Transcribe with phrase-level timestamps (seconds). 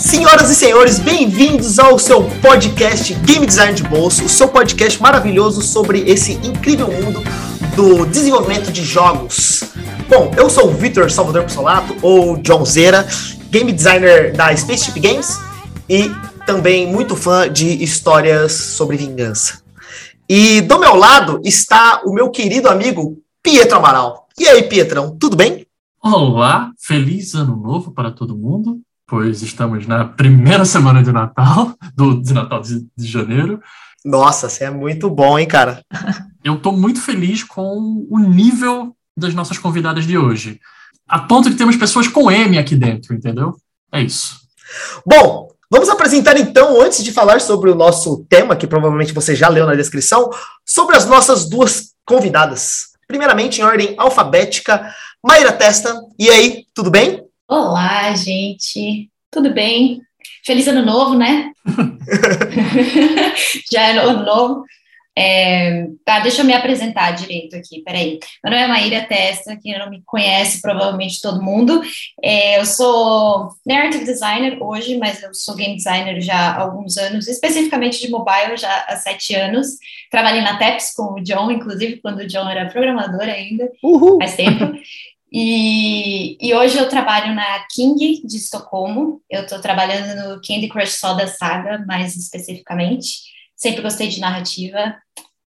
[0.00, 5.62] Senhoras e senhores, bem-vindos ao seu podcast Game Design de Bolso, o seu podcast maravilhoso
[5.62, 7.22] sobre esse incrível mundo
[7.74, 9.64] do desenvolvimento de jogos.
[10.10, 13.06] Bom, eu sou o Vitor Salvador Pissolato, ou John Zera,
[13.50, 15.49] game designer da Spaceship Games
[15.90, 16.08] e
[16.46, 19.60] também muito fã de histórias sobre vingança.
[20.28, 24.28] E do meu lado está o meu querido amigo Pietro Amaral.
[24.38, 25.66] E aí, Pietrão, tudo bem?
[26.00, 32.22] Olá, feliz ano novo para todo mundo pois estamos na primeira semana de Natal, do,
[32.22, 33.60] de Natal de, de janeiro.
[34.04, 35.84] Nossa, você é muito bom, hein, cara?
[36.44, 40.60] Eu estou muito feliz com o nível das nossas convidadas de hoje.
[41.08, 43.56] A ponto de termos pessoas com M aqui dentro, entendeu?
[43.92, 44.38] É isso.
[45.04, 49.48] Bom, vamos apresentar então, antes de falar sobre o nosso tema, que provavelmente você já
[49.48, 50.30] leu na descrição,
[50.66, 52.90] sobre as nossas duas convidadas.
[53.06, 55.94] Primeiramente, em ordem alfabética, Mayra Testa.
[56.18, 57.24] E aí, tudo bem?
[57.48, 59.08] Olá, gente.
[59.30, 60.00] Tudo bem?
[60.44, 61.52] Feliz ano novo, né?
[63.70, 64.64] Já é ano novo.
[65.20, 68.18] É, tá, deixa eu me apresentar direito aqui, peraí.
[68.42, 71.82] Meu nome é Maíra Testa, quem não me conhece, provavelmente todo mundo.
[72.24, 77.28] É, eu sou narrative designer hoje, mas eu sou game designer já há alguns anos,
[77.28, 79.66] especificamente de mobile, já há sete anos.
[80.10, 84.16] Trabalhei na TEPS com o John, inclusive quando o John era programador ainda, Uhul.
[84.18, 84.72] faz tempo.
[85.32, 89.22] E, e, hoje eu trabalho na King de Estocolmo.
[89.30, 93.29] Eu estou trabalhando no Candy Crush Soda Saga, mais especificamente.
[93.60, 94.78] Sempre gostei de narrativa.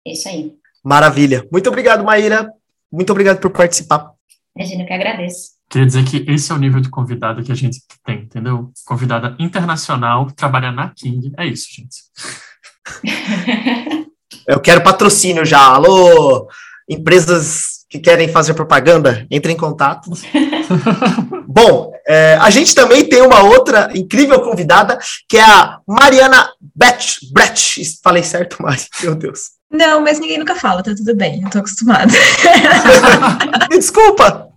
[0.05, 0.51] É isso aí.
[0.83, 1.47] Maravilha.
[1.49, 2.51] Muito obrigado, Maíra.
[2.91, 4.11] Muito obrigado por participar.
[4.53, 5.53] Imagino que agradeço.
[5.69, 8.71] Queria dizer que esse é o nível de convidada que a gente tem, entendeu?
[8.85, 11.31] Convidada internacional, trabalhar na King.
[11.37, 11.95] É isso, gente.
[14.45, 15.61] eu quero patrocínio já.
[15.61, 16.49] Alô,
[16.89, 20.11] empresas que querem fazer propaganda, entre em contato.
[21.47, 24.97] Bom, é, a gente também tem uma outra incrível convidada,
[25.27, 27.19] que é a Mariana Brett.
[27.31, 27.99] Brett.
[28.03, 28.81] Falei certo, Mari?
[29.01, 29.51] Meu Deus.
[29.71, 32.11] Não, mas ninguém nunca fala, tá tudo bem, eu tô acostumada.
[33.71, 34.47] Desculpa!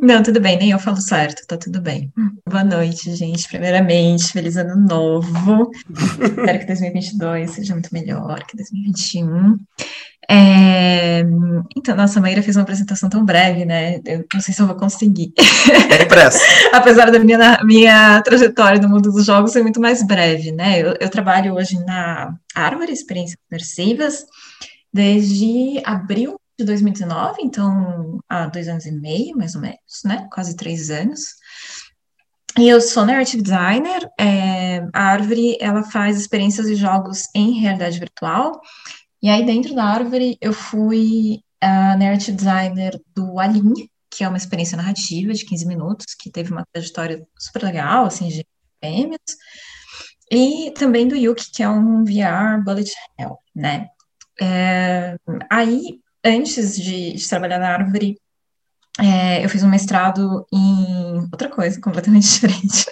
[0.00, 2.12] Não, tudo bem, nem eu falo certo, tá tudo bem.
[2.48, 3.48] Boa noite, gente.
[3.48, 5.72] Primeiramente, feliz ano novo.
[6.20, 9.56] Espero que 2022 seja muito melhor que 2021.
[10.28, 11.22] É...
[11.76, 14.00] Então, nossa, a Maíra fez uma apresentação tão breve, né?
[14.04, 15.32] Eu não sei se eu vou conseguir.
[15.90, 16.38] É impresso.
[16.72, 20.80] Apesar da minha, minha trajetória no mundo dos jogos ser muito mais breve, né?
[20.80, 24.24] Eu, eu trabalho hoje na Árvore Experiências Imersivas
[24.92, 30.26] desde abril de 2019, então há dois anos e meio, mais ou menos, né?
[30.32, 31.20] Quase três anos.
[32.58, 34.08] E eu sou narrative designer.
[34.18, 38.58] É, a Árvore ela faz experiências de jogos em realidade virtual.
[39.26, 44.36] E aí dentro da Árvore eu fui a narrative designer do Alinhe, que é uma
[44.36, 48.46] experiência narrativa de 15 minutos, que teve uma trajetória super legal, assim, de
[48.80, 49.18] prêmios.
[50.30, 53.88] E também do Yuki, que é um VR bullet hell, né?
[54.40, 55.16] É,
[55.50, 58.20] aí antes de, de trabalhar na árvore,
[59.00, 62.86] é, eu fiz um mestrado em outra coisa completamente diferente.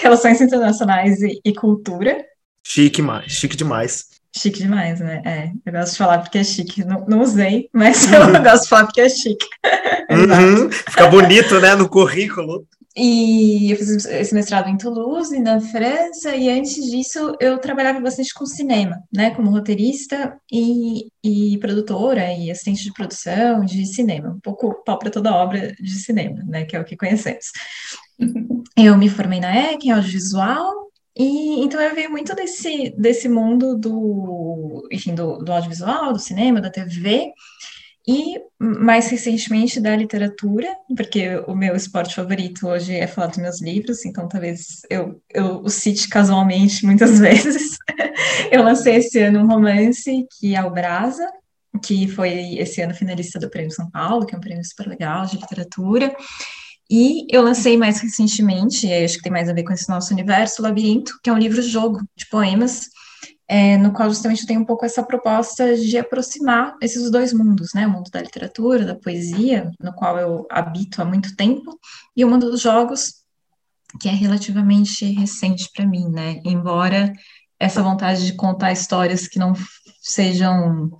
[0.00, 2.24] Relações internacionais e, e, cultura.
[2.66, 4.21] Chique chique demais.
[4.34, 5.20] Chique demais, né?
[5.24, 6.84] É, eu gosto de falar porque é chique.
[6.84, 8.42] Não, não usei, mas eu uhum.
[8.42, 9.46] gosto de falar porque é chique.
[10.12, 10.70] Uhum.
[10.70, 12.66] Fica bonito, né, no currículo.
[12.94, 18.34] E eu fiz esse mestrado em Toulouse, na França, e antes disso eu trabalhava bastante
[18.34, 24.40] com cinema, né, como roteirista e, e produtora e assistente de produção de cinema, um
[24.40, 27.46] pouco pau para toda obra de cinema, né, que é o que conhecemos.
[28.76, 33.76] Eu me formei na EC, em audiovisual, e então eu venho muito desse, desse mundo
[33.76, 37.32] do, enfim, do, do audiovisual, do cinema, da TV,
[38.06, 43.60] e mais recentemente da literatura, porque o meu esporte favorito hoje é falar dos meus
[43.60, 47.78] livros, então talvez eu, eu o cite casualmente muitas vezes.
[48.50, 51.30] eu lancei esse ano um romance que é o Brasa,
[51.84, 55.24] que foi esse ano finalista do Prêmio São Paulo, que é um prêmio super legal
[55.26, 56.14] de literatura.
[56.94, 60.60] E eu lancei mais recentemente, acho que tem mais a ver com esse nosso universo,
[60.60, 62.90] o Labirinto, que é um livro-jogo de poemas
[63.48, 67.72] é, no qual justamente eu tenho um pouco essa proposta de aproximar esses dois mundos,
[67.72, 67.86] né?
[67.86, 71.80] O mundo da literatura, da poesia, no qual eu habito há muito tempo,
[72.14, 73.22] e o mundo dos jogos,
[73.98, 76.42] que é relativamente recente para mim, né?
[76.44, 77.10] Embora
[77.58, 79.54] essa vontade de contar histórias que não
[80.02, 80.90] sejam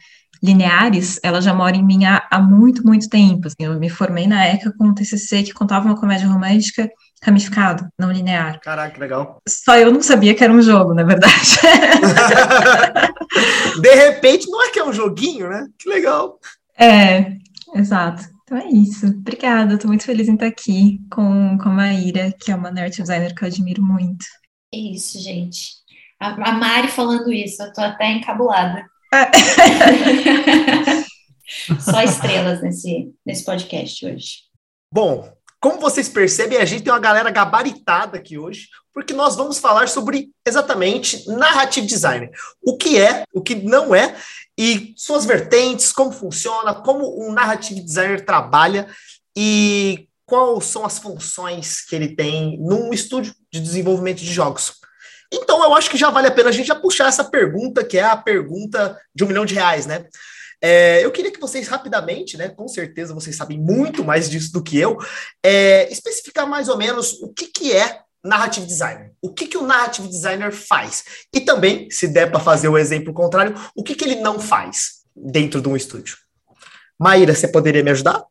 [0.42, 3.46] lineares, ela já mora em mim há, há muito, muito tempo.
[3.46, 6.90] Assim, eu me formei na ECA com um TCC que contava uma comédia romântica
[7.22, 8.58] ramificado, não linear.
[8.60, 9.40] Caraca, legal.
[9.48, 11.30] Só eu não sabia que era um jogo, na verdade.
[13.80, 15.68] De repente, não é que é um joguinho, né?
[15.78, 16.40] Que legal.
[16.76, 17.36] É,
[17.76, 18.24] exato.
[18.42, 19.06] Então é isso.
[19.06, 23.02] Obrigada, estou muito feliz em estar aqui com, com a Maíra, que é uma narrative
[23.02, 24.24] designer que eu admiro muito.
[24.74, 25.74] É isso, gente.
[26.20, 28.84] A, a Mari falando isso, eu tô até encabulada.
[31.80, 34.38] Só estrelas nesse, nesse podcast hoje.
[34.92, 39.58] Bom, como vocês percebem, a gente tem uma galera gabaritada aqui hoje, porque nós vamos
[39.58, 42.30] falar sobre exatamente narrative design.
[42.60, 44.16] O que é, o que não é,
[44.58, 48.88] e suas vertentes, como funciona, como um narrative designer trabalha
[49.36, 54.81] e quais são as funções que ele tem num estúdio de desenvolvimento de jogos.
[55.32, 57.96] Então, eu acho que já vale a pena a gente já puxar essa pergunta, que
[57.96, 60.04] é a pergunta de um milhão de reais, né?
[60.60, 64.62] É, eu queria que vocês rapidamente, né, com certeza vocês sabem muito mais disso do
[64.62, 64.96] que eu,
[65.44, 69.12] é, especificar mais ou menos o que, que é narrative designer.
[69.20, 71.04] O que, que o narrative designer faz?
[71.34, 75.02] E também, se der para fazer o exemplo contrário, o que, que ele não faz
[75.16, 76.16] dentro de um estúdio?
[76.96, 78.24] Maíra, você poderia me ajudar?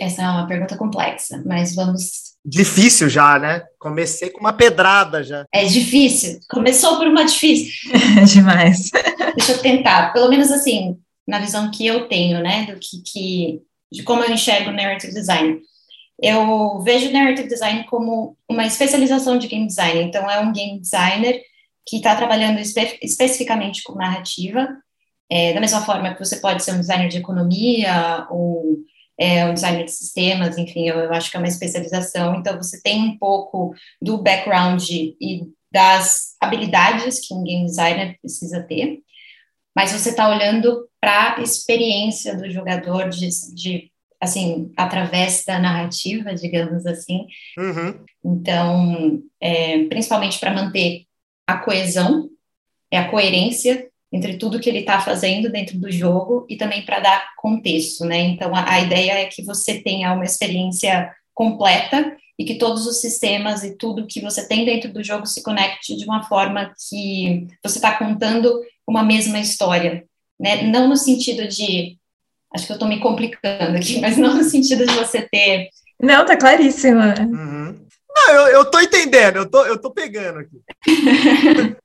[0.00, 2.25] Essa é uma pergunta complexa, mas vamos.
[2.48, 3.64] Difícil já, né?
[3.76, 5.44] Comecei com uma pedrada já.
[5.52, 6.38] É difícil.
[6.48, 7.90] Começou por uma difícil.
[8.32, 8.90] Demais.
[9.36, 10.12] Deixa eu tentar.
[10.12, 10.96] Pelo menos assim,
[11.26, 12.66] na visão que eu tenho, né?
[12.66, 15.60] Do que, que de como eu enxergo narrative design.
[16.22, 20.02] Eu vejo narrative design como uma especialização de game design.
[20.02, 21.42] Então, é um game designer
[21.84, 24.68] que está trabalhando espe especificamente com narrativa,
[25.30, 28.78] é, da mesma forma que você pode ser um designer de economia ou
[29.18, 32.36] é, um designer de sistemas, enfim, eu, eu acho que é uma especialização.
[32.36, 38.62] Então, você tem um pouco do background e das habilidades que um game designer precisa
[38.62, 39.00] ter,
[39.74, 46.34] mas você está olhando para a experiência do jogador de, de assim, através da narrativa,
[46.34, 47.26] digamos assim.
[47.58, 48.04] Uhum.
[48.24, 51.04] Então, é, principalmente para manter
[51.46, 52.30] a coesão,
[52.90, 57.00] é a coerência entre tudo que ele está fazendo dentro do jogo e também para
[57.00, 58.18] dar contexto, né?
[58.20, 63.00] Então, a, a ideia é que você tenha uma experiência completa e que todos os
[63.00, 67.46] sistemas e tudo que você tem dentro do jogo se conecte de uma forma que
[67.64, 70.04] você está contando uma mesma história,
[70.38, 70.62] né?
[70.62, 71.98] Não no sentido de
[72.56, 75.68] Acho que eu estou me complicando aqui, mas não no sentido de você ter.
[76.00, 77.14] Não, tá claríssima.
[77.20, 77.86] Uhum.
[78.14, 80.60] Não, eu, eu tô entendendo, eu tô, eu tô pegando aqui.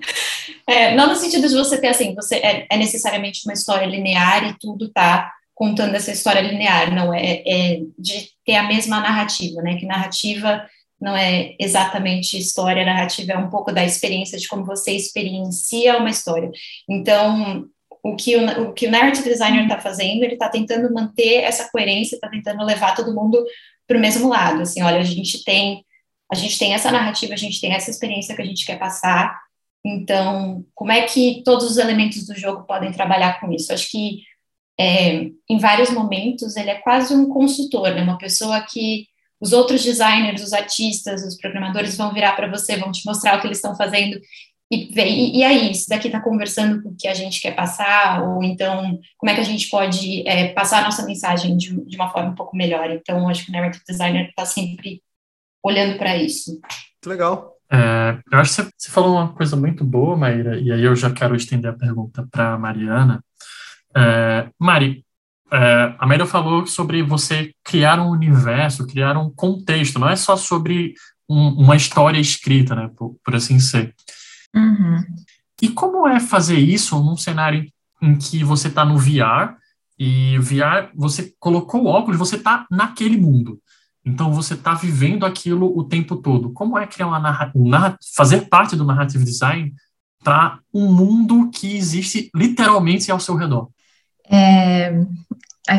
[0.66, 4.48] é, não no sentido de você ter assim, você é, é, necessariamente uma história linear
[4.48, 9.62] e tudo tá contando essa história linear, não é, é de ter a mesma narrativa,
[9.62, 9.76] né?
[9.76, 10.66] Que narrativa
[11.00, 16.10] não é exatamente história, narrativa é um pouco da experiência de como você experiencia uma
[16.10, 16.50] história.
[16.88, 17.66] Então,
[18.02, 21.68] o que o, o, que o narrative designer está fazendo, ele está tentando manter essa
[21.70, 23.42] coerência, está tentando levar todo mundo
[23.86, 24.62] para o mesmo lado.
[24.62, 25.84] Assim, olha, a gente tem
[26.30, 29.40] a gente tem essa narrativa, a gente tem essa experiência que a gente quer passar.
[29.86, 33.72] Então, como é que todos os elementos do jogo podem trabalhar com isso?
[33.72, 34.22] Acho que
[34.78, 38.02] é, em vários momentos ele é quase um consultor, né?
[38.02, 39.06] Uma pessoa que
[39.40, 43.40] os outros designers, os artistas, os programadores vão virar para você, vão te mostrar o
[43.40, 44.18] que eles estão fazendo
[44.70, 48.22] e, e, e aí, isso daqui está conversando com o que a gente quer passar,
[48.24, 51.96] ou então, como é que a gente pode é, passar a nossa mensagem de, de,
[51.96, 52.90] uma forma um pouco melhor?
[52.90, 55.02] Então, acho que o narrative designer está sempre
[55.62, 56.60] olhando para isso.
[57.04, 57.55] Legal.
[57.70, 61.10] É, eu acho que você, falou uma coisa muito boa, Maíra, e aí eu já
[61.10, 63.22] quero estender a pergunta para Mariana.
[63.94, 65.04] É, Mari,
[65.52, 70.36] é, a Maíra falou sobre você criar um universo, criar um contexto, não é só
[70.36, 70.94] sobre
[71.28, 73.94] um, uma história escrita, né, por, por assim ser.
[74.54, 75.04] Uhum.
[75.60, 77.66] E como é fazer isso num cenário
[78.00, 79.56] em que você está no VR
[79.98, 83.58] e VR, você colocou o óculos, você está naquele mundo.
[84.06, 86.52] Então você está vivendo aquilo o tempo todo.
[86.52, 89.74] Como é criar uma narrativa, fazer parte do narrative design
[90.22, 93.68] para um mundo que existe literalmente ao seu redor?
[94.30, 94.92] É...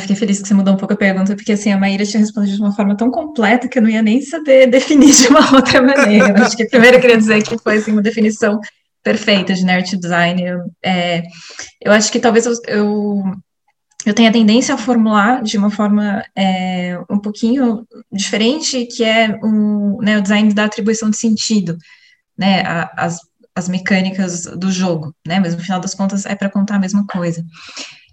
[0.01, 2.57] Fiquei feliz que você mudou um pouco a pergunta, porque assim, a Maíra tinha respondido
[2.57, 5.81] de uma forma tão completa que eu não ia nem saber definir de uma outra
[5.81, 6.45] maneira.
[6.45, 8.59] Acho que primeiro eu queria dizer que foi assim, uma definição
[9.01, 10.43] perfeita de narrative design.
[10.43, 11.23] Eu, é,
[11.81, 13.23] eu acho que talvez eu, eu,
[14.09, 20.17] eu, tenha tendência a formular de uma forma é, um pouquinho diferente, que é né,
[20.17, 21.77] o design da atribuição de sentido,
[22.37, 23.19] né, a, as,
[23.53, 27.05] as mecânicas do jogo, né, mas no final das contas é para contar a mesma
[27.05, 27.43] coisa.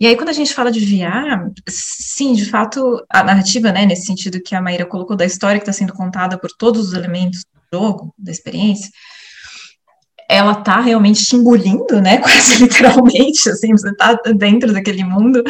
[0.00, 4.06] E aí, quando a gente fala de VR, sim, de fato, a narrativa, né, nesse
[4.06, 7.44] sentido que a Maíra colocou da história que está sendo contada por todos os elementos
[7.70, 8.90] do jogo, da experiência,
[10.28, 12.18] ela tá realmente te engolindo, né?
[12.22, 15.42] Quase literalmente, assim, você tá dentro daquele mundo.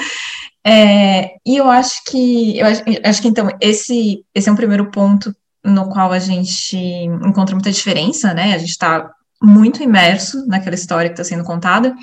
[0.67, 4.91] É, e eu acho que eu acho, acho, que então esse esse é um primeiro
[4.91, 8.55] ponto no qual a gente encontra muita diferença, né?
[8.55, 9.11] A gente está
[9.43, 11.95] muito imerso naquela história que está sendo contada.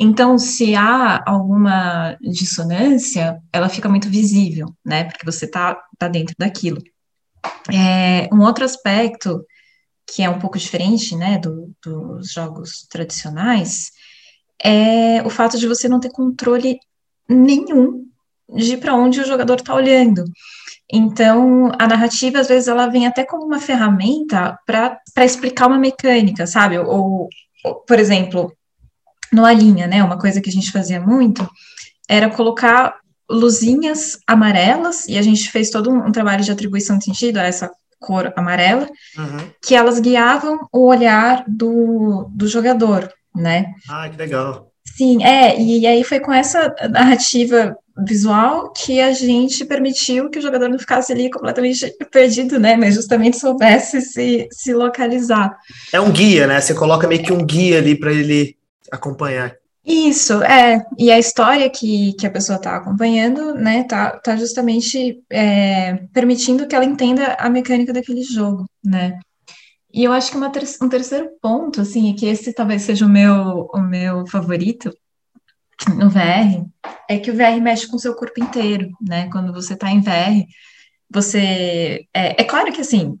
[0.00, 5.04] Então, se há alguma dissonância, ela fica muito visível, né?
[5.04, 6.80] Porque você está tá dentro daquilo.
[7.72, 9.44] É, um outro aspecto
[10.08, 13.92] que é um pouco diferente, né, do, dos jogos tradicionais,
[14.62, 16.78] é o fato de você não ter controle
[17.28, 18.06] nenhum
[18.56, 20.24] de para onde o jogador está olhando.
[20.90, 26.46] Então, a narrativa, às vezes, ela vem até como uma ferramenta para explicar uma mecânica,
[26.46, 26.78] sabe?
[26.78, 27.28] Ou,
[27.62, 28.50] ou, por exemplo,
[29.30, 30.02] no A linha, né?
[30.02, 31.46] Uma coisa que a gente fazia muito
[32.08, 32.98] era colocar
[33.30, 37.42] luzinhas amarelas, e a gente fez todo um, um trabalho de atribuição de sentido a
[37.42, 39.50] essa cor amarela, uhum.
[39.62, 43.74] que elas guiavam o olhar do, do jogador, né?
[43.88, 44.70] Ah, que legal.
[44.96, 50.42] Sim, é, e aí foi com essa narrativa visual que a gente permitiu que o
[50.42, 52.76] jogador não ficasse ali completamente perdido, né?
[52.76, 55.56] Mas justamente soubesse se, se localizar.
[55.92, 56.60] É um guia, né?
[56.60, 58.56] Você coloca meio que um guia ali para ele
[58.90, 59.54] acompanhar.
[59.90, 60.84] Isso, é.
[60.98, 66.66] E a história que, que a pessoa está acompanhando, né, tá, tá justamente é, permitindo
[66.68, 69.18] que ela entenda a mecânica daquele jogo, né.
[69.90, 73.08] E eu acho que ter um terceiro ponto, assim, e que esse talvez seja o
[73.08, 74.92] meu, o meu favorito
[75.96, 76.66] no VR,
[77.08, 79.30] é que o VR mexe com o seu corpo inteiro, né?
[79.30, 80.44] Quando você está em VR,
[81.10, 82.06] você.
[82.12, 83.18] É, é claro que, assim,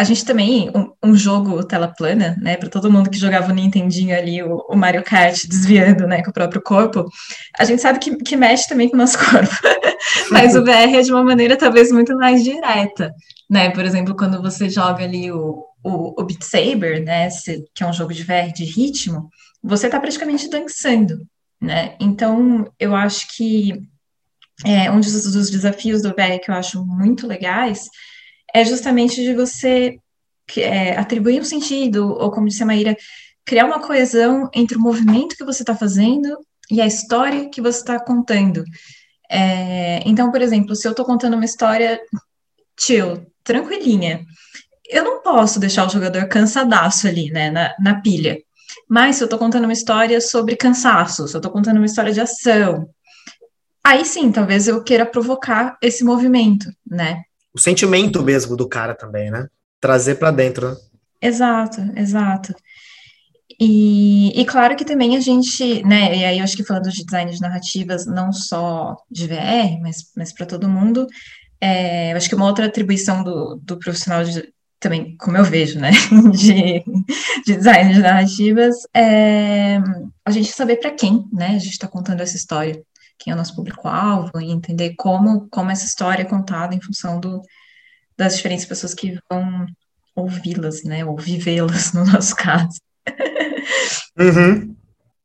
[0.00, 3.54] a gente também, um, um, jogo tela plana, né, para todo mundo que jogava o
[3.54, 7.04] Nintendinho ali, o, o, Mario Kart desviando, né, com o próprio corpo,
[7.58, 9.54] a gente sabe que, que mexe também com o nosso corpo,
[10.30, 13.12] mas o VR é de uma maneira talvez muito mais direta,
[13.50, 17.28] né, por exemplo, quando você joga ali o, o, o Beat Saber, né,
[17.74, 19.28] que é um jogo de VR de ritmo,
[19.62, 21.18] você está praticamente dançando,
[21.60, 23.82] né, então eu acho que
[24.64, 27.86] é, um dos, dos desafios do VR que eu acho muito legais
[28.54, 29.98] é justamente de você
[30.56, 32.96] é, atribuir um sentido, ou como disse a Maíra,
[33.44, 36.38] criar uma coesão entre o movimento que você está fazendo
[36.70, 38.64] e a história que você está contando.
[39.30, 42.00] É, então, por exemplo, se eu estou contando uma história
[42.78, 44.24] chill, tranquilinha,
[44.88, 48.38] eu não posso deixar o jogador cansadaço ali, né, na, na pilha.
[48.88, 52.12] Mas se eu estou contando uma história sobre cansaço, se eu estou contando uma história
[52.12, 52.88] de ação,
[53.84, 57.22] aí sim, talvez eu queira provocar esse movimento, né?
[57.54, 59.48] O sentimento mesmo do cara também, né?
[59.80, 60.76] Trazer para dentro, né?
[61.20, 62.54] Exato, exato.
[63.60, 67.04] E, e, claro que também a gente, né, e aí eu acho que falando de
[67.04, 71.06] design de narrativas, não só de VR, mas, mas para todo mundo,
[71.60, 75.78] é, eu acho que uma outra atribuição do, do profissional de, também, como eu vejo,
[75.78, 75.90] né,
[76.32, 76.82] de,
[77.44, 79.76] de design de narrativas, é
[80.24, 82.82] a gente saber para quem, né, a gente está contando essa história
[83.20, 87.20] quem é o nosso público-alvo e entender como, como essa história é contada em função
[87.20, 87.42] do,
[88.16, 89.66] das diferentes pessoas que vão
[90.16, 92.80] ouvi-las, né, ou vivê-las, no nosso caso.
[94.18, 94.74] Uhum.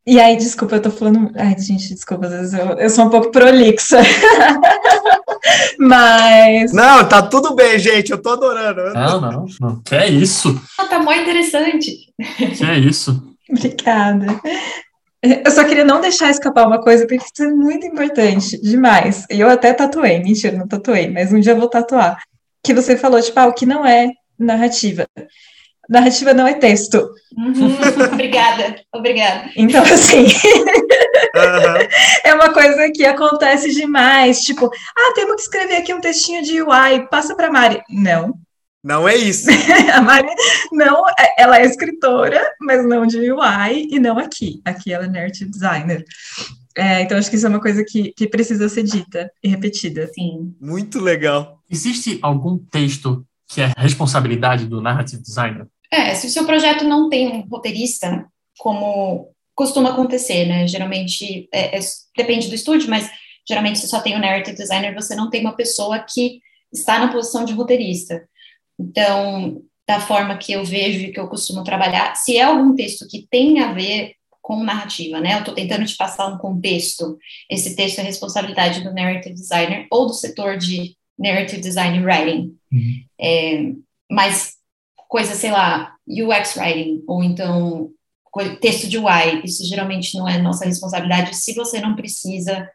[0.07, 1.31] E aí, desculpa, eu tô falando.
[1.35, 3.97] Ai, gente, desculpa, às vezes eu, eu sou um pouco prolixa.
[5.79, 6.71] Mas.
[6.71, 8.11] Não, tá tudo bem, gente.
[8.11, 8.93] Eu tô adorando.
[8.93, 9.81] Não, não, não.
[9.81, 10.61] Que é isso?
[10.89, 12.13] Tá muito interessante.
[12.37, 13.35] Que é isso?
[13.49, 14.27] Obrigada.
[15.44, 19.25] Eu só queria não deixar escapar uma coisa, porque isso é muito importante, demais.
[19.29, 22.22] E eu até tatuei, mentira, não tatuei, mas um dia eu vou tatuar.
[22.63, 25.08] Que você falou, tipo, ah, o que não é narrativa.
[25.88, 26.98] Narrativa não é texto.
[27.38, 27.75] Uhum,
[28.13, 29.50] obrigada, obrigada.
[29.55, 31.88] Então, assim, uhum.
[32.25, 34.41] é uma coisa que acontece demais.
[34.41, 34.65] Tipo,
[34.98, 37.82] ah, temos que escrever aqui um textinho de UI, passa para Mari.
[37.89, 38.34] Não,
[38.85, 39.47] não é isso.
[39.91, 40.29] a Mari
[40.71, 44.61] não, é, ela é escritora, mas não de UI e não aqui.
[44.63, 46.05] Aqui ela é nerd designer.
[46.77, 50.07] É, então acho que isso é uma coisa que, que precisa ser dita e repetida.
[50.13, 50.53] Sim.
[50.61, 51.59] Muito legal.
[51.67, 55.65] Existe algum texto que é responsabilidade do narrative designer?
[55.89, 58.23] É, se o seu projeto não tem um roteirista,
[58.59, 60.67] como costuma acontecer, né?
[60.67, 61.79] Geralmente, é, é,
[62.15, 63.09] depende do estúdio, mas
[63.49, 66.39] geralmente se só tem o um narrative designer, você não tem uma pessoa que
[66.71, 68.27] está na posição de roteirista.
[68.79, 73.08] Então, da forma que eu vejo e que eu costumo trabalhar, se é algum texto
[73.08, 75.34] que tem a ver com narrativa, né?
[75.34, 77.17] Eu estou tentando te passar um contexto.
[77.50, 82.55] Esse texto é responsabilidade do narrative designer ou do setor de narrative design writing.
[82.72, 83.03] Uhum.
[83.20, 83.72] É,
[84.12, 84.53] mas
[85.08, 87.91] coisa, sei lá, UX writing ou então
[88.60, 92.70] texto de UI, isso geralmente não é nossa responsabilidade se você não precisa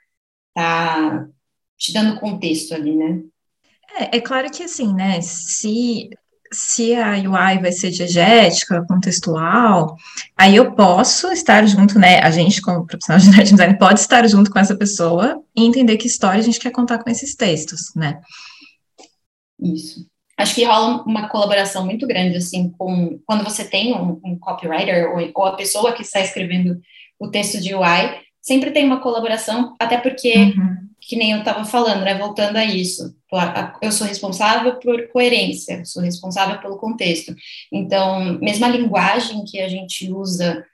[0.54, 1.28] tá
[1.76, 3.22] te dando contexto ali, né?
[4.00, 5.20] É, é claro que assim, né?
[5.20, 6.08] Se
[6.52, 9.94] se a UI vai ser diegética, contextual,
[10.36, 12.18] aí eu posso estar junto, né?
[12.18, 16.08] A gente, como profissional de design, pode estar junto com essa pessoa e entender que
[16.08, 18.20] história a gente quer contar com esses textos, né?
[19.62, 20.08] Isso.
[20.36, 25.08] Acho que rola uma colaboração muito grande, assim, com quando você tem um, um copywriter
[25.10, 26.80] ou, ou, a pessoa que está escrevendo
[27.16, 30.76] o texto de UI, sempre tem uma colaboração, até porque, uhum.
[31.00, 32.18] que nem eu estava falando, né?
[32.18, 33.14] Voltando a isso
[33.80, 37.34] eu sou responsável por coerência, sou responsável pelo contexto.
[37.72, 40.64] Então, mesmo a linguagem que a gente usa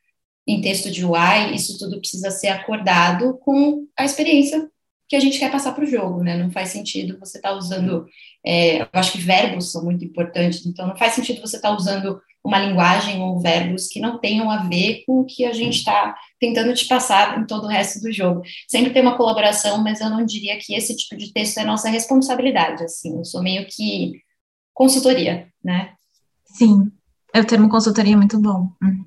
[0.47, 4.71] em texto de UI, isso tudo precisa ser acordado com a experiência
[5.09, 6.37] que a gente quer passar para o jogo, né?
[6.37, 8.07] Não faz sentido você estar tá usando,
[8.45, 11.77] é, eu acho que verbos são muito importantes, então não faz sentido você estar tá
[11.77, 15.79] usando uma linguagem ou verbos que não tenham a ver com o que a gente
[15.79, 18.43] está tentando te passar em todo o resto do jogo.
[18.69, 21.89] Sempre tem uma colaboração, mas eu não diria que esse tipo de texto é nossa
[21.89, 24.21] responsabilidade, assim, eu sou meio que
[24.75, 25.95] consultoria, né?
[26.45, 26.91] Sim,
[27.35, 28.71] é o termo consultoria é muito bom.
[28.83, 29.05] Hum.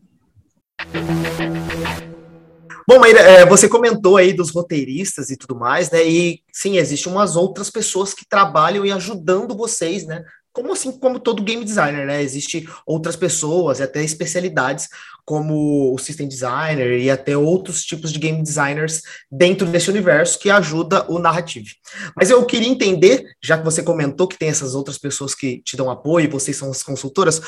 [2.87, 6.03] Bom, Maíra, é, você comentou aí dos roteiristas e tudo mais, né?
[6.03, 10.23] E sim, existem umas outras pessoas que trabalham e ajudando vocês, né?
[10.51, 12.21] Como assim como todo game designer, né?
[12.21, 14.87] Existem outras pessoas e até especialidades
[15.29, 20.49] como o system designer e até outros tipos de game designers dentro desse universo que
[20.49, 21.67] ajuda o narrativo.
[22.15, 25.77] Mas eu queria entender, já que você comentou que tem essas outras pessoas que te
[25.77, 27.39] dão apoio, vocês são as consultoras,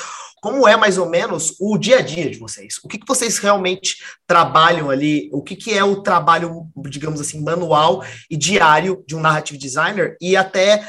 [0.41, 2.75] como é mais ou menos o dia a dia de vocês?
[2.83, 5.27] O que, que vocês realmente trabalham ali?
[5.33, 10.17] O que, que é o trabalho, digamos assim, manual e diário de um narrative designer
[10.21, 10.87] e até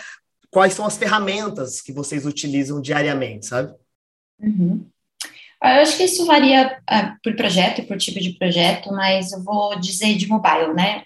[0.53, 3.75] quais são as ferramentas que vocês utilizam diariamente, sabe?
[4.39, 4.87] Uhum.
[5.63, 9.43] Eu acho que isso varia uh, por projeto e por tipo de projeto, mas eu
[9.43, 11.05] vou dizer de mobile, né?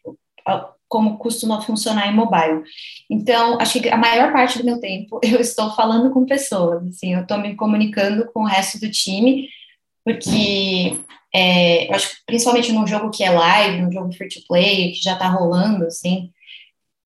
[0.88, 2.62] Como costuma funcionar em mobile.
[3.08, 7.14] Então, acho que a maior parte do meu tempo eu estou falando com pessoas, assim,
[7.14, 9.48] eu estou me comunicando com o resto do time,
[10.04, 10.98] porque
[11.32, 14.92] é, eu acho que principalmente num jogo que é live, num jogo free to play,
[14.92, 16.32] que já está rolando, assim,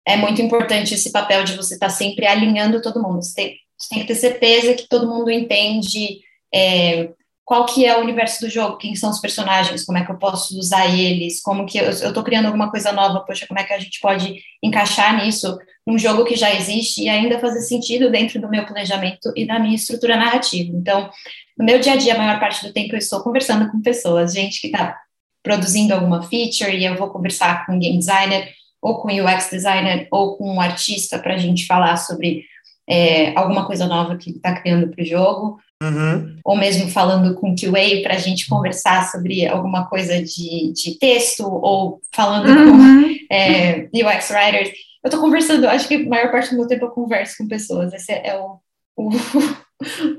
[0.07, 3.23] é muito importante esse papel de você estar tá sempre alinhando todo mundo.
[3.23, 6.21] Você tem, você tem, que ter certeza que todo mundo entende
[6.53, 7.11] é,
[7.45, 10.19] qual que é o universo do jogo, quem são os personagens, como é que eu
[10.19, 13.73] posso usar eles, como que eu estou criando alguma coisa nova, poxa, como é que
[13.73, 18.41] a gente pode encaixar nisso num jogo que já existe e ainda fazer sentido dentro
[18.41, 20.71] do meu planejamento e da minha estrutura narrativa.
[20.75, 21.11] Então,
[21.59, 24.33] no meu dia a dia, a maior parte do tempo eu estou conversando com pessoas,
[24.33, 24.97] gente que está
[25.43, 30.09] produzindo alguma feature e eu vou conversar com um game designer, ou com UX designer
[30.11, 32.45] ou com um artista para a gente falar sobre
[32.89, 36.37] é, alguma coisa nova que ele está criando para o jogo, uhum.
[36.45, 41.45] ou mesmo falando com QA para a gente conversar sobre alguma coisa de, de texto,
[41.45, 42.73] ou falando uhum.
[42.73, 44.71] com é, UX writers.
[45.03, 47.93] Eu estou conversando, acho que a maior parte do meu tempo eu converso com pessoas,
[47.93, 48.59] esse é o,
[48.97, 49.11] o,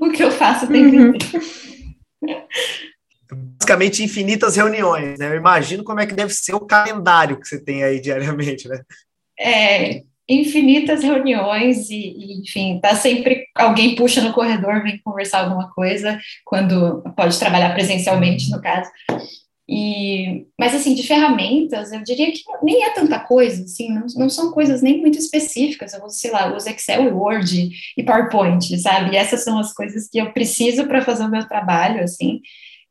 [0.00, 1.14] o que eu faço o tempo uhum.
[1.14, 1.44] inteiro
[3.64, 5.28] basicamente infinitas reuniões, né?
[5.28, 8.80] Eu imagino como é que deve ser o calendário que você tem aí diariamente, né?
[9.40, 15.72] É, infinitas reuniões e, e, enfim, tá sempre alguém puxa no corredor, vem conversar alguma
[15.72, 18.90] coisa, quando pode trabalhar presencialmente, no caso.
[19.66, 24.28] E, mas assim, de ferramentas, eu diria que nem é tanta coisa, assim, não, não
[24.28, 25.94] são coisas nem muito específicas.
[25.94, 29.14] Eu, sei lá, eu uso Excel, Word e PowerPoint, sabe?
[29.14, 32.42] E essas são as coisas que eu preciso para fazer o meu trabalho, assim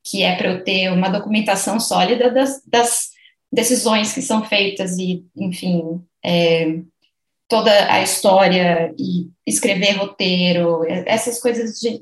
[0.03, 3.13] que é para eu ter uma documentação sólida das, das,
[3.51, 6.79] decisões que são feitas e, enfim, é,
[7.47, 12.01] toda a história e escrever roteiro, essas coisas de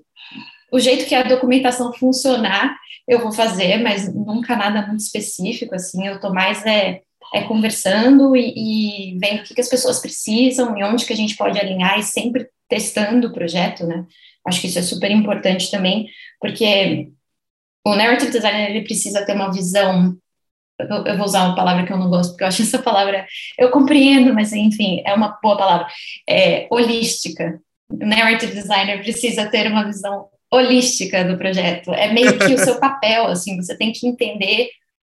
[0.72, 2.74] o jeito que a documentação funcionar,
[3.06, 7.02] eu vou fazer, mas nunca nada muito específico, assim, eu estou mais é,
[7.34, 8.54] é conversando e,
[9.16, 12.00] e, vendo o que, que as pessoas precisam e onde que a gente pode alinhar
[12.00, 14.06] e sempre testando o projeto, né?
[14.48, 16.08] Acho que isso é super importante também,
[16.40, 17.10] porque
[17.86, 20.17] o narrative designer ele precisa ter uma visão
[20.80, 23.26] eu, vou usar uma palavra que eu não gosto, porque eu acho essa palavra,
[23.58, 25.88] eu compreendo, mas enfim, é uma boa palavra,
[26.28, 27.60] é holística.
[27.89, 31.94] O narrative designer precisa ter uma visão holística do projeto.
[31.94, 34.70] É meio que o seu papel, assim, você tem que entender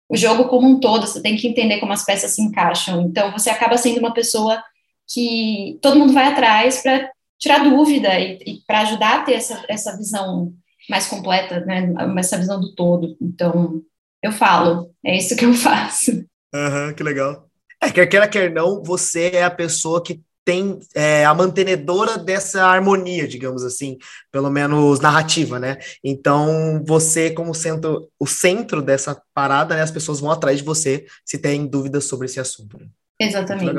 [0.09, 3.03] o jogo como um todo, você tem que entender como as peças se encaixam.
[3.03, 4.63] Então, você acaba sendo uma pessoa
[5.09, 9.65] que todo mundo vai atrás para tirar dúvida e, e para ajudar a ter essa,
[9.69, 10.53] essa visão
[10.91, 11.95] mais completa, né?
[12.19, 13.17] Essa visão do todo.
[13.21, 13.81] Então,
[14.23, 16.11] eu falo, é isso que eu faço.
[16.53, 17.49] Uhum, que legal.
[17.81, 22.67] É, quer queira, quer não, você é a pessoa que tem é, a mantenedora dessa
[22.67, 23.97] harmonia, digamos assim,
[24.33, 25.79] pelo menos narrativa, né?
[26.03, 31.07] Então, você, como sendo o centro dessa parada, né, as pessoas vão atrás de você
[31.25, 32.79] se tem dúvidas sobre esse assunto.
[32.79, 32.87] Né?
[33.21, 33.71] Exatamente.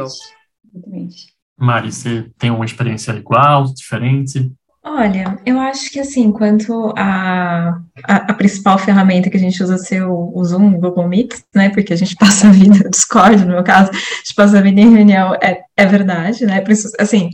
[0.74, 1.34] Exatamente.
[1.58, 4.52] Mari, você tem uma experiência igual, diferente?
[4.84, 9.78] Olha, eu acho que assim, quanto a, a, a, principal ferramenta que a gente usa
[9.78, 11.70] ser o, o Zoom, o Google Meet, né?
[11.70, 14.82] Porque a gente passa a vida, Discord, no meu caso, a gente passa a vida
[14.82, 16.64] em reunião, é, é verdade, né?
[17.00, 17.30] Assim,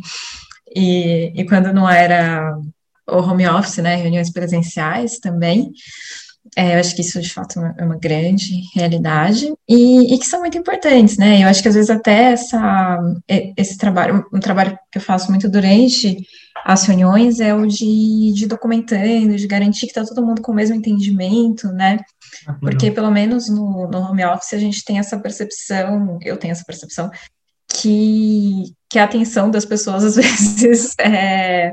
[0.76, 2.54] e, e quando não era
[3.10, 3.96] o home office, né?
[3.96, 5.72] Reuniões presenciais também.
[6.56, 10.40] É, eu acho que isso, de fato, é uma grande realidade e, e, que são
[10.40, 11.44] muito importantes, né?
[11.44, 13.00] Eu acho que, às vezes, até essa,
[13.56, 16.18] esse trabalho, um trabalho que eu faço muito durante
[16.68, 20.56] as reuniões é o de, de documentando, de garantir que está todo mundo com o
[20.56, 21.98] mesmo entendimento, né?
[22.46, 26.52] Ah, Porque, pelo menos no, no home office, a gente tem essa percepção, eu tenho
[26.52, 27.10] essa percepção,
[27.70, 31.72] que, que a atenção das pessoas, às vezes, é,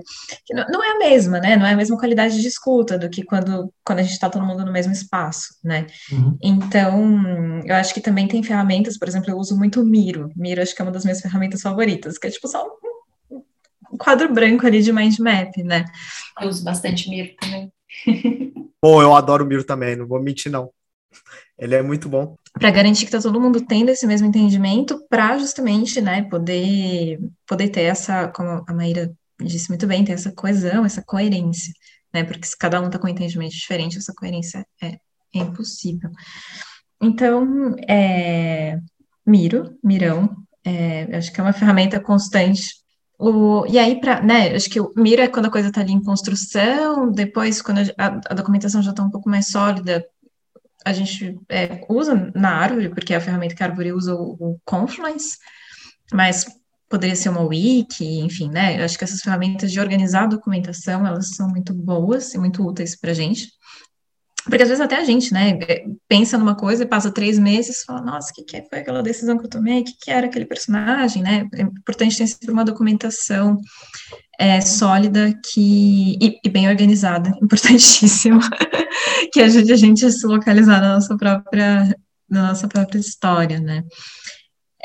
[0.52, 1.56] não é a mesma, né?
[1.56, 4.46] Não é a mesma qualidade de escuta do que quando, quando a gente está todo
[4.46, 5.88] mundo no mesmo espaço, né?
[6.12, 6.38] Uhum.
[6.40, 10.30] Então, eu acho que também tem ferramentas, por exemplo, eu uso muito o Miro.
[10.36, 12.93] Miro acho que é uma das minhas ferramentas favoritas, que é tipo só um
[13.98, 15.84] quadro branco ali de mind map, né?
[16.40, 17.72] Eu uso bastante Miro também.
[18.80, 20.70] Pô, eu adoro o Miro também, não vou mentir, não.
[21.58, 22.36] Ele é muito bom.
[22.52, 27.68] Para garantir que tá todo mundo tendo esse mesmo entendimento, para justamente, né, poder, poder
[27.68, 31.72] ter essa, como a Maíra disse muito bem, ter essa coesão, essa coerência,
[32.12, 34.98] né, porque se cada um tá com um entendimento diferente, essa coerência é,
[35.34, 36.10] é impossível.
[37.00, 38.78] Então, é,
[39.26, 42.83] Miro, Mirão, é, acho que é uma ferramenta constante
[43.18, 45.92] o, e aí, para, né, acho que o Miro é quando a coisa está ali
[45.92, 50.04] em construção, depois, quando a, a documentação já está um pouco mais sólida,
[50.84, 54.36] a gente é, usa na árvore, porque é a ferramenta que a árvore usa o,
[54.38, 55.38] o Confluence,
[56.12, 56.44] mas
[56.88, 58.82] poderia ser uma wiki, enfim, né?
[58.84, 62.94] Acho que essas ferramentas de organizar a documentação, elas são muito boas e muito úteis
[62.94, 63.48] para a gente.
[64.44, 67.80] Porque às vezes até a gente, né, é, pensa numa coisa e passa três meses
[67.80, 69.80] e fala, nossa, o que, que foi aquela decisão que eu tomei?
[69.80, 71.48] O que, que era aquele personagem, né?
[71.54, 73.58] É importante ter sempre uma documentação
[74.38, 78.40] é, sólida que, e, e, bem organizada, importantíssimo,
[79.32, 81.96] que ajude a gente a se localizar na nossa própria,
[82.28, 83.82] na nossa própria história, né?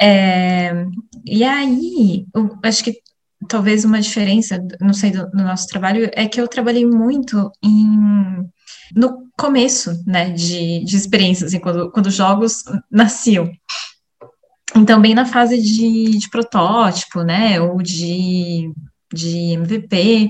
[0.02, 0.86] É,
[1.26, 2.94] e aí, eu acho que
[3.50, 8.50] talvez uma diferença, não sei, do, do nosso trabalho, é que eu trabalhei muito em
[8.96, 13.50] no começo, né, de, de experiências, assim, quando, quando os jogos nasciam.
[14.76, 18.72] Então, bem na fase de, de protótipo, né, ou de,
[19.14, 20.30] de MVP.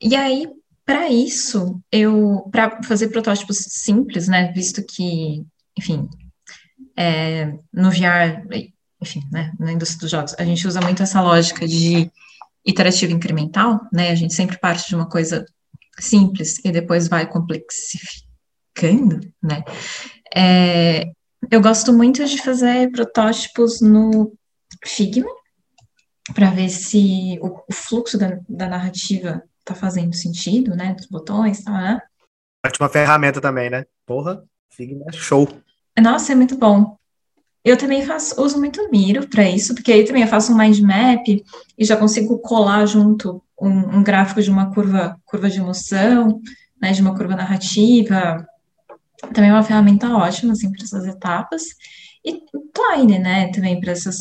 [0.00, 0.48] E aí,
[0.84, 5.44] para isso, eu, para fazer protótipos simples, né, visto que,
[5.78, 6.08] enfim,
[6.96, 8.44] é, no VR,
[9.00, 12.10] enfim, né, na indústria dos jogos, a gente usa muito essa lógica de
[12.64, 15.44] iterativo incremental, né, a gente sempre parte de uma coisa
[15.98, 19.62] simples e depois vai complexificando, né?
[20.34, 21.10] É,
[21.50, 24.32] eu gosto muito de fazer protótipos no
[24.84, 25.28] Figma
[26.34, 30.94] para ver se o, o fluxo da, da narrativa está fazendo sentido, né?
[30.94, 31.72] Dos botões, tá?
[31.72, 32.00] Né?
[32.64, 33.84] Ótima ferramenta também, né?
[34.06, 35.48] Porra, Figma é show.
[35.98, 36.96] Nossa, é muito bom.
[37.64, 40.78] Eu também faço, uso muito Miro para isso, porque aí também eu faço um mind
[40.80, 46.40] map e já consigo colar junto um, um gráfico de uma curva, curva de emoção,
[46.80, 48.46] né, de uma curva narrativa.
[49.34, 51.62] Também é uma ferramenta ótima, assim, para essas etapas.
[52.24, 52.42] E
[52.72, 54.18] Twine, né, também para essas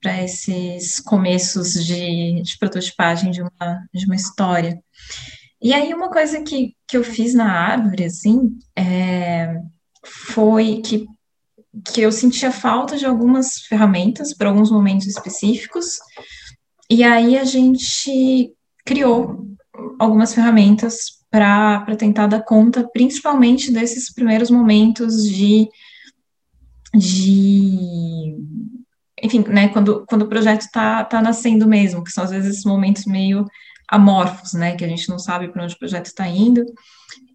[0.00, 4.78] para esses começos de, de prototipagem de uma, de uma história.
[5.62, 9.56] E aí, uma coisa que, que eu fiz na árvore, assim, é,
[10.04, 11.06] foi que
[11.92, 15.98] que eu sentia falta de algumas ferramentas para alguns momentos específicos,
[16.88, 18.53] e aí a gente
[18.84, 19.44] criou
[19.98, 25.68] algumas ferramentas para tentar dar conta, principalmente desses primeiros momentos de,
[26.94, 28.36] de
[29.20, 32.64] enfim, né, quando, quando o projeto está tá nascendo mesmo, que são às vezes esses
[32.64, 33.44] momentos meio
[33.88, 36.64] amorfos, né, que a gente não sabe para onde o projeto está indo,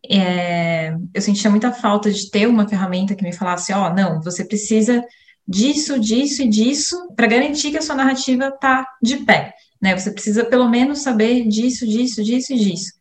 [0.10, 4.22] é, eu sentia muita falta de ter uma ferramenta que me falasse, ó, oh, não,
[4.22, 5.04] você precisa
[5.48, 9.98] disso, disso e disso para garantir que a sua narrativa está de pé, né?
[9.98, 12.92] Você precisa pelo menos saber disso, disso, disso e disso.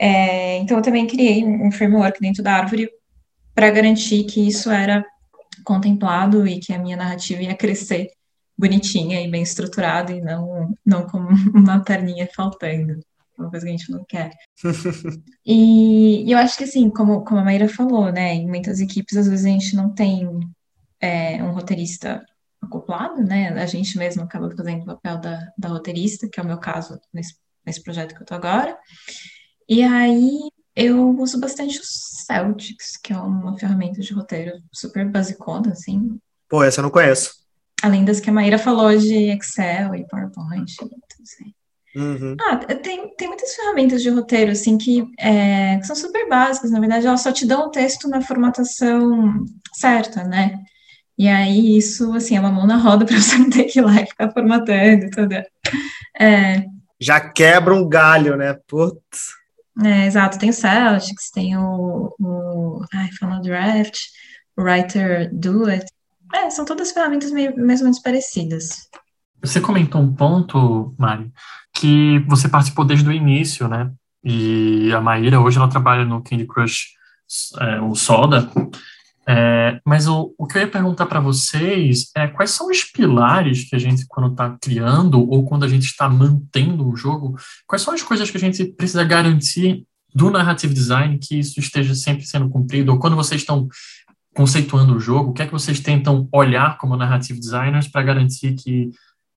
[0.00, 2.90] É, então eu também criei um framework dentro da árvore
[3.54, 5.04] para garantir que isso era
[5.64, 8.08] contemplado e que a minha narrativa ia crescer
[8.58, 13.00] bonitinha e bem estruturada e não, não como uma perninha faltando
[13.38, 14.30] uma coisa que a gente não quer.
[15.44, 19.16] e, e, eu acho que, assim, como, como a Maíra falou, né, em muitas equipes,
[19.16, 20.28] às vezes a gente não tem
[21.00, 22.24] é, um roteirista
[22.62, 26.46] acoplado, né, a gente mesmo acaba fazendo o papel da, da roteirista, que é o
[26.46, 27.34] meu caso nesse,
[27.66, 28.78] nesse projeto que eu tô agora.
[29.68, 30.38] E aí
[30.74, 36.18] eu uso bastante o Celtics, que é uma ferramenta de roteiro super basicona, assim.
[36.48, 37.42] Pô, essa eu não conheço.
[37.82, 41.52] Além das que a Maíra falou de Excel e PowerPoint, então, assim.
[41.94, 42.36] Uhum.
[42.40, 46.80] Ah, tem, tem muitas ferramentas de roteiro, assim, que, é, que são super básicas, na
[46.80, 49.44] verdade, elas só te dão o texto na formatação
[49.74, 50.62] certa, né?
[51.18, 53.82] E aí, isso, assim, é uma mão na roda para você não ter que ir
[53.82, 55.34] lá e ficar formatando tudo.
[56.18, 56.64] É,
[57.00, 58.56] Já quebra um galho, né?
[58.66, 59.34] Putz.
[59.84, 63.98] é, exato, tem o Celtics, tem o, o ai, Final Draft,
[64.56, 65.86] o Writer Do It.
[66.34, 68.88] É, são todas ferramentas meio, mais ou menos parecidas.
[69.42, 71.30] Você comentou um ponto, Mari,
[71.74, 73.90] que você participou desde o início, né?
[74.24, 76.92] E a Maíra, hoje, ela trabalha no Candy Crush,
[77.60, 78.48] é, o Soda.
[79.26, 83.68] É, mas o, o que eu ia perguntar para vocês é quais são os pilares
[83.68, 87.82] que a gente, quando está criando ou quando a gente está mantendo um jogo, quais
[87.82, 92.26] são as coisas que a gente precisa garantir do narrative design que isso esteja sempre
[92.26, 92.92] sendo cumprido?
[92.92, 93.68] Ou quando vocês estão
[94.34, 98.54] conceituando o jogo, o que é que vocês tentam olhar como narrative designers para garantir
[98.54, 98.90] que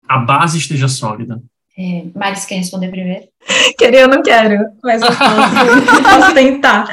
[0.08, 1.42] a base esteja sólida?
[1.78, 3.28] É, Maris, quer responder primeiro?
[3.78, 6.88] Querer eu não quero, mas eu posso, posso tentar.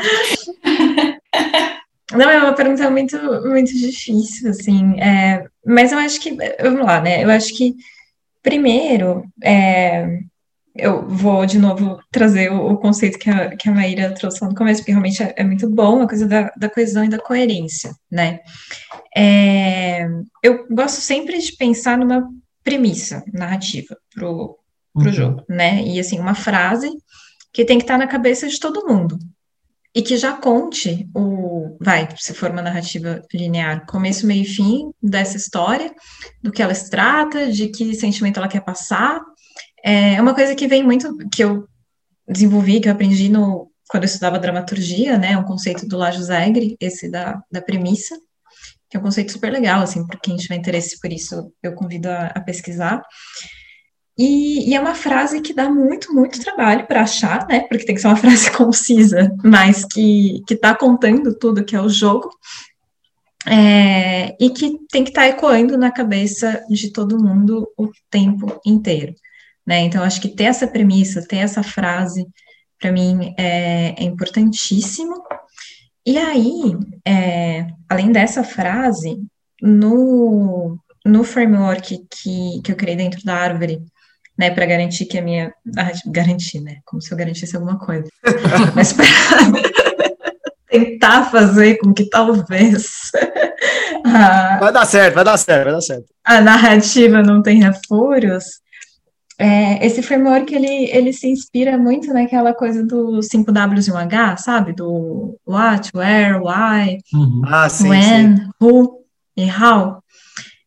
[2.16, 3.16] Não, é uma pergunta muito,
[3.48, 7.74] muito difícil, assim, é, mas eu acho que, vamos lá, né, eu acho que,
[8.42, 10.20] primeiro, é,
[10.74, 14.48] eu vou, de novo, trazer o, o, conceito que a, que a Maíra trouxe lá
[14.48, 17.18] no começo, porque realmente é, é muito bom, a coisa da, da, coesão e da
[17.18, 18.40] coerência, né,
[19.16, 20.06] é,
[20.42, 22.28] eu gosto sempre de pensar numa
[22.62, 24.58] premissa narrativa pro,
[24.94, 25.12] pro uhum.
[25.12, 26.90] jogo, né, e, assim, uma frase
[27.52, 29.18] que tem que estar na cabeça de todo mundo,
[29.94, 34.90] e que já conte o, vai, se for uma narrativa linear, começo, meio e fim
[35.02, 35.92] dessa história,
[36.42, 39.20] do que ela se trata, de que sentimento ela quer passar.
[39.84, 41.68] É uma coisa que vem muito, que eu
[42.26, 46.76] desenvolvi, que eu aprendi no, quando eu estudava dramaturgia, né, um conceito do Lajo Zegre,
[46.80, 48.16] esse da, da premissa,
[48.88, 52.08] que é um conceito super legal, assim, para quem tiver interesse por isso, eu convido
[52.08, 53.02] a, a pesquisar.
[54.18, 57.60] E, e, é uma frase que dá muito, muito trabalho para achar, né?
[57.60, 61.88] Porque tem que ser uma frase concisa, mas que está contando tudo que é o
[61.88, 62.30] jogo.
[63.44, 68.60] É, e que tem que estar tá ecoando na cabeça de todo mundo o tempo
[68.64, 69.14] inteiro.
[69.66, 69.80] Né?
[69.80, 72.26] Então, acho que ter essa premissa, ter essa frase,
[72.78, 75.22] para mim, é, é, importantíssimo.
[76.06, 79.20] E aí, é, além dessa frase,
[79.60, 83.80] no, no framework que, que eu criei dentro da árvore,
[84.42, 85.54] né, para garantir que a minha.
[85.78, 86.78] Ah, garantir, né?
[86.84, 88.08] Como se eu garantisse alguma coisa.
[88.74, 89.06] Mas para
[90.68, 93.12] tentar fazer com que talvez.
[94.04, 96.06] A, vai dar certo, vai dar certo, vai dar certo.
[96.24, 98.60] A narrativa não tenha furos.
[99.38, 104.72] É, esse framework ele, ele se inspira muito naquela coisa do 5Ws e 1H, sabe?
[104.72, 107.42] Do what, where, why, uhum.
[107.46, 108.50] ah, sim, when, sim.
[108.60, 109.04] who
[109.36, 110.01] e how.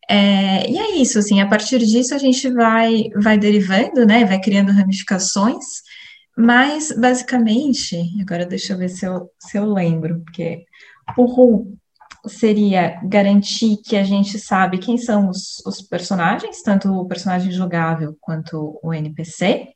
[0.08, 4.40] É, e é isso, assim, a partir disso a gente vai, vai derivando, né, vai
[4.40, 5.64] criando ramificações,
[6.36, 10.64] mas basicamente, agora deixa eu ver se eu, se eu lembro, porque
[11.16, 11.78] o RU
[12.28, 18.16] seria garantir que a gente sabe quem são os, os personagens, tanto o personagem jogável
[18.20, 19.68] quanto o NPC.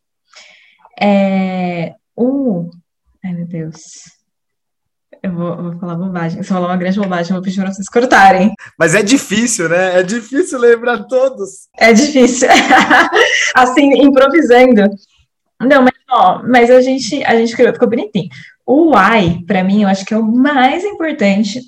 [1.00, 2.68] É, o.
[3.24, 4.19] Ai, meu Deus.
[5.22, 6.42] Eu vou, eu vou falar bobagem.
[6.42, 8.54] Se eu falar uma grande bobagem, eu vou pedir para vocês cortarem.
[8.78, 10.00] Mas é difícil, né?
[10.00, 11.68] É difícil lembrar todos.
[11.78, 12.48] É difícil.
[13.54, 14.88] assim, improvisando.
[15.60, 18.28] Não, mas ó, mas a gente, a gente criou, ficou bonitinho.
[18.66, 21.60] O why, para mim, eu acho que é o mais importante,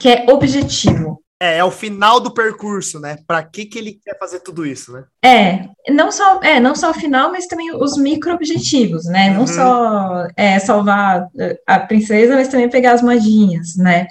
[0.00, 1.21] que é objetivo.
[1.42, 3.18] É, é o final do percurso, né?
[3.26, 5.04] Para que que ele quer fazer tudo isso, né?
[5.24, 9.30] É, não só, é, não só o final, mas também os micro objetivos, né?
[9.30, 9.38] Uhum.
[9.38, 11.26] Não só é, salvar
[11.66, 14.06] a princesa, mas também pegar as moedinhas, né?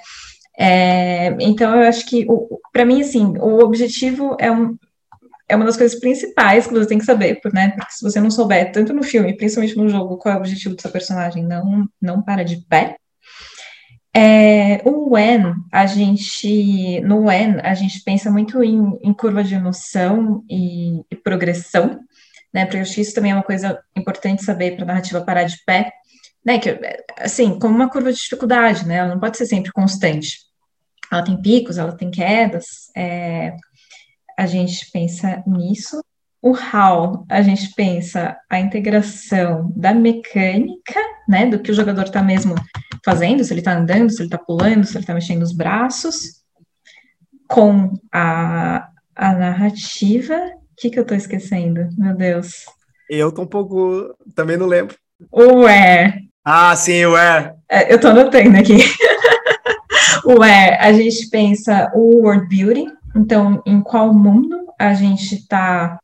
[0.58, 2.26] É, então eu acho que
[2.70, 4.76] para mim assim, o objetivo é um,
[5.48, 7.70] é uma das coisas principais que você tem que saber, né?
[7.70, 10.74] Porque se você não souber, tanto no filme, principalmente no jogo, qual é o objetivo
[10.74, 12.96] do seu personagem, não, não para de pé.
[14.14, 19.58] É, o when, a gente, no when, a gente pensa muito em, em curva de
[19.58, 21.98] noção e, e, progressão,
[22.52, 25.24] né, porque eu acho que isso também é uma coisa importante saber para a narrativa
[25.24, 25.90] parar de pé,
[26.44, 26.78] né, que,
[27.18, 30.40] assim, como uma curva de dificuldade, né, ela não pode ser sempre constante,
[31.10, 33.56] ela tem picos, ela tem quedas, é,
[34.38, 36.04] a gente pensa nisso,
[36.42, 42.20] o how, a gente pensa a integração da mecânica, né, do que o jogador está
[42.20, 42.56] mesmo
[43.04, 46.42] fazendo, se ele está andando, se ele está pulando, se ele está mexendo os braços,
[47.48, 50.34] com a, a narrativa.
[50.34, 51.88] O que, que eu estou esquecendo?
[51.96, 52.64] Meu Deus.
[53.08, 54.12] Eu tô um pouco.
[54.34, 54.96] Também não lembro.
[55.30, 56.28] O where.
[56.44, 57.52] Ah, sim, o where.
[57.70, 58.78] É, eu tô anotando aqui.
[60.24, 66.00] o where, a gente pensa o world building, então, em qual mundo a gente está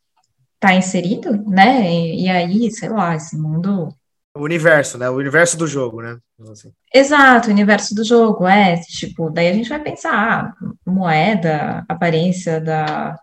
[0.60, 1.90] tá inserido, né?
[1.90, 3.88] E, e, aí, sei lá, esse mundo.
[4.36, 5.08] O universo, né?
[5.08, 6.18] O universo do jogo, né?
[6.50, 6.72] Assim.
[6.94, 8.76] Exato, o universo do jogo, é.
[8.80, 10.54] Tipo, daí a gente vai pensar, ah,
[10.86, 13.18] moeda, aparência da,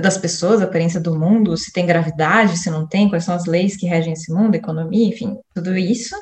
[0.00, 3.46] das pessoas, a aparência do mundo, se tem gravidade, se não tem, quais são as
[3.46, 6.14] leis que regem esse mundo, economia, enfim, tudo isso.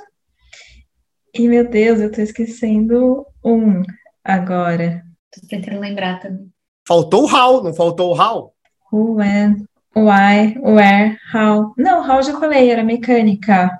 [1.34, 3.82] E, meu Deus, eu tô esquecendo um
[4.24, 5.02] agora.
[5.30, 6.50] Tô tentando lembrar também.
[6.86, 8.52] Faltou o how, não faltou o how?
[8.92, 11.72] Who, when, why, where, how.
[11.76, 13.70] Não, how já falei, era mecânica.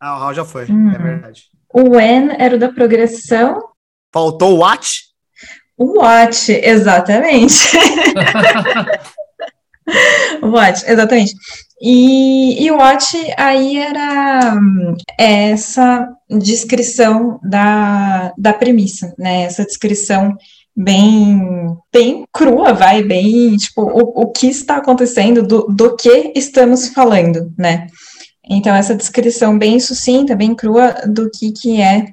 [0.00, 0.90] Ah, o how já foi, hum.
[0.90, 1.44] é verdade.
[1.72, 3.62] O when era o da progressão.
[4.12, 4.86] Faltou o what?
[5.76, 7.54] O what, exatamente.
[10.40, 11.34] what, exatamente.
[11.80, 13.04] E, e o what
[13.36, 14.54] aí era
[15.18, 19.42] essa descrição da, da premissa, né?
[19.42, 20.36] Essa descrição
[20.76, 26.88] bem, bem crua, vai, bem, tipo, o, o que está acontecendo, do, do que estamos
[26.88, 27.86] falando, né?
[28.48, 32.06] Então, essa descrição bem sucinta, bem crua do que, que é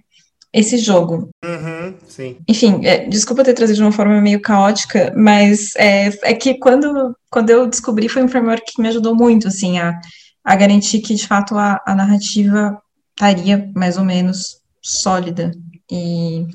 [0.54, 1.30] esse jogo.
[1.44, 2.38] Uhum, sim.
[2.48, 7.16] Enfim, é, desculpa ter trazido de uma forma meio caótica, mas é, é que quando,
[7.30, 10.00] quando eu descobri foi um framework que me ajudou muito, assim, a,
[10.44, 12.78] a garantir que, de fato, a, a narrativa
[13.12, 15.52] estaria mais ou menos sólida.
[15.92, 16.46] E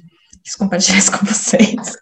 [0.46, 1.98] quis compartilhar isso com vocês.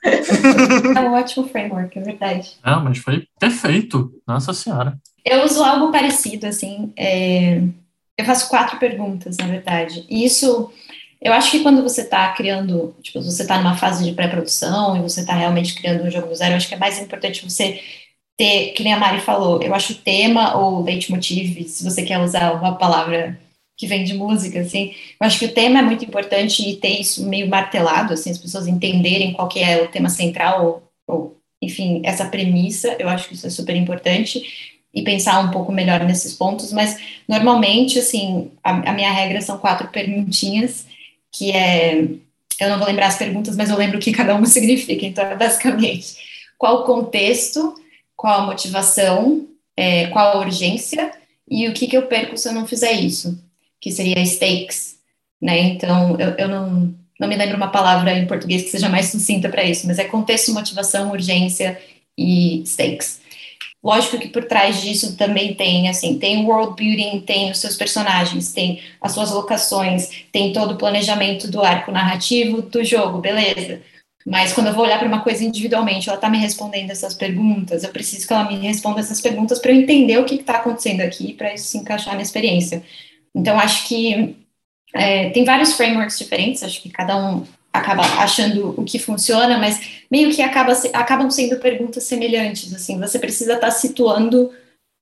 [0.94, 2.52] É um ótimo framework, é verdade.
[2.62, 4.12] Não, mas foi perfeito.
[4.28, 4.98] Nossa Senhora.
[5.24, 6.92] Eu uso algo parecido, assim.
[6.94, 7.62] É...
[8.18, 10.04] Eu faço quatro perguntas, na verdade.
[10.11, 10.70] E isso
[11.22, 15.00] eu acho que quando você está criando, tipo, você está numa fase de pré-produção e
[15.00, 17.80] você está realmente criando um jogo do zero, eu acho que é mais importante você
[18.37, 22.18] ter, que nem a Mari falou, eu acho o tema ou leitmotiv, se você quer
[22.18, 23.40] usar uma palavra
[23.76, 27.00] que vem de música, assim, eu acho que o tema é muito importante e ter
[27.00, 31.37] isso meio martelado, assim, as pessoas entenderem qual que é o tema central ou, ou
[31.60, 34.42] enfim, essa premissa, eu acho que isso é super importante
[34.94, 39.58] e pensar um pouco melhor nesses pontos, mas normalmente, assim, a, a minha regra são
[39.58, 40.87] quatro perguntinhas
[41.32, 42.04] que é,
[42.60, 45.24] eu não vou lembrar as perguntas, mas eu lembro o que cada uma significa, então
[45.24, 46.16] é basicamente
[46.56, 47.74] qual o contexto,
[48.16, 51.12] qual a motivação, é, qual a urgência
[51.50, 53.38] e o que, que eu perco se eu não fizer isso,
[53.84, 54.96] que seria stakes,
[55.42, 59.10] né, então eu, eu não, não me lembro uma palavra em português que seja mais
[59.10, 61.78] sucinta para isso, mas é contexto, motivação, urgência
[62.16, 63.20] e stakes.
[63.82, 68.54] Lógico que por trás disso também tem, assim, tem world building, tem os seus personagens,
[68.54, 73.82] tem as suas locações, tem todo o planejamento do arco narrativo do jogo, beleza.
[74.26, 77.84] Mas quando eu vou olhar para uma coisa individualmente, ela está me respondendo essas perguntas,
[77.84, 81.02] eu preciso que ela me responda essas perguntas para eu entender o que está acontecendo
[81.02, 82.82] aqui, para isso se encaixar na experiência.
[83.34, 84.36] Então, acho que
[84.94, 90.04] é, tem vários frameworks diferentes, acho que cada um acaba achando o que funciona, mas
[90.08, 94.52] meio que acaba, acabam sendo perguntas semelhantes, assim, você precisa estar tá situando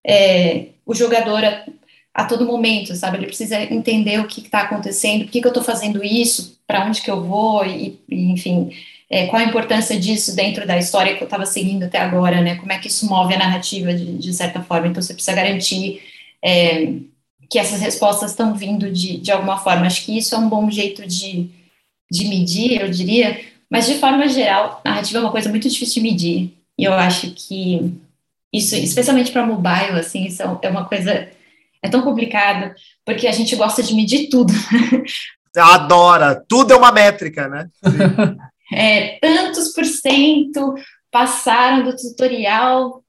[0.04, 1.66] é, o jogador a,
[2.14, 5.50] a, todo momento, sabe, ele precisa entender o que está acontecendo, por que, que eu
[5.50, 8.70] estou fazendo isso, para onde que eu vou, e, e enfim,
[9.10, 12.56] é, qual a importância disso dentro da história que eu estava seguindo até agora, né,
[12.56, 16.00] como é que isso move a narrativa de, de certa forma, então você precisa garantir
[16.42, 16.94] é,
[17.50, 20.70] que essas respostas estão vindo de, de alguma forma, acho que isso é um bom
[20.70, 21.50] jeito de
[22.12, 26.10] de medir, eu diria, mas de forma geral, narrativa é uma coisa muito difícil de
[26.10, 26.58] medir.
[26.78, 27.98] E eu acho que
[28.52, 31.30] isso, especialmente para mobile, assim, isso é uma coisa
[31.82, 32.74] é tão complicado,
[33.04, 34.52] porque a gente gosta de medir tudo.
[35.56, 37.70] Adora, tudo é uma métrica, né?
[38.72, 40.74] é, tantos por cento
[41.10, 43.01] passaram do tutorial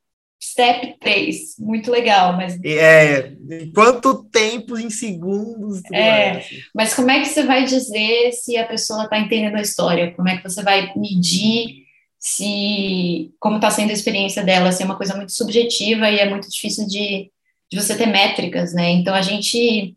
[0.44, 2.60] Step 3, muito legal, mas...
[2.66, 3.32] É,
[3.74, 5.82] quanto tempo em segundos?
[5.92, 6.56] É, assim.
[6.76, 10.12] mas como é que você vai dizer se a pessoa está entendendo a história?
[10.12, 11.86] Como é que você vai medir
[12.20, 13.32] se...
[13.40, 14.74] como está sendo a experiência dela?
[14.74, 17.32] Se é uma coisa muito subjetiva e é muito difícil de,
[17.72, 18.92] de você ter métricas, né?
[18.92, 19.96] Então, a gente...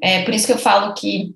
[0.00, 1.34] É por isso que eu falo que,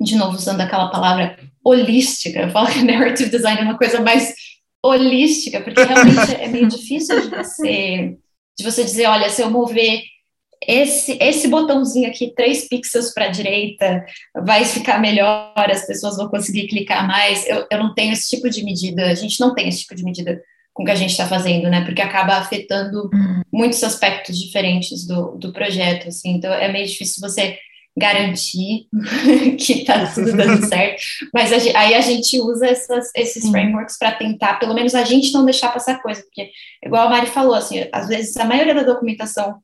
[0.00, 4.34] de novo, usando aquela palavra holística, eu falo que narrative design é uma coisa mais
[4.82, 8.16] holística, porque realmente é meio difícil de você,
[8.58, 10.02] de você dizer, olha, se eu mover
[10.66, 14.04] esse, esse botãozinho aqui, três pixels para a direita,
[14.44, 17.46] vai ficar melhor, as pessoas vão conseguir clicar mais.
[17.46, 20.04] Eu, eu não tenho esse tipo de medida, a gente não tem esse tipo de
[20.04, 20.40] medida
[20.72, 21.84] com o que a gente está fazendo, né?
[21.84, 23.42] Porque acaba afetando hum.
[23.52, 26.32] muitos aspectos diferentes do, do projeto, assim.
[26.32, 27.58] Então, é meio difícil você
[27.96, 28.86] garantir
[29.58, 31.02] que está tudo dando certo,
[31.34, 35.32] mas a, aí a gente usa essas, esses frameworks para tentar, pelo menos a gente
[35.32, 36.50] não deixar passar coisa, porque,
[36.84, 39.60] igual a Mari falou, assim, às vezes a maioria da documentação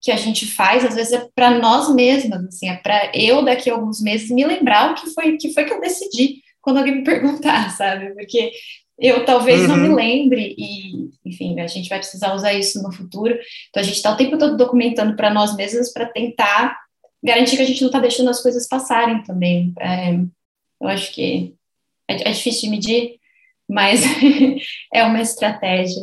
[0.00, 3.70] que a gente faz, às vezes é para nós mesmas, assim, é para eu daqui
[3.70, 6.96] a alguns meses me lembrar o que foi que foi que eu decidi quando alguém
[6.96, 8.12] me perguntar, sabe?
[8.14, 8.52] Porque
[8.98, 9.68] eu talvez uhum.
[9.68, 9.94] não me uhum.
[9.94, 13.34] lembre, e, enfim, a gente vai precisar usar isso no futuro.
[13.68, 16.83] Então, a gente está o tempo todo documentando para nós mesmos para tentar
[17.24, 19.72] garantir que a gente não está deixando as coisas passarem também.
[19.80, 21.54] É, eu acho que
[22.06, 23.20] é, é difícil de medir,
[23.68, 24.02] mas
[24.92, 26.02] é uma estratégia.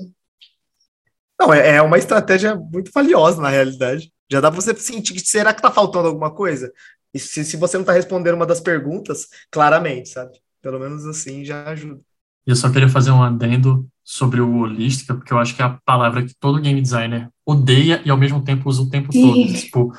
[1.40, 4.12] Não, é, é uma estratégia muito valiosa, na realidade.
[4.32, 6.72] Já dá para você sentir que será que está faltando alguma coisa?
[7.14, 10.40] E se, se você não está respondendo uma das perguntas, claramente, sabe?
[10.62, 12.00] Pelo menos assim já ajuda.
[12.46, 15.78] Eu só queria fazer um adendo sobre o holística, porque eu acho que é a
[15.86, 19.46] palavra que todo game designer odeia e ao mesmo tempo usa o tempo todo.
[19.54, 19.94] tipo,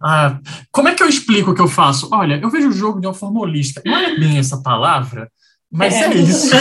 [0.00, 0.38] ah,
[0.70, 2.08] como é que eu explico o que eu faço?
[2.12, 3.82] Olha, eu vejo o jogo de uma forma holística.
[3.84, 5.30] Não é bem essa palavra,
[5.70, 6.54] mas é, é isso.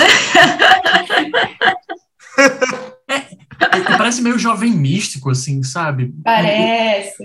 [3.08, 6.14] é, é, parece meio jovem místico, assim, sabe?
[6.24, 7.24] Parece.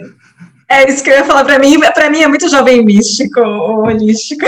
[0.71, 1.81] É isso que eu ia falar para mim.
[1.81, 4.45] Para mim é muito jovem místico, holístico.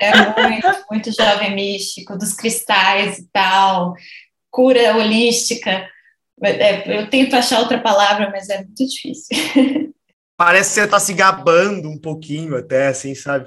[0.00, 3.94] É muito, muito jovem místico, dos cristais e tal,
[4.50, 5.86] cura holística.
[6.42, 9.36] É, eu tento achar outra palavra, mas é muito difícil.
[10.36, 13.46] Parece que você está se gabando um pouquinho até, assim, sabe?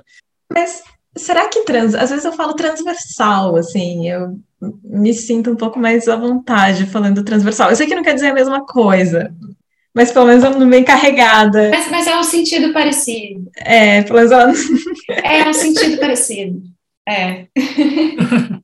[0.51, 0.83] Mas
[1.17, 1.95] será que trans...
[1.95, 4.39] Às vezes eu falo transversal, assim, eu
[4.83, 7.69] me sinto um pouco mais à vontade falando transversal.
[7.69, 9.33] Eu sei que não quer dizer a mesma coisa,
[9.93, 11.69] mas pelo menos ela não vem carregada.
[11.71, 13.49] Mas, mas é um sentido parecido.
[13.57, 14.53] É, pelo menos ela...
[15.23, 16.61] É um sentido parecido.
[17.07, 17.47] É.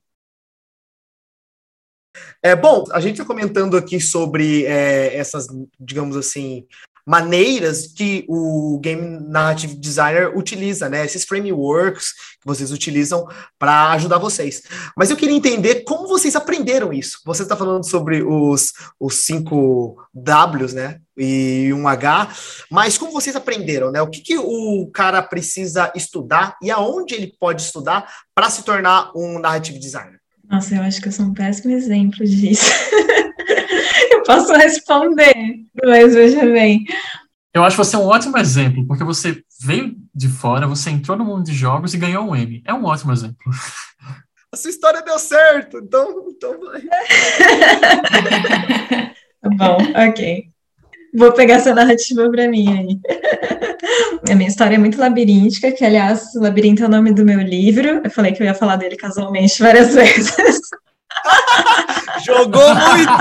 [2.41, 5.47] É, bom, a gente está comentando aqui sobre é, essas,
[5.79, 6.65] digamos assim,
[7.09, 11.03] maneiras que o Game Narrative Designer utiliza, né?
[11.03, 13.27] Esses frameworks que vocês utilizam
[13.57, 14.61] para ajudar vocês.
[14.95, 17.19] Mas eu queria entender como vocês aprenderam isso.
[17.25, 20.99] Você está falando sobre os, os cinco Ws, né?
[21.17, 22.31] E um H,
[22.69, 24.01] mas como vocês aprenderam, né?
[24.03, 29.11] O que, que o cara precisa estudar e aonde ele pode estudar para se tornar
[29.15, 30.18] um Narrative Designer?
[30.49, 32.65] Nossa, eu acho que eu sou um péssimo exemplo disso.
[34.11, 35.33] eu posso responder,
[35.85, 36.85] mas veja bem.
[37.53, 41.43] Eu acho você um ótimo exemplo, porque você veio de fora, você entrou no mundo
[41.43, 42.63] de jogos e ganhou um M.
[42.65, 43.37] É um ótimo exemplo.
[44.51, 46.59] A sua história deu certo, então, então.
[49.41, 50.49] Tá bom, ok.
[51.13, 52.99] Vou pegar essa narrativa para mim aí.
[54.31, 58.01] A minha história é muito labiríntica, que, aliás, Labirinto é o nome do meu livro.
[58.03, 60.59] Eu falei que eu ia falar dele casualmente várias vezes.
[62.25, 63.11] Jogou muito!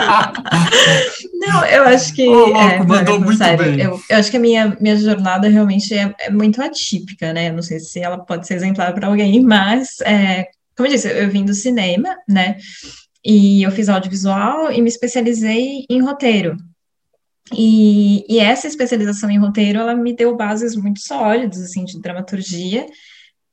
[1.35, 2.29] Não, eu acho que.
[2.29, 3.81] Oh, é, mandou muito sério, bem.
[3.81, 7.51] Eu, eu, acho que a minha, minha jornada realmente é, é muito atípica, né?
[7.51, 11.31] Não sei se ela pode ser exemplar para alguém, mas, é, como eu disse, eu
[11.31, 12.57] vim do cinema, né?
[13.25, 16.57] E eu fiz audiovisual e me especializei em roteiro.
[17.53, 22.87] E, e, essa especialização em roteiro, ela me deu bases muito sólidas, assim, de dramaturgia,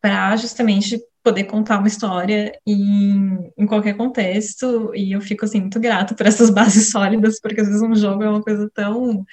[0.01, 5.79] para justamente poder contar uma história em, em qualquer contexto, e eu fico, assim, muito
[5.79, 9.25] grata por essas bases sólidas, porque às vezes um jogo é uma coisa tão...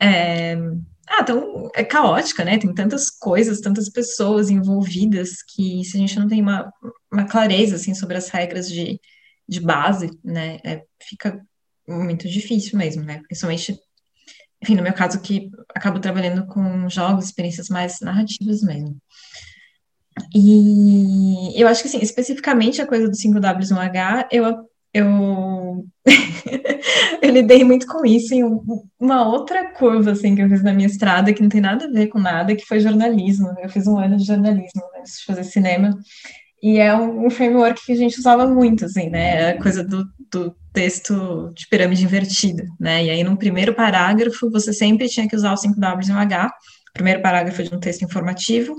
[0.00, 0.56] É,
[1.08, 2.58] ah, tão é caótica, né?
[2.58, 6.72] Tem tantas coisas, tantas pessoas envolvidas, que se a gente não tem uma,
[7.12, 9.00] uma clareza, assim, sobre as regras de,
[9.48, 11.40] de base, né, é, fica
[11.86, 13.20] muito difícil mesmo, né?
[13.26, 13.78] Principalmente
[14.62, 18.96] enfim, no meu caso, que acabo trabalhando com jogos, experiências mais narrativas mesmo.
[20.34, 25.86] E eu acho que, assim, especificamente a coisa do 5Ws e 1H, eu, eu,
[27.22, 28.44] eu lidei muito com isso em
[29.00, 31.90] uma outra curva, assim, que eu fiz na minha estrada, que não tem nada a
[31.90, 33.52] ver com nada, que foi jornalismo.
[33.60, 35.98] Eu fiz um ano de jornalismo antes de fazer cinema.
[36.62, 39.50] E é um, um framework que a gente usava muito, assim, né?
[39.50, 43.04] A coisa do, do texto de pirâmide invertida, né?
[43.04, 46.50] E aí, no primeiro parágrafo, você sempre tinha que usar o 5W e um H,
[46.94, 48.74] primeiro parágrafo de um texto informativo,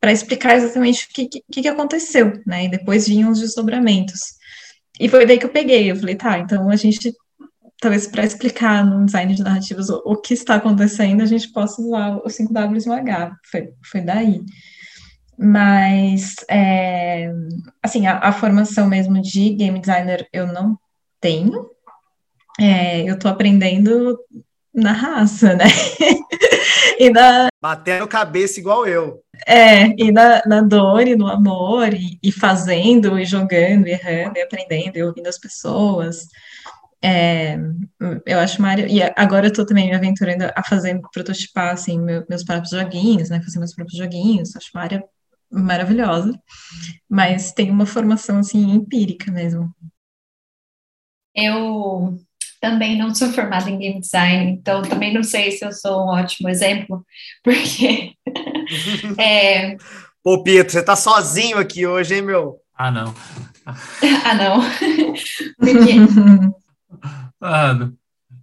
[0.00, 2.64] para explicar exatamente o que, que, que, aconteceu, né?
[2.64, 4.20] E depois vinham os desdobramentos.
[4.98, 7.12] E foi daí que eu peguei, eu falei, tá, então a gente,
[7.80, 11.80] talvez para explicar no design de narrativas o, o, que está acontecendo, a gente possa
[11.80, 13.36] usar o 5W e um H.
[13.50, 14.40] Foi, foi daí.
[15.38, 17.30] Mas, é,
[17.82, 20.78] assim, a, a, formação mesmo de game designer eu não
[21.20, 21.70] tenho.
[22.58, 24.18] É, eu tô aprendendo
[24.72, 25.64] na raça, né?
[26.98, 27.48] e na...
[27.60, 29.22] Batendo cabeça igual eu.
[29.46, 34.38] É, e na, na dor e no amor, e, e, fazendo, e jogando, e errando,
[34.38, 36.26] e aprendendo, e ouvindo as pessoas.
[37.02, 37.58] É,
[38.26, 41.98] eu acho uma área, e agora eu tô também me aventurando a fazer, prototipar, assim,
[42.28, 45.04] meus próprios joguinhos, né, fazer meus próprios joguinhos, acho uma área
[45.50, 46.38] maravilhosa,
[47.08, 49.74] mas tem uma formação assim empírica mesmo.
[51.44, 52.18] Eu
[52.60, 56.08] também não sou formada em game design, então também não sei se eu sou um
[56.08, 57.04] ótimo exemplo,
[57.42, 58.12] porque.
[59.18, 59.76] é...
[60.22, 62.58] Pô, Pietro, você tá sozinho aqui hoje, hein, meu?
[62.76, 63.14] Ah, não.
[63.66, 64.60] ah, não.
[65.58, 65.94] Por quê?
[67.40, 68.00] Ah, não.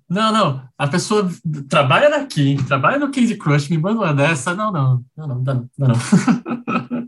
[0.09, 0.69] Não, não.
[0.77, 1.29] A pessoa
[1.69, 4.55] trabalha na King, trabalha no Candy Crush, me manda uma dessa.
[4.55, 5.03] Não, não.
[5.15, 5.69] Não, não, não.
[5.77, 7.07] Dá não.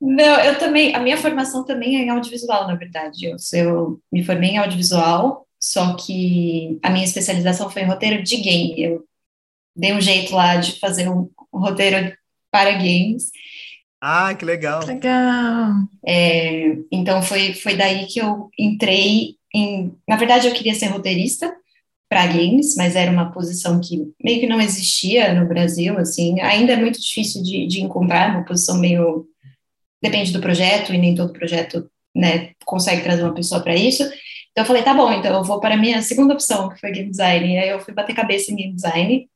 [0.00, 3.26] Não, eu também, a minha formação também é em audiovisual, na verdade.
[3.26, 8.36] Eu, eu me formei em audiovisual, só que a minha especialização foi em roteiro de
[8.36, 8.80] game.
[8.80, 9.04] Eu
[9.74, 12.16] dei um jeito lá de fazer um, um roteiro
[12.50, 13.30] para games.
[14.00, 14.84] Ah, que legal.
[14.84, 15.72] Legal.
[16.06, 19.92] É, então foi, foi daí que eu entrei em.
[20.06, 21.54] Na verdade, eu queria ser roteirista
[22.08, 26.40] para games, mas era uma posição que meio que não existia no Brasil, assim.
[26.40, 29.26] Ainda é muito difícil de, de encontrar, uma posição meio
[30.00, 34.02] depende do projeto e nem todo projeto né, consegue trazer uma pessoa para isso.
[34.02, 36.92] Então eu falei, tá bom, então eu vou para a minha segunda opção, que foi
[36.92, 37.54] game design.
[37.54, 39.28] E aí eu fui bater cabeça em game design.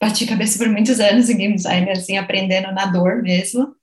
[0.00, 3.74] Bati cabeça por muitos anos em game design, assim, aprendendo na dor mesmo.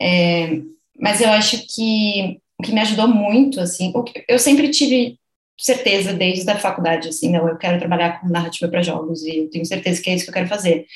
[0.00, 0.60] É,
[0.98, 3.92] mas eu acho que o que me ajudou muito, assim,
[4.28, 5.18] eu sempre tive
[5.58, 9.50] certeza desde a faculdade, assim, não, eu quero trabalhar com narrativa para jogos e eu
[9.50, 10.86] tenho certeza que é isso que eu quero fazer.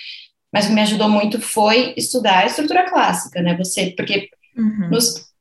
[0.53, 3.57] Mas o que me ajudou muito foi estudar a estrutura clássica, né?
[3.57, 4.91] Você, porque Uhum.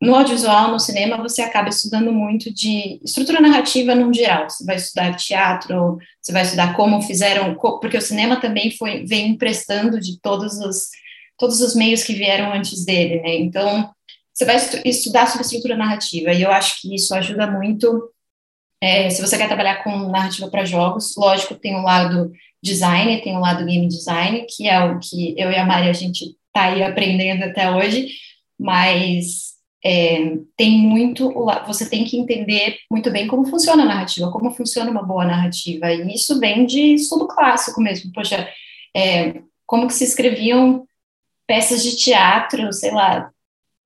[0.02, 4.50] no audiovisual, no cinema, você acaba estudando muito de estrutura narrativa no geral.
[4.50, 9.30] Você vai estudar teatro, você vai estudar como fizeram, porque o cinema também foi vem
[9.30, 10.90] emprestando de todos os
[11.38, 13.38] todos os meios que vieram antes dele, né?
[13.38, 13.90] Então,
[14.34, 18.10] você vai estudar sobre estrutura narrativa e eu acho que isso ajuda muito.
[18.82, 22.32] É, se você quer trabalhar com narrativa para jogos, lógico, tem um lado
[22.64, 25.94] design, tem um lado game design, que é o que eu e a Mari a
[25.94, 28.10] gente está aí aprendendo até hoje,
[28.58, 29.50] mas
[29.84, 31.32] é, tem muito,
[31.66, 35.92] você tem que entender muito bem como funciona a narrativa, como funciona uma boa narrativa,
[35.92, 38.48] e isso vem de estudo clássico mesmo, poxa,
[38.96, 40.86] é, como que se escreviam
[41.46, 43.30] peças de teatro, sei lá,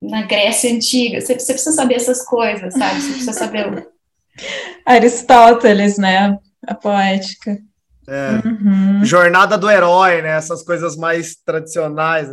[0.02, 3.93] na Grécia Antiga, você, você precisa saber essas coisas, sabe, você precisa saber...
[4.84, 7.58] Aristóteles, né, a poética.
[8.06, 8.46] É.
[8.46, 9.04] Uhum.
[9.04, 12.28] Jornada do herói, né, essas coisas mais tradicionais,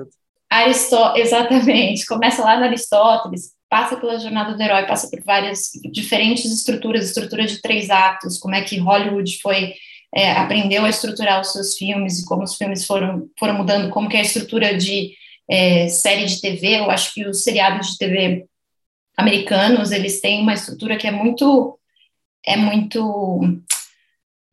[0.51, 2.05] Aristóteles, exatamente.
[2.05, 7.45] Começa lá no Aristóteles, passa pela jornada do herói, passa por várias diferentes estruturas, estrutura
[7.45, 9.73] de três atos, como é que Hollywood foi
[10.13, 14.09] é, aprendeu a estruturar os seus filmes e como os filmes foram foram mudando, como
[14.09, 15.13] que é a estrutura de
[15.49, 16.79] é, série de TV.
[16.79, 18.45] Eu acho que os seriados de TV
[19.17, 21.79] americanos eles têm uma estrutura que é muito
[22.45, 23.39] é muito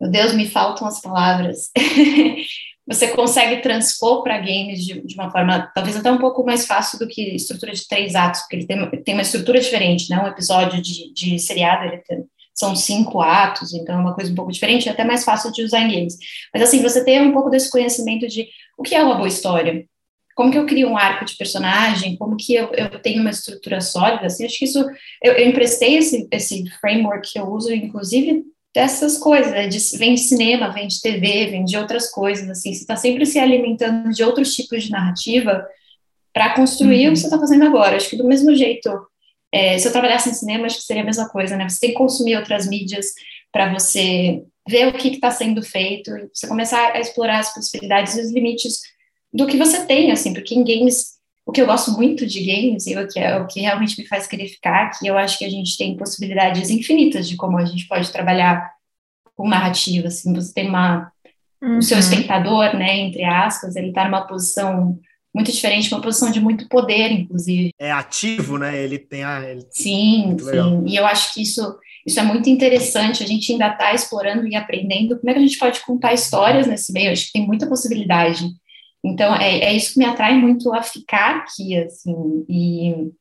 [0.01, 1.70] meu Deus, me faltam as palavras.
[2.86, 6.99] você consegue transpor para games de, de, uma forma talvez até um pouco mais fácil
[6.99, 10.22] do que estrutura de três atos, porque ele tem, tem uma estrutura diferente, né?
[10.22, 12.24] Um episódio de, de seriado ele tem,
[12.55, 15.62] são cinco atos, então é uma coisa um pouco diferente, é até mais fácil de
[15.62, 16.16] usar em games.
[16.53, 19.84] Mas assim, você tem um pouco desse conhecimento de o que é uma boa história,
[20.39, 23.80] como que eu crio um arco de personagem, como que eu, eu tenho uma estrutura
[23.80, 24.78] sólida, assim, acho que isso,
[25.20, 29.66] eu, eu emprestei esse, esse framework que eu uso, inclusive, dessas coisas, né?
[29.66, 33.26] de, vem de cinema, vem de TV, vem de outras coisas, assim, você está sempre
[33.26, 35.66] se alimentando de outros tipos de narrativa
[36.32, 37.11] para construir uhum.
[37.11, 37.97] o que você está fazendo agora.
[37.97, 38.89] Acho que do mesmo jeito,
[39.51, 41.68] é, se eu trabalhasse em cinema, acho que seria a mesma coisa, né?
[41.68, 43.07] Você tem que consumir outras mídias
[43.51, 48.20] para você ver o que está sendo feito você começar a explorar as possibilidades e
[48.20, 48.78] os limites
[49.33, 52.87] do que você tem, assim, porque em games o que eu gosto muito de games
[52.87, 55.47] e o que é o que realmente me faz querer ficar aqui, eu acho que
[55.47, 58.70] a gente tem possibilidades infinitas de como a gente pode trabalhar
[59.35, 61.11] com narrativa, assim, você tem uma
[61.62, 61.79] uhum.
[61.79, 62.03] o seu uhum.
[62.03, 64.99] espectador, né, entre aspas, ele está numa posição
[65.35, 67.70] muito diferente, uma posição de muito poder, inclusive.
[67.79, 68.76] É ativo, né?
[68.83, 69.64] Ele tem a ele...
[69.70, 70.85] Sim, sim.
[70.87, 73.22] E eu acho que isso isso é muito interessante.
[73.22, 76.66] A gente ainda está explorando e aprendendo como é que a gente pode contar histórias
[76.66, 77.09] nesse meio.
[77.09, 78.49] Eu acho que tem muita possibilidade.
[79.05, 83.12] Então, é, é isso que me atrai muito a ficar aqui, assim, e,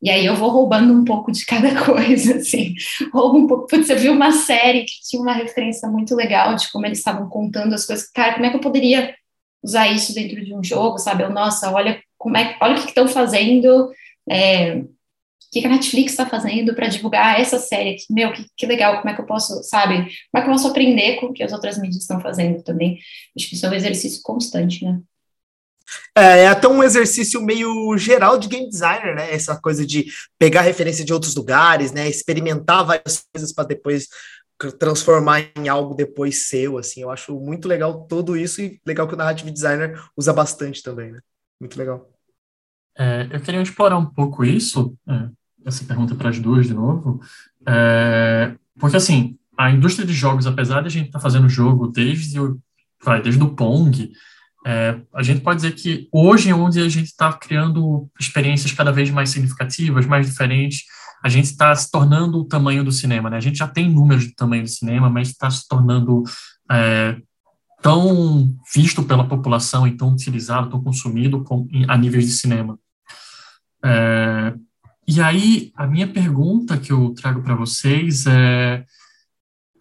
[0.00, 2.74] e aí eu vou roubando um pouco de cada coisa, assim,
[3.12, 6.70] roubo um pouco, putz, você viu uma série que tinha uma referência muito legal de
[6.70, 9.14] como eles estavam contando as coisas, cara, como é que eu poderia
[9.62, 12.88] usar isso dentro de um jogo, sabe, eu, nossa, olha como é, olha o que
[12.88, 13.90] estão fazendo,
[14.30, 14.86] é, o
[15.52, 19.10] que a Netflix está fazendo para divulgar essa série aqui, meu, que, que, legal, como
[19.10, 21.52] é que eu posso, sabe, como é que eu posso aprender com o que as
[21.52, 22.98] outras mídias estão fazendo também,
[23.36, 25.00] acho que isso é um exercício constante, né.
[26.16, 29.32] É, é, até um exercício meio geral de game designer, né?
[29.32, 30.06] Essa coisa de
[30.38, 32.08] pegar referência de outros lugares, né?
[32.08, 34.08] Experimentar várias coisas para depois
[34.78, 37.02] transformar em algo depois seu, assim.
[37.02, 41.12] Eu acho muito legal tudo isso e legal que o narrative designer usa bastante também,
[41.12, 41.20] né?
[41.60, 42.10] Muito legal.
[42.96, 45.28] É, eu queria explorar um pouco isso, é,
[45.64, 47.20] essa pergunta para as duas de novo,
[47.66, 51.88] é, porque assim, a indústria de jogos, apesar de a gente estar tá fazendo jogo
[51.88, 52.60] desde o,
[53.02, 54.12] vai, desde o Pong,
[54.66, 58.90] É, a gente pode dizer que hoje é onde a gente está criando experiências cada
[58.90, 60.84] vez mais significativas, mais diferentes,
[61.22, 63.36] a gente está se tornando o tamanho do cinema, né?
[63.36, 66.22] A gente já tem números de tamanho do cinema, mas está se tornando
[66.70, 67.16] é,
[67.82, 72.78] tão visto pela população e tão utilizado, tão consumido com, a níveis de cinema.
[73.84, 74.54] É,
[75.06, 78.84] e aí, a minha pergunta que eu trago para vocês é,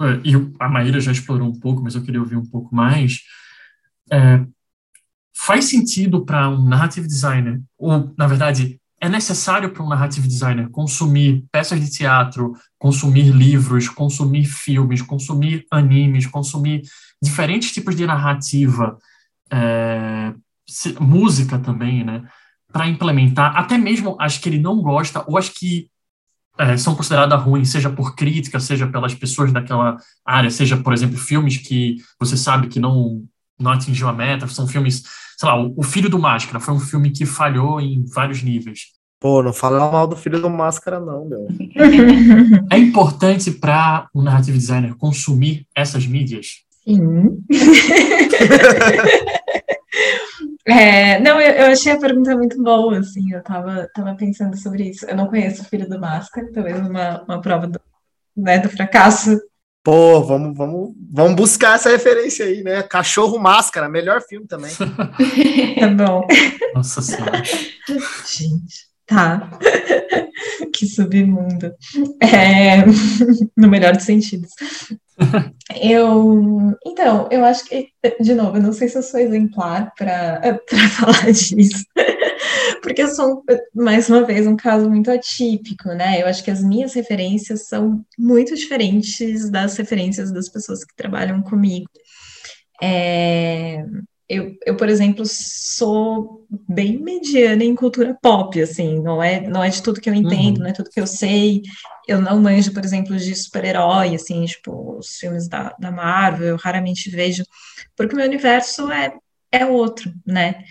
[0.02, 3.22] é, e a Maíra já explorou um pouco, mas eu queria ouvir um pouco mais,
[4.12, 4.46] é,
[5.36, 10.70] faz sentido para um narrative designer, ou, na verdade, é necessário para um narrative designer
[10.70, 16.84] consumir peças de teatro, consumir livros, consumir filmes, consumir animes, consumir
[17.22, 18.98] diferentes tipos de narrativa,
[19.52, 20.34] é,
[21.02, 22.24] música também, né?
[22.72, 25.90] Para implementar, até mesmo as que ele não gosta ou as que
[26.58, 31.18] é, são consideradas ruins, seja por crítica, seja pelas pessoas daquela área, seja, por exemplo,
[31.18, 33.26] filmes que você sabe que não,
[33.60, 35.04] não atingiu a meta, são filmes
[35.38, 38.92] sei lá, o, Filho do Máscara foi um filme que falhou em vários níveis.
[39.20, 41.48] Pô, não fala mal do Filho do Máscara, não, meu.
[42.72, 46.64] é importante para um narrative designer consumir essas mídias?
[46.84, 47.42] Sim.
[50.68, 54.90] é, não, eu, eu, achei a pergunta muito boa, assim, eu tava, tava pensando sobre
[54.90, 55.06] isso.
[55.06, 57.80] Eu não conheço o Filho do Máscara, talvez uma, uma prova do,
[58.36, 59.40] né, do fracasso
[59.84, 62.82] Pô, vamos, vamos, vamos buscar essa referência aí, né?
[62.84, 64.74] Cachorro Máscara, melhor filme também.
[64.74, 66.26] tá bom.
[66.74, 67.44] Nossa Senhora.
[67.44, 69.60] Gente, tá.
[70.74, 71.74] que submundo.
[72.22, 72.84] É,
[73.56, 74.49] no melhor dos sentidos.
[75.80, 77.89] Eu, então, eu acho que,
[78.20, 80.60] de novo, eu não sei se eu sou exemplar para
[80.97, 81.86] falar disso,
[82.82, 83.43] porque eu sou,
[83.74, 86.22] mais uma vez, um caso muito atípico, né?
[86.22, 91.41] Eu acho que as minhas referências são muito diferentes das referências das pessoas que trabalham
[91.41, 91.89] comigo.
[92.82, 93.86] É,
[94.36, 99.70] eu, eu, por exemplo, sou bem mediana em cultura pop, assim, não é, não é
[99.70, 100.64] de tudo que eu entendo, uhum.
[100.64, 101.62] não é tudo que eu sei.
[102.08, 106.58] Eu não manjo, por exemplo, de super-herói, assim, tipo, os filmes da, da Marvel, eu
[106.58, 107.44] raramente vejo,
[107.96, 109.14] porque o meu universo é,
[109.52, 110.64] é outro, né?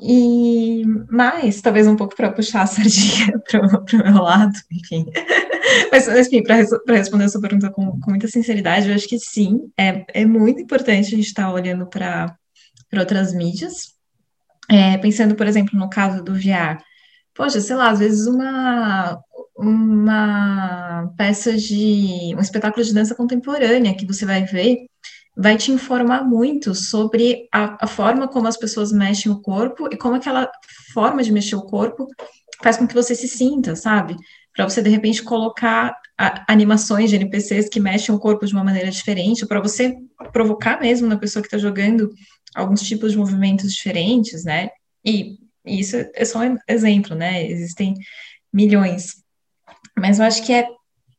[0.00, 5.06] E mais, talvez um pouco para puxar a sardinha para o meu lado, enfim.
[5.90, 6.56] Mas, enfim, para
[6.96, 10.60] responder a sua pergunta com, com, muita sinceridade, eu acho que sim, é, é muito
[10.60, 12.36] importante a gente estar tá olhando para
[12.96, 13.94] outras mídias.
[14.70, 16.78] É, pensando, por exemplo, no caso do VR.
[17.34, 19.18] Poxa, sei lá, às vezes uma,
[19.56, 22.34] uma peça de.
[22.36, 24.86] um espetáculo de dança contemporânea que você vai ver
[25.38, 29.96] vai te informar muito sobre a, a, forma como as pessoas mexem o corpo e
[29.96, 30.50] como aquela
[30.92, 32.08] forma de mexer o corpo
[32.60, 34.16] faz com que você se sinta, sabe?
[34.52, 38.64] Para você, de repente, colocar a, animações de NPCs que mexem o corpo de uma
[38.64, 39.94] maneira diferente, para você
[40.32, 42.10] provocar mesmo na pessoa que está jogando
[42.54, 44.70] alguns tipos de movimentos diferentes, né?
[45.04, 47.46] E, e isso é só um exemplo, né?
[47.46, 47.94] Existem
[48.52, 49.22] milhões.
[49.98, 50.68] Mas eu acho que é,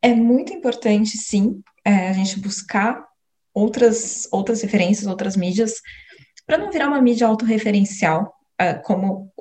[0.02, 3.04] é muito importante, sim, é, a gente buscar
[3.54, 5.76] outras, outras referências, outras mídias,
[6.46, 9.32] para não virar uma mídia autorreferencial, uh, como,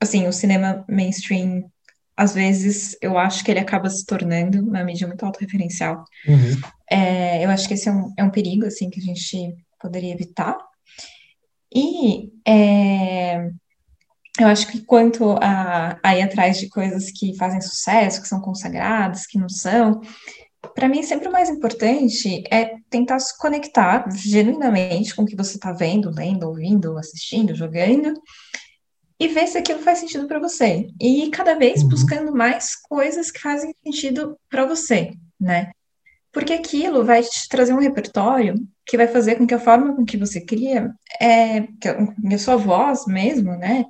[0.00, 1.70] assim, o cinema mainstream,
[2.16, 6.04] às vezes, eu acho que ele acaba se tornando uma mídia muito autorreferencial.
[6.26, 6.60] Uhum.
[6.90, 10.12] É, eu acho que esse é um, é um perigo, assim, que a gente poderia
[10.12, 10.58] evitar.
[11.78, 13.50] E é,
[14.40, 18.40] eu acho que quanto a, a ir atrás de coisas que fazem sucesso, que são
[18.40, 20.00] consagradas, que não são,
[20.74, 25.54] para mim, sempre o mais importante é tentar se conectar genuinamente com o que você
[25.54, 28.12] está vendo, lendo, ouvindo, assistindo, jogando,
[29.20, 30.88] e ver se aquilo faz sentido para você.
[31.00, 31.88] E cada vez uhum.
[31.88, 35.70] buscando mais coisas que fazem sentido para você, né?
[36.38, 38.54] Porque aquilo vai te trazer um repertório
[38.86, 41.88] que vai fazer com que a forma com que você cria, é, que
[42.32, 43.84] a sua voz mesmo, né,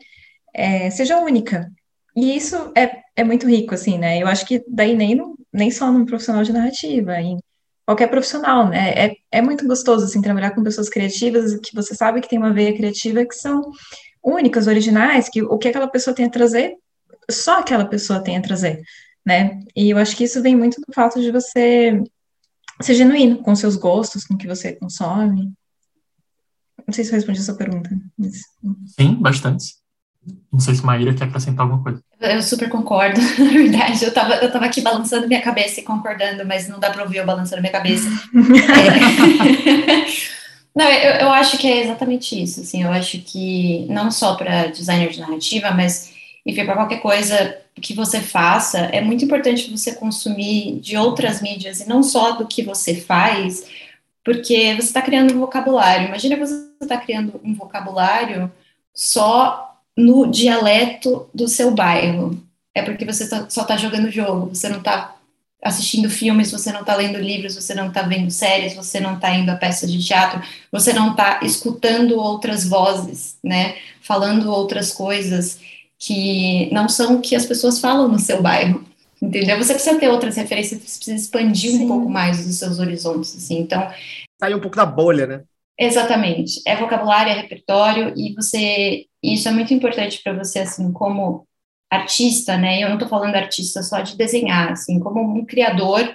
[0.55, 1.70] é, seja única.
[2.16, 4.22] E isso é, é muito rico, assim, né?
[4.22, 7.36] Eu acho que daí nem no, nem só num profissional de narrativa, em
[7.84, 8.94] qualquer profissional, né?
[8.96, 12.55] É, é muito gostoso, assim, trabalhar com pessoas criativas que você sabe que tem uma
[12.55, 13.61] veia criativa que são
[14.24, 16.76] únicas, originais, que o que aquela pessoa tem a trazer,
[17.30, 18.80] só aquela pessoa tem a trazer,
[19.22, 19.61] né?
[19.76, 22.03] E eu acho que isso vem muito do fato de você
[22.85, 25.53] ser genuíno com seus gostos, com o que você consome.
[26.87, 27.91] Não sei se eu respondi a sua pergunta.
[28.16, 28.43] Mas...
[28.99, 29.74] Sim, bastante.
[30.53, 32.03] Não sei se Maíra quer acrescentar alguma coisa.
[32.20, 34.05] Eu super concordo, na verdade.
[34.05, 37.18] Eu tava, eu tava aqui balançando minha cabeça e concordando, mas não dá para ouvir
[37.18, 38.09] eu balançando minha cabeça.
[39.64, 40.29] é.
[40.76, 42.61] Não, eu, eu acho que é exatamente isso.
[42.61, 46.12] Assim, eu acho que não só para designer de narrativa, mas
[46.49, 51.80] enfim, para qualquer coisa que você faça, é muito importante você consumir de outras mídias
[51.82, 53.66] e não só do que você faz,
[54.24, 56.09] porque você está criando um vocabulário.
[56.09, 58.51] Imagina você está criando um vocabulário
[58.94, 62.42] só no dialeto do seu bairro.
[62.74, 65.16] É porque você tá, só está jogando jogo, você não está
[65.62, 69.34] assistindo filmes, você não está lendo livros, você não está vendo séries, você não está
[69.34, 70.40] indo a peças de teatro,
[70.72, 73.76] você não está escutando outras vozes, né?
[74.01, 75.61] Falando outras coisas
[75.99, 78.84] que não são o que as pessoas falam no seu bairro.
[79.20, 79.57] Entendeu?
[79.59, 81.84] Você precisa ter outras referências, você precisa expandir Sim.
[81.84, 83.59] um pouco mais os seus horizontes, assim.
[83.59, 83.90] Então,
[84.40, 85.42] sair um pouco da bolha, né?
[85.78, 86.61] Exatamente.
[86.66, 91.46] É vocabulário, é repertório e você isso é muito importante para você assim, como
[91.90, 92.82] artista, né?
[92.82, 96.14] Eu não estou falando artista só de desenhar, assim, como um criador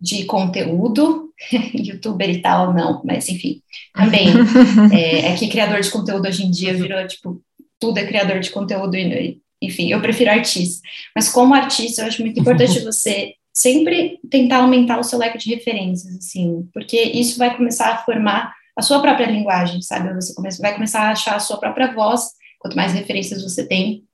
[0.00, 1.32] de conteúdo,
[1.74, 3.62] youtuber e tal, não, mas enfim,
[3.94, 4.28] também
[4.92, 7.40] é, é, que criador de conteúdo hoje em dia virou tipo
[7.82, 10.80] tudo é criador de conteúdo e enfim, eu prefiro artista.
[11.14, 15.52] Mas como artista, eu acho muito importante você sempre tentar aumentar o seu leque de
[15.52, 20.14] referências, assim, porque isso vai começar a formar a sua própria linguagem, sabe?
[20.14, 22.30] Você começa, vai começar a achar a sua própria voz.
[22.60, 24.04] Quanto mais referências você tem,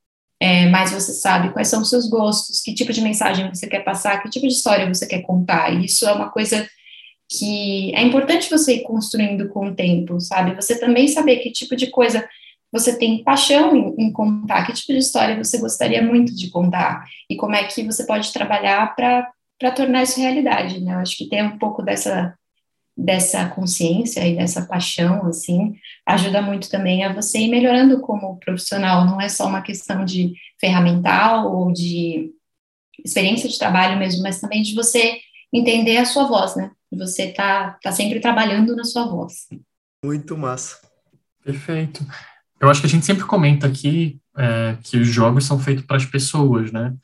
[0.40, 3.84] é, mais você sabe quais são os seus gostos, que tipo de mensagem você quer
[3.84, 5.74] passar, que tipo de história você quer contar.
[5.74, 6.66] E isso é uma coisa
[7.30, 10.54] que é importante você ir construindo com o tempo, sabe?
[10.56, 12.26] Você também saber que tipo de coisa
[12.72, 17.04] você tem paixão em, em, contar, que tipo de história você gostaria muito de contar
[17.28, 20.94] e como é que você pode trabalhar para tornar isso realidade, né?
[20.94, 22.34] Eu acho que tem um pouco dessa
[23.00, 29.06] dessa consciência e dessa paixão, assim, ajuda muito também a você ir melhorando como profissional.
[29.06, 32.32] Não é só uma questão de ferramental ou de
[33.04, 35.16] experiência de trabalho mesmo, mas também de você
[35.52, 36.72] entender a sua voz, né?
[36.90, 39.46] Você tá, tá sempre trabalhando na sua voz.
[40.04, 40.80] Muito massa.
[41.44, 42.04] Perfeito.
[42.60, 45.96] Eu acho que a gente sempre comenta aqui é, que os jogos são feitos para
[45.96, 46.94] as pessoas, né?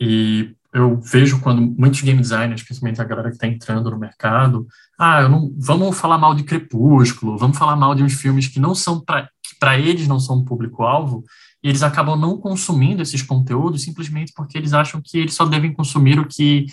[0.00, 4.66] E eu vejo quando muitos game designers, principalmente a galera que está entrando no mercado,
[4.98, 8.74] ah, não, vamos falar mal de Crepúsculo, vamos falar mal de uns filmes que não
[8.74, 11.24] são para que para eles não são um público-alvo,
[11.62, 15.72] e eles acabam não consumindo esses conteúdos simplesmente porque eles acham que eles só devem
[15.72, 16.66] consumir o que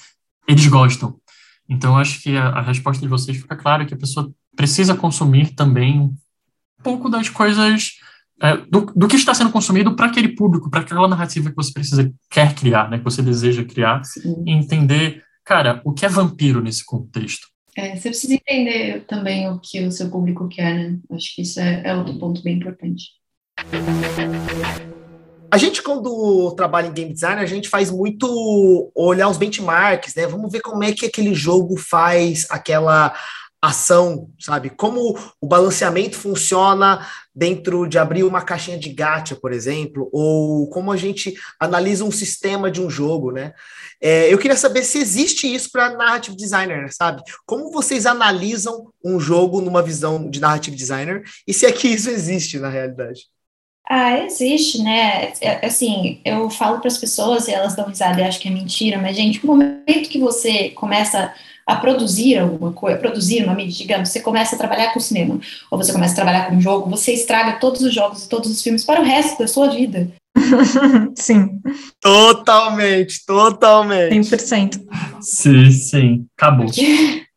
[0.47, 1.19] eles gostam.
[1.67, 5.53] Então, acho que a, a resposta de vocês fica clara que a pessoa precisa consumir
[5.53, 6.15] também um
[6.81, 7.99] pouco das coisas
[8.41, 11.73] é, do, do, que está sendo consumido para aquele público, para aquela narrativa que você
[11.73, 14.43] precisa, quer criar, né, que você deseja criar, Sim.
[14.45, 17.47] e entender, cara, o que é vampiro nesse contexto.
[17.75, 20.99] É, você precisa entender também o que o seu público quer, né?
[21.11, 23.11] Acho que isso é, é outro ponto bem importante.
[25.51, 30.27] A gente, quando trabalha em game design, a gente faz muito olhar os benchmarks, né?
[30.27, 33.15] Vamos ver como é que aquele jogo faz aquela
[33.61, 34.69] ação, sabe?
[34.69, 37.05] Como o balanceamento funciona
[37.35, 42.11] dentro de abrir uma caixinha de gacha, por exemplo, ou como a gente analisa um
[42.11, 43.53] sistema de um jogo, né?
[44.01, 47.21] É, eu queria saber se existe isso para narrative designer, sabe?
[47.45, 52.09] Como vocês analisam um jogo numa visão de narrative designer e se é que isso
[52.09, 53.23] existe na realidade?
[53.89, 55.33] Ah, existe, né?
[55.41, 58.51] É, assim, eu falo para as pessoas e elas dão risada e acham que é
[58.51, 61.33] mentira, mas, gente, no momento que você começa
[61.69, 65.39] a produzir alguma coisa, produzir uma mídia, digamos, você começa a trabalhar com cinema,
[65.69, 68.61] ou você começa a trabalhar com jogo, você estraga todos os jogos e todos os
[68.61, 70.09] filmes para o resto da sua vida.
[71.15, 71.59] sim.
[72.01, 74.15] Totalmente, totalmente.
[74.15, 74.81] 100%.
[75.21, 76.25] Sim, sim.
[76.35, 76.65] Acabou.
[76.65, 77.25] Porque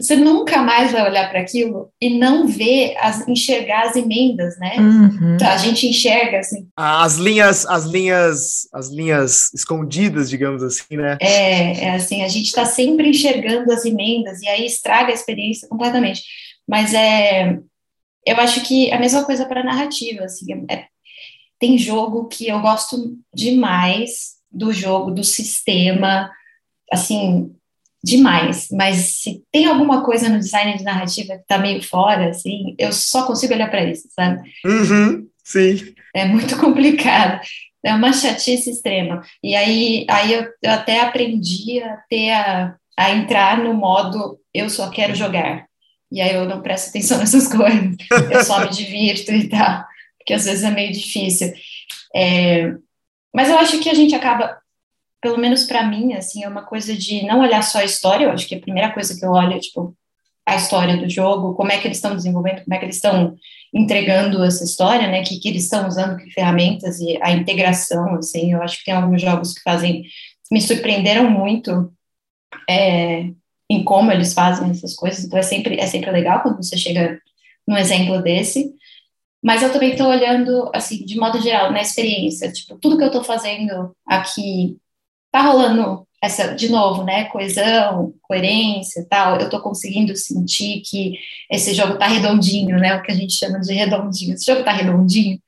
[0.00, 4.76] você nunca mais vai olhar para aquilo e não ver, as, enxergar as emendas, né?
[4.78, 5.36] Uhum.
[5.42, 6.66] A gente enxerga assim.
[6.74, 11.18] As linhas, as linhas, as linhas escondidas, digamos assim, né?
[11.20, 15.68] É, é assim, a gente está sempre enxergando as emendas e aí estraga a experiência
[15.68, 16.22] completamente.
[16.66, 17.58] Mas é,
[18.26, 20.86] eu acho que a mesma coisa para narrativa, assim, é,
[21.58, 26.30] tem jogo que eu gosto demais do jogo, do sistema,
[26.90, 27.54] assim,
[28.02, 32.74] demais, mas se tem alguma coisa no design de narrativa que tá meio fora, assim,
[32.78, 34.50] eu só consigo olhar para isso, sabe?
[34.64, 35.94] Uhum, sim.
[36.14, 37.40] É muito complicado.
[37.84, 39.22] É uma chatice extrema.
[39.42, 44.68] E aí, aí eu, eu até aprendi a ter a, a entrar no modo eu
[44.68, 45.66] só quero jogar.
[46.12, 47.96] E aí eu não presto atenção nessas coisas.
[48.30, 49.84] Eu só me divirto e tal,
[50.18, 51.52] porque às vezes é meio difícil.
[52.14, 52.74] É,
[53.34, 54.59] mas eu acho que a gente acaba
[55.20, 58.30] pelo menos para mim, assim, é uma coisa de não olhar só a história, eu
[58.30, 59.94] acho que a primeira coisa que eu olho é, tipo,
[60.46, 63.36] a história do jogo, como é que eles estão desenvolvendo, como é que eles estão
[63.72, 68.52] entregando essa história, né, que, que eles estão usando, que ferramentas e a integração, assim,
[68.52, 70.04] eu acho que tem alguns jogos que fazem,
[70.50, 71.92] me surpreenderam muito
[72.68, 73.30] é,
[73.68, 77.20] em como eles fazem essas coisas, então é sempre, é sempre legal quando você chega
[77.68, 78.74] num exemplo desse,
[79.42, 83.08] mas eu também estou olhando, assim, de modo geral, na experiência, tipo, tudo que eu
[83.08, 84.76] estou fazendo aqui
[85.30, 91.18] tá rolando essa, de novo, né, coesão, coerência e tal, eu estou conseguindo sentir que
[91.50, 94.34] esse jogo está redondinho, né, o que a gente chama de redondinho.
[94.34, 95.40] Esse jogo está redondinho,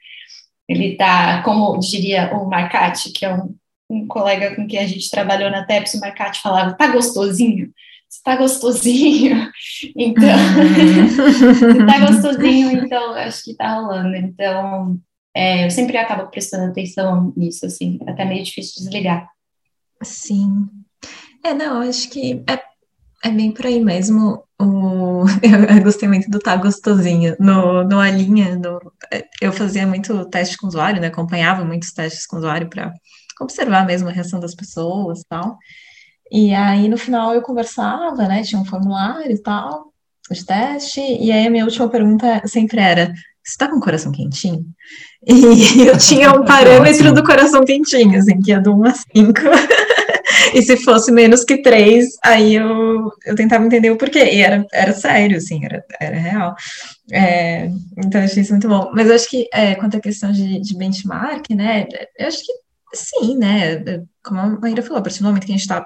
[0.67, 3.55] ele está, como diria o Marcati, que é um,
[3.91, 7.71] um, colega com quem a gente trabalhou na TEPS, o Marcati falava, tá gostosinho?
[8.11, 9.51] Está gostosinho,
[9.95, 10.39] então,
[11.81, 14.99] está gostosinho, então, acho que está rolando, então,
[15.35, 19.29] é, eu sempre acabo prestando atenção nisso, assim, até meio difícil desligar.
[20.05, 20.69] Sim.
[21.45, 22.63] É, não, acho que é,
[23.29, 24.45] é bem por aí mesmo.
[24.61, 27.37] O, eu, eu gostei muito do tá gostosinho.
[27.39, 28.81] No, no Alinha, no,
[29.41, 31.09] eu fazia muito teste com o usuário, né?
[31.09, 32.93] Acompanhava muitos testes com o usuário para
[33.41, 35.59] observar mesmo a reação das pessoas e tal.
[36.31, 38.43] E aí, no final, eu conversava, né?
[38.43, 39.93] Tinha um formulário e tal,
[40.31, 41.01] de teste.
[41.01, 43.13] E aí, a minha última pergunta sempre era:
[43.45, 44.65] você tá com o coração quentinho?
[45.27, 49.07] E eu tinha um parâmetro do coração quentinho, assim, que é do 1 a 5.
[50.55, 54.25] e se fosse menos que 3, aí eu, eu tentava entender o porquê.
[54.25, 56.55] E era, era sério, assim, era, era real.
[57.11, 58.91] É, então, eu achei isso muito bom.
[58.95, 61.87] Mas eu acho que, é, quanto à questão de, de benchmark, né,
[62.19, 62.53] eu acho que
[62.95, 63.83] sim, né,
[64.23, 65.85] como a Maíra falou, a partir do momento que a gente está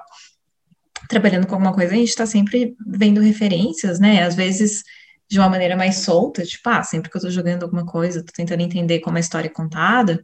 [1.09, 4.83] trabalhando com alguma coisa, a gente está sempre vendo referências, né, às vezes
[5.29, 8.31] de uma maneira mais solta, tipo, ah, sempre que eu tô jogando alguma coisa, tô
[8.33, 10.23] tentando entender como a história é contada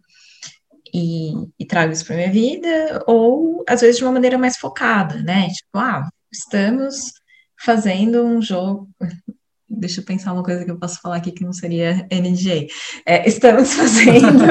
[0.93, 5.22] e, e trago isso para minha vida, ou às vezes de uma maneira mais focada,
[5.22, 5.47] né?
[5.49, 7.12] Tipo, ah, estamos
[7.60, 8.89] fazendo um jogo.
[9.68, 12.68] Deixa eu pensar uma coisa que eu posso falar aqui que não seria NJ.
[13.06, 14.45] É, estamos fazendo.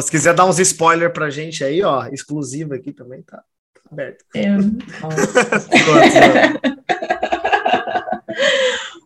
[0.00, 3.44] se quiser dar uns spoiler pra gente aí, ó, exclusivo aqui também, tá
[3.90, 4.24] aberto.
[4.34, 4.58] Eu...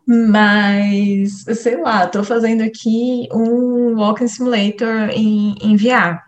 [0.06, 6.20] Mas, sei lá, estou fazendo aqui um Walking Simulator em, em VR.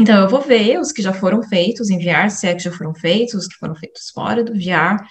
[0.00, 2.72] Então, eu vou ver os que já foram feitos em VR, se é que já
[2.72, 5.04] foram feitos, os que foram feitos fora do VR.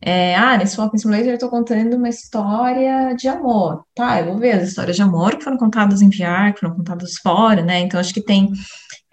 [0.00, 3.84] É, ah, nesse Walking Simulator eu estou contando uma história de amor.
[3.94, 6.76] Tá, eu vou ver as histórias de amor que foram contadas em VR, que foram
[6.76, 7.80] contadas fora, né?
[7.80, 8.50] Então, acho que tem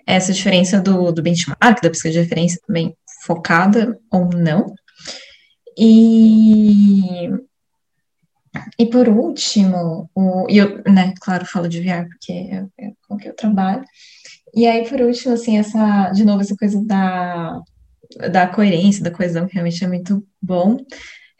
[0.05, 2.93] essa diferença do, do benchmark, da pesquisa de referência também
[3.25, 4.73] focada ou não.
[5.77, 7.29] E
[8.77, 13.17] e por último, o, e eu, né, claro, falo de VR porque é, é com
[13.17, 13.83] que eu trabalho.
[14.53, 17.61] E aí, por último, assim, essa, de novo, essa coisa da,
[18.31, 20.77] da coerência, da coesão, que realmente é muito bom.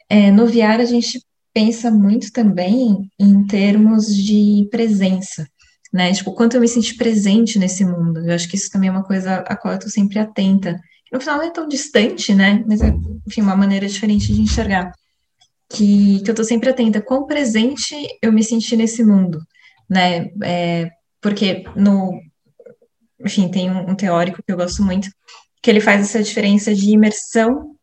[0.08, 1.22] É, no VR, a gente
[1.52, 5.46] pensa muito também em termos de presença,
[5.92, 6.12] né?
[6.12, 8.20] Tipo, quanto eu me senti presente nesse mundo.
[8.20, 10.80] Eu acho que isso também é uma coisa a qual eu estou sempre atenta.
[11.12, 12.64] No final, não é tão distante, né?
[12.66, 12.92] Mas é,
[13.26, 14.92] enfim, uma maneira diferente de enxergar
[15.68, 19.40] que, que eu estou sempre atenta, quão presente eu me senti nesse mundo,
[19.88, 20.30] né?
[20.42, 20.90] É,
[21.20, 22.20] porque no,
[23.20, 25.08] enfim, tem um, um, teórico que eu gosto muito,
[25.62, 27.74] que ele faz essa diferença de imersão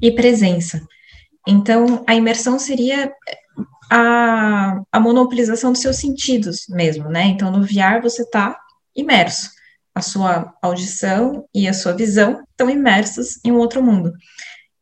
[0.00, 0.80] e presença.
[1.46, 3.12] Então, a imersão seria
[3.90, 7.24] a, a monopolização dos seus sentidos mesmo, né?
[7.24, 8.58] Então, no VR você está
[8.94, 9.50] imerso.
[9.94, 14.12] A sua audição e a sua visão estão imersos em um outro mundo.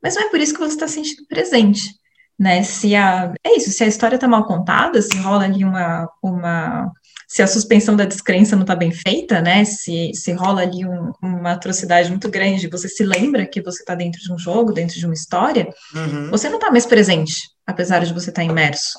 [0.03, 1.99] Mas não é por isso que você está sentindo presente
[2.39, 2.63] né?
[2.63, 6.93] Se a é isso, se a história está mal contada, se rola ali uma uma
[7.27, 9.63] se a suspensão da descrença não está bem feita, né?
[9.65, 13.95] Se, se rola ali um, uma atrocidade muito grande, você se lembra que você está
[13.95, 16.31] dentro de um jogo, dentro de uma história, uhum.
[16.31, 17.35] você não está mais presente,
[17.67, 18.99] apesar de você estar tá imerso.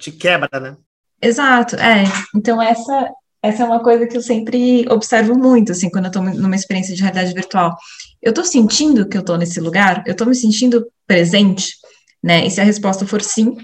[0.00, 0.76] Te quebra, né?
[1.22, 2.02] Exato, é.
[2.34, 3.08] Então essa
[3.42, 6.94] essa é uma coisa que eu sempre observo muito, assim, quando eu estou numa experiência
[6.94, 7.76] de realidade virtual.
[8.20, 11.74] Eu estou sentindo que eu estou nesse lugar, eu estou me sentindo presente,
[12.22, 12.46] né?
[12.46, 13.56] E se a resposta for sim,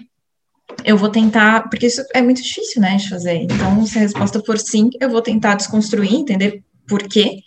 [0.85, 3.35] eu vou tentar, porque isso é muito difícil, né, de fazer.
[3.35, 7.41] Então, se a resposta for sim, eu vou tentar desconstruir, entender por quê.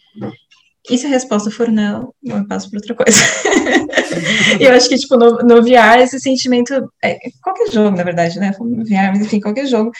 [0.89, 3.19] E se a resposta for não, eu passo para outra coisa.
[4.59, 6.73] e eu acho que, tipo, no, no VR, esse sentimento,
[7.03, 9.91] é, qualquer jogo, na verdade, né, VR, mas enfim, qualquer jogo,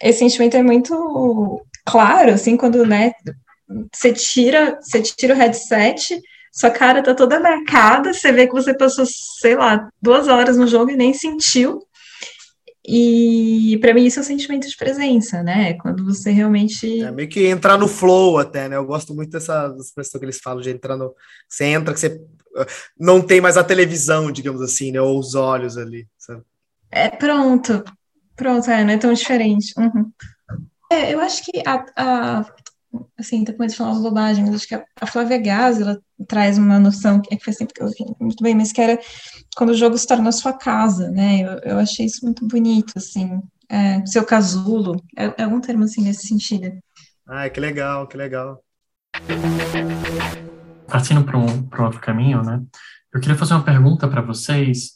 [0.00, 3.12] esse sentimento é muito claro, assim, quando, né,
[3.92, 6.20] você tira, você tira o headset,
[6.52, 9.04] sua cara tá toda marcada, você vê que você passou,
[9.40, 11.80] sei lá, duas horas no jogo e nem sentiu.
[12.88, 15.74] E para mim isso é um sentimento de presença, né?
[15.74, 17.02] Quando você realmente.
[17.02, 18.76] É meio que entrar no flow até, né?
[18.76, 21.12] Eu gosto muito dessa expressão que eles falam de entrar no.
[21.48, 22.22] Você entra, que você
[22.98, 25.00] não tem mais a televisão, digamos assim, né?
[25.00, 26.06] Ou os olhos ali.
[26.16, 26.42] Sabe?
[26.92, 27.82] É pronto.
[28.36, 29.72] Pronto, é, não é tão diferente.
[29.78, 30.12] Uhum.
[30.90, 32.46] É, eu acho que a, a
[33.18, 35.80] assim, tô com medo de falar uma bobagem, mas acho que a, a Flávia Gaz,
[35.80, 38.72] ela traz uma noção, que é que faz tempo que eu vi muito bem, mas
[38.72, 38.98] que era
[39.56, 42.92] quando o jogo se torna a sua casa, né, eu, eu achei isso muito bonito,
[42.96, 46.78] assim, é, seu casulo, é, é algum termo, assim, nesse sentido.
[47.26, 48.62] Ah, que legal, que legal.
[50.86, 52.62] partindo para um, um outro caminho, né?
[53.12, 54.92] Eu queria fazer uma pergunta para vocês.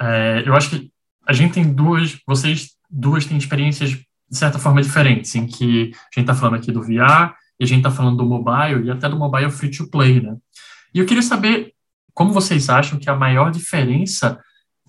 [0.00, 0.92] É, eu acho que
[1.26, 6.20] a gente tem duas, vocês duas têm experiências de certa forma diferentes, em que a
[6.20, 9.08] gente está falando aqui do VR e a gente está falando do mobile e até
[9.08, 10.36] do mobile free to play, né?
[10.94, 11.72] E eu queria saber
[12.12, 14.38] como vocês acham que a maior diferença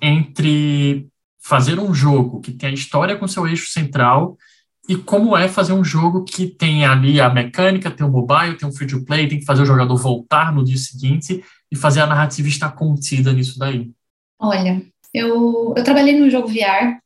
[0.02, 1.08] entre
[1.42, 4.38] fazer um jogo que tem a história com seu eixo central
[4.88, 8.70] e como é fazer um jogo que tem ali a mecânica, tem o mobile, tem
[8.70, 12.02] o free to play, tem que fazer o jogador voltar no dia seguinte e fazer
[12.02, 13.92] a narrativa estar contida nisso daí.
[14.40, 14.82] Olha,
[15.14, 17.00] eu, eu trabalhei no jogo VR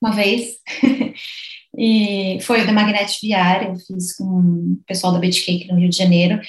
[0.00, 0.56] uma vez
[1.76, 5.88] e foi o The Magnet VR, eu fiz com o pessoal da Bitcake no Rio
[5.88, 6.40] de Janeiro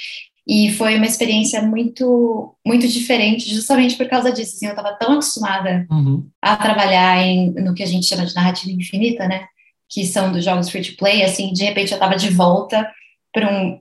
[0.47, 4.56] e foi uma experiência muito, muito diferente, justamente por causa disso.
[4.56, 6.28] Assim, eu estava tão acostumada uhum.
[6.41, 9.45] a trabalhar em, no que a gente chama de narrativa infinita, né?
[9.88, 11.24] Que são dos jogos free to play.
[11.24, 12.89] Assim, de repente eu estava de volta
[13.32, 13.80] para um,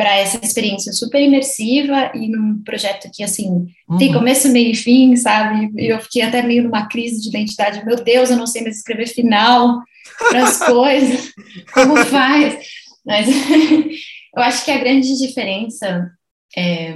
[0.00, 3.98] para essa experiência super imersiva e num projeto que, assim, uhum.
[3.98, 5.70] tem começo, meio e fim, sabe?
[5.76, 7.84] Eu fiquei até meio numa crise de identidade.
[7.84, 9.82] Meu Deus, eu não sei mais escrever final
[10.30, 11.32] para as coisas.
[11.74, 12.58] Como faz?
[13.04, 13.26] Mas
[14.34, 16.10] Eu acho que a grande diferença
[16.56, 16.94] é,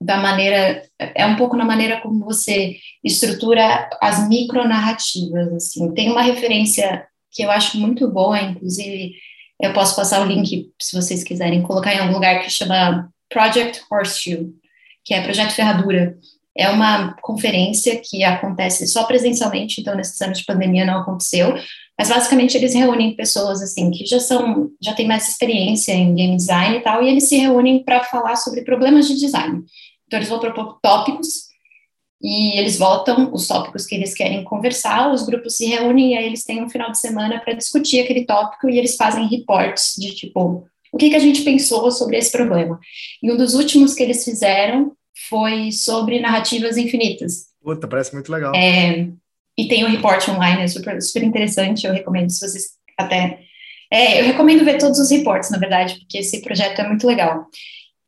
[0.00, 5.52] da maneira é um pouco na maneira como você estrutura as micronarrativas.
[5.52, 9.14] Assim, tem uma referência que eu acho muito boa, inclusive
[9.62, 13.80] eu posso passar o link se vocês quiserem colocar em algum lugar que chama Project
[13.88, 14.52] Horseshoe,
[15.04, 16.18] que é Projeto Ferradura.
[16.54, 21.54] É uma conferência que acontece só presencialmente, então nesses anos de pandemia não aconteceu,
[21.96, 26.36] mas basicamente eles reúnem pessoas assim que já são, já têm mais experiência em game
[26.36, 29.62] design e tal, e eles se reúnem para falar sobre problemas de design.
[30.06, 31.51] Então eles vão propor tópicos
[32.22, 36.26] e eles votam os tópicos que eles querem conversar, os grupos se reúnem e aí
[36.26, 40.14] eles têm um final de semana para discutir aquele tópico e eles fazem reports de
[40.14, 42.78] tipo o que, que a gente pensou sobre esse problema.
[43.22, 44.92] E um dos últimos que eles fizeram
[45.28, 47.46] foi sobre narrativas infinitas.
[47.62, 48.54] Puta, parece muito legal.
[48.54, 49.08] É,
[49.58, 52.64] e tem o report online, é super, super interessante, eu recomendo se vocês
[52.96, 53.40] até...
[53.90, 57.46] É, eu recomendo ver todos os reports, na verdade, porque esse projeto é muito legal.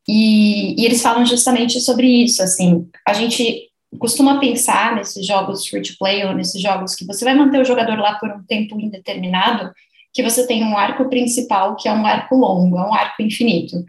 [0.08, 5.82] E, e eles falam justamente sobre isso, assim, a gente costuma pensar nesses jogos free
[5.82, 8.80] to play ou nesses jogos que você vai manter o jogador lá por um tempo
[8.80, 9.72] indeterminado,
[10.12, 13.84] que você tem um arco principal que é um arco longo, é um arco infinito,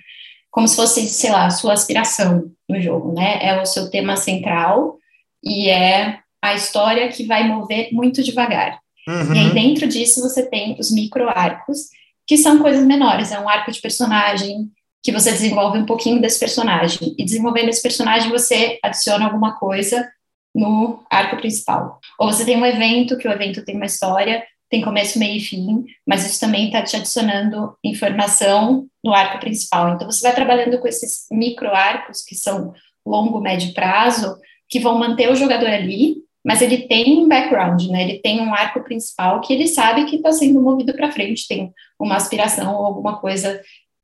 [0.50, 3.40] como se fosse, sei lá, a sua aspiração no jogo, né?
[3.42, 4.98] É o seu tema central
[5.44, 8.80] e é a história que vai mover muito devagar.
[9.08, 9.34] Uhum.
[9.36, 11.90] E aí, dentro disso, você tem os micro-arcos,
[12.26, 13.32] que são coisas menores.
[13.32, 14.72] É um arco de personagem
[15.06, 17.14] que você desenvolve um pouquinho desse personagem.
[17.16, 20.12] E desenvolvendo esse personagem, você adiciona alguma coisa
[20.54, 22.00] no arco principal.
[22.20, 25.40] Ou você tem um evento, que o evento tem uma história, tem começo, meio e
[25.40, 29.94] fim, mas isso também está te adicionando informação no arco principal.
[29.94, 32.74] Então, você vai trabalhando com esses micro-arcos, que são
[33.06, 34.36] longo, médio prazo,
[34.68, 38.02] que vão manter o jogador ali, mas ele tem um background, né?
[38.02, 41.72] Ele tem um arco principal que ele sabe que está sendo movido para frente, tem
[42.00, 43.62] uma aspiração ou alguma coisa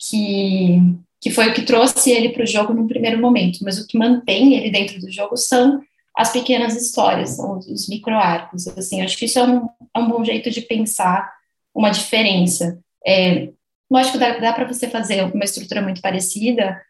[0.10, 0.80] que,
[1.20, 3.60] que foi o que trouxe ele para o jogo no primeiro momento.
[3.64, 5.82] Mas o que mantém ele dentro do jogo são
[6.16, 8.68] as pequenas histórias, são os micro-arcos.
[8.68, 11.32] Assim, acho que isso é um, é um bom jeito de pensar
[11.74, 12.80] uma diferença.
[13.06, 13.50] É,
[13.90, 16.82] lógico, dá, dá para você fazer uma estrutura muito parecida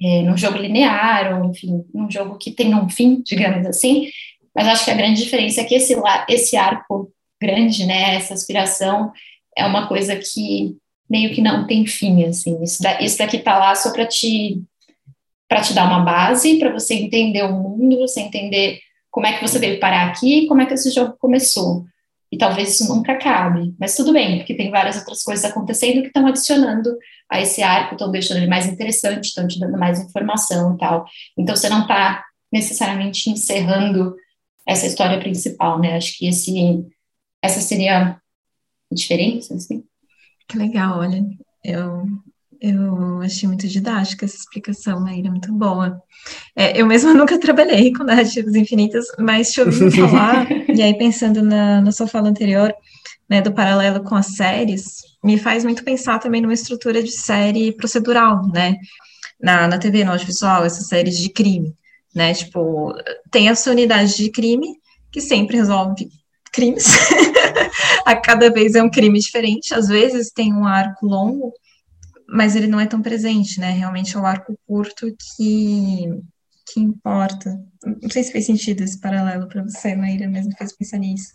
[0.00, 4.08] é, num jogo linear, ou enfim, num jogo que tem um fim, digamos assim,
[4.54, 5.94] mas acho que a grande diferença é que esse,
[6.28, 9.12] esse arco grande, né, essa aspiração,
[9.56, 10.76] é uma coisa que
[11.08, 12.62] meio que não tem fim, assim.
[12.62, 14.62] Isso, da, isso daqui tá lá só para te
[15.48, 18.80] para te dar uma base, para você entender o mundo, você entender
[19.10, 21.86] como é que você veio parar aqui, como é que esse jogo começou.
[22.30, 26.08] E talvez isso nunca acabe, mas tudo bem, porque tem várias outras coisas acontecendo que
[26.08, 26.94] estão adicionando
[27.30, 31.06] a esse arco, estão deixando ele mais interessante, estão te dando mais informação e tal.
[31.38, 34.14] Então você não está necessariamente encerrando
[34.66, 35.96] essa história principal, né?
[35.96, 36.86] Acho que esse,
[37.42, 39.82] essa seria a diferença, assim.
[40.48, 41.22] Que legal, olha,
[41.64, 42.06] eu,
[42.60, 46.00] eu achei muito didática essa explicação, Maíra, muito boa.
[46.56, 51.42] É, eu mesma nunca trabalhei com narrativas infinitas, mas te ouvindo falar, e aí pensando
[51.42, 52.74] na, na sua fala anterior,
[53.28, 57.72] né, do paralelo com as séries, me faz muito pensar também numa estrutura de série
[57.72, 58.76] procedural, né,
[59.38, 61.76] na, na TV, no audiovisual, essas séries de crime
[62.14, 62.34] né?
[62.34, 62.92] Tipo,
[63.30, 64.76] tem a sua unidade de crime,
[65.10, 66.08] que sempre resolve
[66.52, 66.86] crimes.
[68.08, 69.74] a cada vez é um crime diferente.
[69.74, 71.52] Às vezes tem um arco longo,
[72.26, 73.70] mas ele não é tão presente, né?
[73.72, 76.08] Realmente é o arco curto que,
[76.72, 77.60] que importa.
[77.84, 81.34] Não sei se fez sentido esse paralelo para você, Maíra, mesmo fez pensar nisso.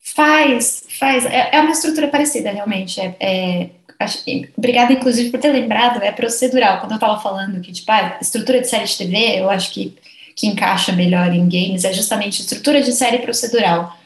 [0.00, 1.24] Faz, faz.
[1.24, 3.00] É, é uma estrutura parecida, realmente.
[3.00, 4.24] É, é, acho,
[4.56, 6.80] obrigada, inclusive, por ter lembrado, é procedural.
[6.80, 9.96] Quando eu estava falando que, tipo, ah, estrutura de série de TV, eu acho que,
[10.34, 13.97] que encaixa melhor em games, é justamente estrutura de série procedural.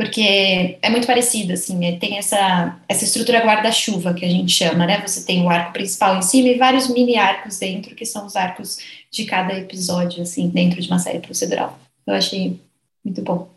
[0.00, 4.86] Porque é muito parecido, assim, é, tem essa, essa estrutura guarda-chuva que a gente chama,
[4.86, 4.98] né?
[5.06, 8.34] Você tem o arco principal em cima e vários mini arcos dentro, que são os
[8.34, 8.78] arcos
[9.12, 11.78] de cada episódio, assim, dentro de uma série procedural.
[12.06, 12.58] Eu achei
[13.04, 13.54] muito bom.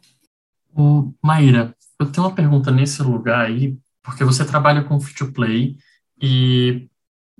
[0.75, 5.77] Ô, Maíra, eu tenho uma pergunta nesse lugar aí, porque você trabalha com free-to-play
[6.21, 6.89] e,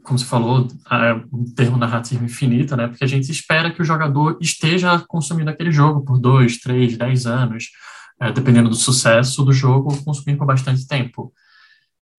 [0.02, 2.88] como você falou, é um termo narrativo infinito, né?
[2.88, 7.26] Porque a gente espera que o jogador esteja consumindo aquele jogo por dois, três, dez
[7.26, 7.66] anos,
[8.20, 11.34] é, dependendo do sucesso do jogo, consumir por bastante tempo.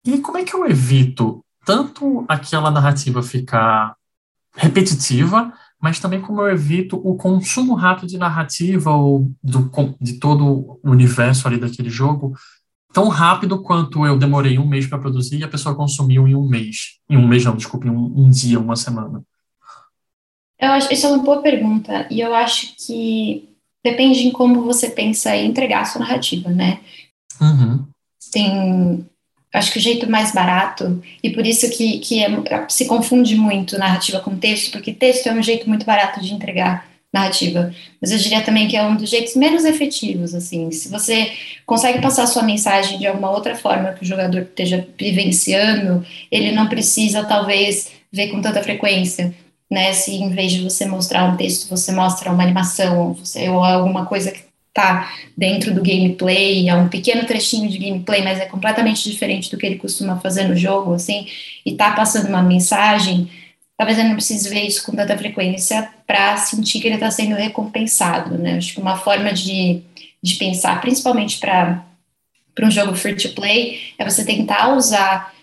[0.05, 3.95] E como é que eu evito tanto aquela narrativa ficar
[4.55, 9.69] repetitiva, mas também como eu evito o consumo rápido de narrativa ou do,
[9.99, 12.35] de todo o universo ali daquele jogo
[12.95, 16.47] tão rápido quanto eu demorei um mês para produzir e a pessoa consumiu em um
[16.47, 16.97] mês.
[17.09, 19.21] Em um mês, não, desculpe, em um, um dia, uma semana.
[20.57, 23.49] Eu acho, isso é uma boa pergunta, e eu acho que
[23.85, 26.79] depende em como você pensa em entregar a sua narrativa, né?
[27.39, 27.85] Uhum.
[28.31, 29.05] Tem,
[29.53, 33.77] acho que o jeito mais barato, e por isso que, que é, se confunde muito
[33.77, 37.71] narrativa com texto, porque texto é um jeito muito barato de entregar narrativa.
[38.01, 40.71] Mas eu diria também que é um dos jeitos menos efetivos, assim.
[40.71, 41.31] Se você
[41.63, 46.51] consegue passar a sua mensagem de alguma outra forma que o jogador esteja vivenciando, ele
[46.51, 49.33] não precisa, talvez, ver com tanta frequência.
[49.69, 53.63] Né, se em vez de você mostrar um texto, você mostra uma animação, você, ou
[53.63, 58.45] alguma coisa que está dentro do gameplay, é um pequeno trechinho de gameplay, mas é
[58.45, 61.27] completamente diferente do que ele costuma fazer no jogo, assim,
[61.65, 63.29] e está passando uma mensagem,
[63.77, 67.35] talvez ele não precise ver isso com tanta frequência para sentir que ele está sendo
[67.35, 68.57] recompensado, né?
[68.57, 69.81] Acho que uma forma de,
[70.21, 71.83] de pensar, principalmente para
[72.61, 75.33] um jogo free to play, é você tentar usar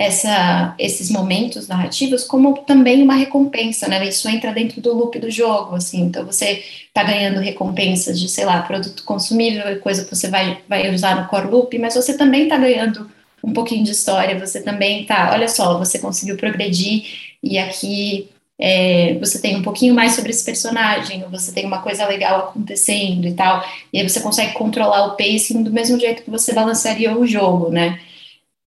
[0.00, 4.02] essa, esses momentos narrativos como também uma recompensa, né?
[4.08, 6.00] Isso entra dentro do loop do jogo, assim.
[6.00, 10.88] Então você está ganhando recompensas de, sei lá, produto consumível, coisa que você vai, vai
[10.94, 13.10] usar no core loop, mas você também está ganhando
[13.44, 17.04] um pouquinho de história, você também tá, olha só, você conseguiu progredir
[17.42, 22.06] e aqui é, você tem um pouquinho mais sobre esse personagem, você tem uma coisa
[22.06, 26.30] legal acontecendo e tal, e aí você consegue controlar o pacing do mesmo jeito que
[26.30, 28.00] você balancearia o jogo, né?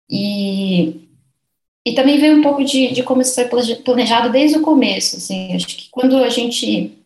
[0.09, 1.02] E,
[1.85, 5.53] e também vem um pouco de, de como isso foi planejado desde o começo, assim,
[5.53, 6.97] acho que quando a gente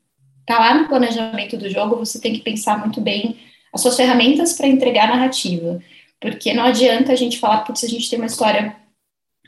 [0.45, 3.37] tá lá no planejamento do jogo, você tem que pensar muito bem
[3.73, 5.79] as suas ferramentas para entregar narrativa,
[6.19, 8.75] porque não adianta a gente falar, putz, a gente tem uma história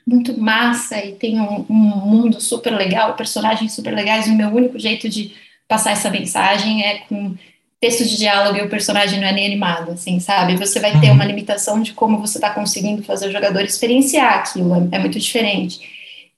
[0.05, 4.49] muito massa e tem um, um, mundo super legal, personagens super legais, e o meu
[4.49, 5.33] único jeito de
[5.67, 7.35] passar essa mensagem é com
[7.79, 10.57] texto de diálogo e o personagem não é nem animado, assim, sabe?
[10.57, 11.13] Você vai ter uhum.
[11.13, 15.19] uma limitação de como você está conseguindo fazer o jogador experienciar aquilo, é, é muito
[15.19, 15.79] diferente.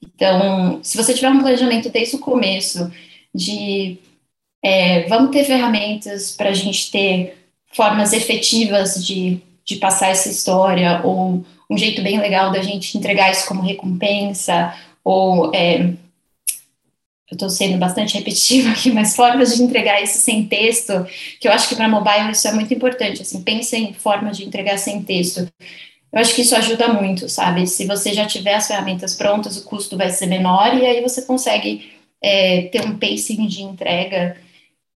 [0.02, 2.90] Então, se você tiver um planejamento desde o começo
[3.34, 3.98] de
[4.62, 7.36] é, vamos ter ferramentas para a gente ter
[7.72, 13.32] formas efetivas de, de passar essa história ou um jeito bem legal da gente entregar
[13.32, 15.94] isso como recompensa, ou é,
[17.32, 20.92] eu estou sendo bastante repetitiva aqui, mas formas de entregar isso sem texto,
[21.40, 24.44] que eu acho que para mobile isso é muito importante, assim, pense em formas de
[24.44, 25.48] entregar sem texto.
[26.12, 27.66] Eu acho que isso ajuda muito, sabe?
[27.66, 31.22] Se você já tiver as ferramentas prontas, o custo vai ser menor e aí você
[31.22, 31.90] consegue
[32.22, 34.36] é, ter um pacing de entrega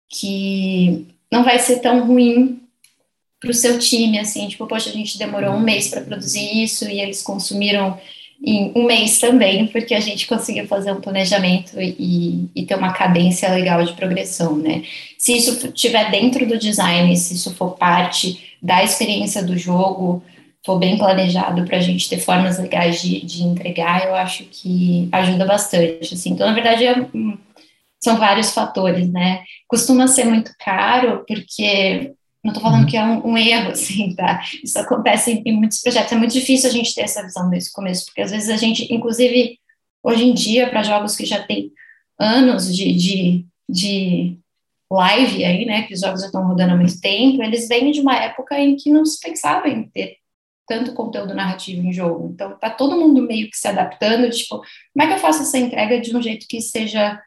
[0.10, 2.60] que não vai ser tão ruim
[3.40, 6.90] para o seu time, assim, tipo, poxa, a gente demorou um mês para produzir isso
[6.90, 7.98] e eles consumiram
[8.44, 12.94] em um mês também, porque a gente conseguiu fazer um planejamento e, e ter uma
[12.94, 14.84] cadência legal de progressão, né?
[15.18, 20.24] Se isso estiver dentro do design, se isso for parte da experiência do jogo,
[20.66, 25.08] for bem planejado para a gente ter formas legais de, de entregar, eu acho que
[25.12, 26.32] ajuda bastante, assim.
[26.32, 26.96] Então, na verdade, é,
[28.04, 29.44] são vários fatores, né?
[29.68, 32.14] Costuma ser muito caro, porque
[32.46, 32.88] não estou falando uhum.
[32.88, 34.44] que é um, um, erro, assim, tá?
[34.64, 36.12] Isso acontece em, em, muitos projetos.
[36.12, 38.56] É muito difícil a gente ter essa visão desde o começo, porque às vezes a
[38.56, 39.58] gente, inclusive,
[40.04, 41.72] hoje em dia, para jogos que já têm
[42.20, 44.38] anos de, de, de
[44.92, 48.00] live aí, né, que os jogos já estão rodando há muito tempo, eles vêm de
[48.00, 50.18] uma época em que não se pensava em ter
[50.68, 52.30] tanto conteúdo narrativo em jogo.
[52.32, 55.58] Então, tá todo mundo meio que se adaptando, tipo, como é que eu faço essa
[55.58, 57.20] entrega de um jeito que seja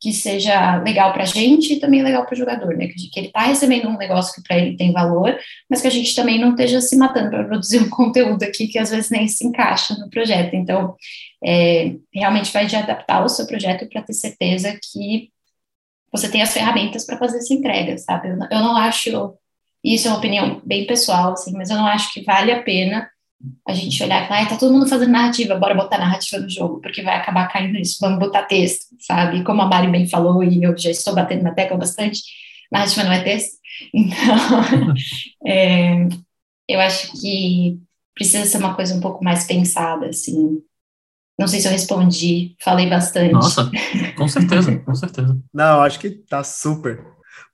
[0.00, 2.88] que seja legal para a gente e também legal para o jogador, né?
[2.88, 6.14] Que, ele está recebendo um negócio que para ele tem valor, mas que a gente
[6.14, 9.46] também não esteja se matando para produzir um conteúdo aqui que às vezes nem se
[9.46, 10.54] encaixa no projeto.
[10.54, 10.96] Então,
[11.44, 15.30] é, realmente vai de adaptar o seu projeto para ter certeza que
[16.10, 18.30] você tem as ferramentas para fazer essa entrega, sabe?
[18.30, 19.34] Eu, eu não acho,
[19.84, 23.06] isso é uma opinião bem pessoal, assim, mas eu não acho que vale a pena
[23.66, 26.80] a gente olhar e falar, tá todo mundo fazendo narrativa, bora botar narrativa no jogo,
[26.80, 29.42] porque vai acabar caindo nisso, vamos botar texto, sabe?
[29.44, 32.22] Como a Mari bem falou, e eu já estou batendo na tecla bastante,
[32.70, 33.58] narrativa não é texto.
[33.94, 34.92] Então,
[35.46, 36.06] é,
[36.68, 37.78] eu acho que
[38.14, 40.60] precisa ser uma coisa um pouco mais pensada, assim.
[41.38, 43.32] Não sei se eu respondi, falei bastante.
[43.32, 43.70] Nossa,
[44.18, 45.38] com certeza, com certeza.
[45.54, 47.02] Não, acho que tá super.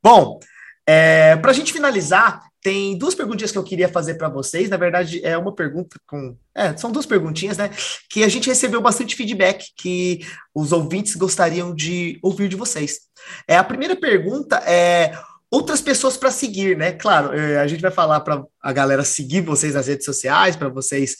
[0.03, 0.41] Bom,
[0.85, 4.69] é, para a gente finalizar, tem duas perguntinhas que eu queria fazer para vocês.
[4.69, 6.37] Na verdade, é uma pergunta com.
[6.53, 7.71] É, são duas perguntinhas, né?
[8.11, 13.03] Que a gente recebeu bastante feedback que os ouvintes gostariam de ouvir de vocês.
[13.47, 15.17] É, a primeira pergunta é
[15.49, 16.91] outras pessoas para seguir, né?
[16.91, 20.69] Claro, é, a gente vai falar para a galera seguir vocês nas redes sociais, para
[20.69, 21.15] vocês,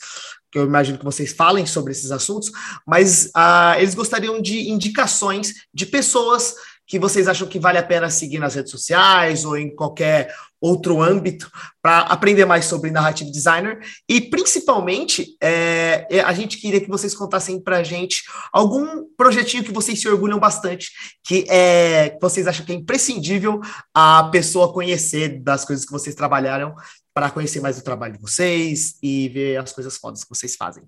[0.51, 2.51] que eu imagino que vocês falem sobre esses assuntos,
[2.85, 6.55] mas ah, eles gostariam de indicações de pessoas
[6.87, 11.01] que vocês acham que vale a pena seguir nas redes sociais ou em qualquer outro
[11.01, 11.51] âmbito
[11.81, 13.79] para aprender mais sobre narrative designer?
[14.07, 18.23] E principalmente é, é a gente queria que vocês contassem para a gente
[18.53, 20.91] algum projetinho que vocês se orgulham bastante
[21.23, 23.59] que é que vocês acham que é imprescindível
[23.93, 26.73] a pessoa conhecer das coisas que vocês trabalharam
[27.13, 30.83] para conhecer mais o trabalho de vocês e ver as coisas fodas que vocês fazem.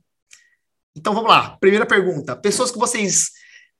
[0.96, 3.32] Então vamos lá, primeira pergunta: pessoas que vocês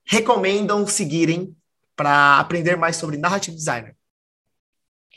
[0.04, 1.54] recomendam seguirem
[2.00, 3.94] para aprender mais sobre narrative designer?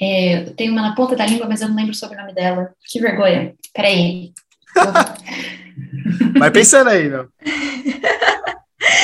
[0.01, 2.33] É, eu tenho uma na ponta da língua, mas eu não lembro sobre o nome
[2.33, 2.73] dela.
[2.91, 3.55] Que vergonha.
[3.73, 4.33] Peraí.
[6.37, 7.29] Vai pensando aí, meu.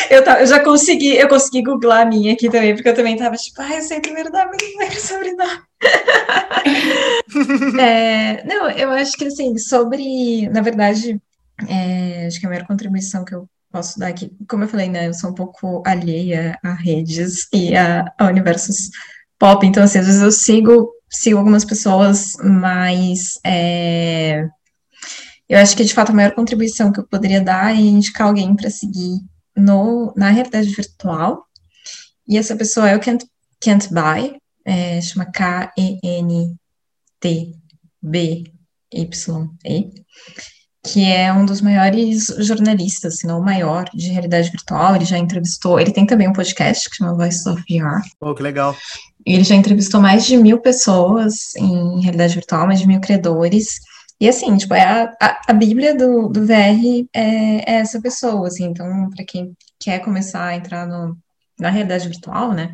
[0.10, 3.36] Eu, eu, já consegui, eu consegui googlar a minha aqui também, porque eu também tava
[3.36, 5.62] tipo, ah, eu sei o primeiro nome, mas não lembro sobre nome.
[7.80, 11.18] é, não, eu acho que assim, sobre, na verdade,
[11.70, 14.32] é, acho que a maior contribuição que eu posso dar aqui.
[14.48, 18.90] Como eu falei, né, eu sou um pouco alheia a redes e a, a universos
[19.38, 24.46] pop, então, assim, às vezes eu sigo, sigo algumas pessoas, mas é,
[25.48, 28.54] eu acho que, de fato, a maior contribuição que eu poderia dar é indicar alguém
[28.56, 29.18] para seguir
[29.56, 31.46] no, na realidade virtual,
[32.28, 33.24] e essa pessoa é o Kent,
[33.60, 35.76] Kent Buy, é, chama K-E-N-T-B-Y-E,
[40.84, 44.96] que é um dos maiores jornalistas, se não o maior, de realidade virtual.
[44.96, 48.02] Ele já entrevistou, ele tem também um podcast que chama Voice of VR.
[48.20, 48.76] Pô, que legal.
[49.26, 53.80] Ele já entrevistou mais de mil pessoas em realidade virtual, mais de mil criadores.
[54.20, 58.48] E assim, tipo, é a, a, a Bíblia do, do VR é, é, essa pessoa,
[58.48, 58.66] assim.
[58.66, 61.18] Então, para quem quer começar a entrar no,
[61.60, 62.74] na realidade virtual, né?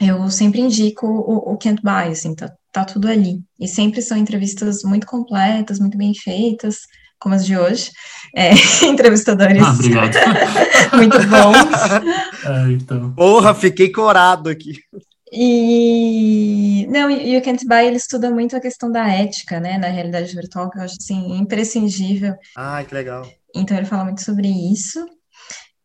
[0.00, 3.42] Eu sempre indico o, o Can't Buy, assim, tá, tá tudo ali.
[3.60, 6.78] E sempre são entrevistas muito completas, muito bem feitas
[7.22, 7.92] como as de hoje,
[8.34, 8.50] é,
[8.84, 10.16] entrevistadores ah, obrigado.
[10.96, 12.22] muito bons.
[12.44, 13.14] É, então.
[13.14, 14.80] Porra, fiquei corado aqui.
[15.32, 19.86] E não, e o Kent Buy ele estuda muito a questão da ética, né, na
[19.86, 22.34] realidade virtual, que eu acho assim imprescindível.
[22.56, 23.24] Ah, que legal.
[23.54, 25.06] Então ele fala muito sobre isso.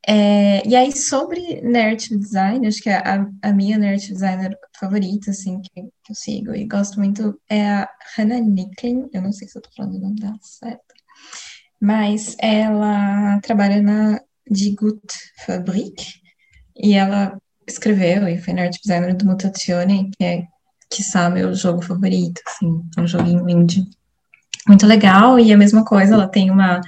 [0.09, 5.61] É, e aí, sobre narrative design, acho que a, a minha narrative designer favorita, assim,
[5.61, 9.09] que, que, eu sigo e gosto muito, é a Hannah Nicklin.
[9.13, 10.86] Eu não sei se eu tô falando o nome dela certo
[11.81, 15.01] mas ela trabalha na Digut
[15.45, 16.05] Fabrik
[16.75, 17.37] e ela
[17.67, 20.43] escreveu e foi na art designer do Mutazione, que é,
[20.89, 23.85] que sabe, meu jogo favorito, assim, é um joguinho indie.
[24.67, 26.81] Muito legal, e a mesma coisa, ela tem uma,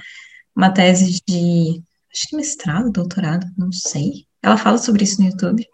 [0.56, 5.66] uma tese de, acho que mestrado, doutorado, não sei, ela fala sobre isso no YouTube,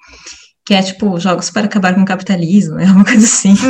[0.66, 3.55] que é tipo jogos para acabar com o capitalismo, é uma coisa assim.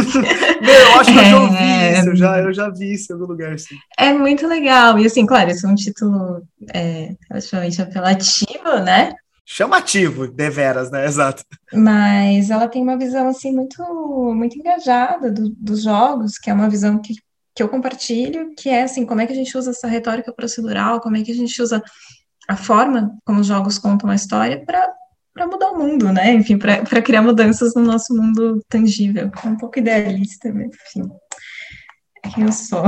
[0.67, 3.13] Eu acho que é, eu já ouvi é, isso, eu já, eu já vi isso
[3.13, 3.77] em algum lugar assim.
[3.99, 6.43] É muito legal, e assim, claro, isso é um título
[6.75, 9.13] é, relativamente apelativo, né?
[9.45, 11.05] Chamativo, deveras, né?
[11.07, 11.45] Exato.
[11.73, 13.83] Mas ela tem uma visão assim muito,
[14.35, 17.15] muito engajada do, dos jogos, que é uma visão que,
[17.55, 21.01] que eu compartilho, que é assim, como é que a gente usa essa retórica procedural,
[21.01, 21.83] como é que a gente usa
[22.49, 24.91] a forma como os jogos contam a história para
[25.37, 26.33] para mudar o mundo, né?
[26.33, 29.31] Enfim, para criar mudanças no nosso mundo tangível.
[29.45, 31.11] É um pouco idealista, mas enfim.
[32.25, 32.85] É quem eu sou.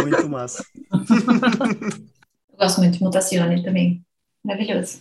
[0.00, 0.64] Muito massa.
[0.92, 4.00] eu gosto muito de Mutazione também.
[4.44, 5.00] Maravilhoso.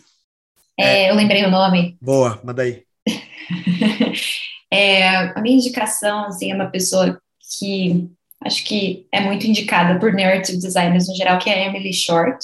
[0.79, 1.95] É, é, eu lembrei o nome.
[2.01, 2.83] Boa, manda aí.
[4.71, 7.21] é, a minha indicação assim, é uma pessoa
[7.59, 8.09] que
[8.43, 12.43] acho que é muito indicada por narrative designers no geral, que é a Emily Short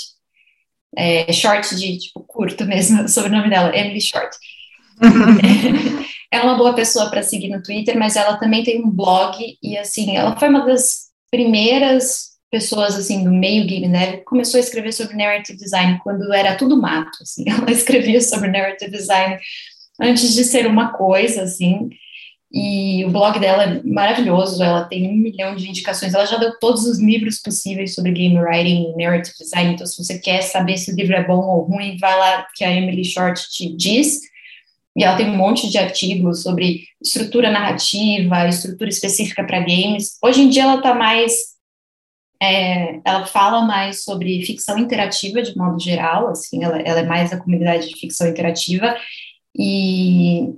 [0.98, 4.36] é, short de, tipo, curto mesmo, sobre o nome dela, Emily Short.
[6.32, 9.38] ela é uma boa pessoa para seguir no Twitter, mas ela também tem um blog,
[9.62, 14.62] e assim, ela foi uma das primeiras pessoas, assim, do meio game né, começou a
[14.62, 19.38] escrever sobre narrative design quando era tudo mato, assim, ela escrevia sobre narrative design
[20.02, 21.90] antes de ser uma coisa, assim,
[22.60, 26.58] E o blog dela é maravilhoso, ela tem um milhão de indicações, ela já deu
[26.58, 30.76] todos os livros possíveis sobre game writing e narrative design, então se você quer saber
[30.76, 34.22] se o livro é bom ou ruim, vai lá que a Emily Short te diz.
[34.96, 40.18] E ela tem um monte de artigos sobre estrutura narrativa, estrutura específica para games.
[40.24, 41.56] Hoje em dia ela está mais
[42.42, 47.30] é, ela fala mais sobre ficção interativa de modo geral, assim, ela, ela, é mais
[47.30, 48.98] da comunidade de ficção interativa
[49.56, 50.56] e,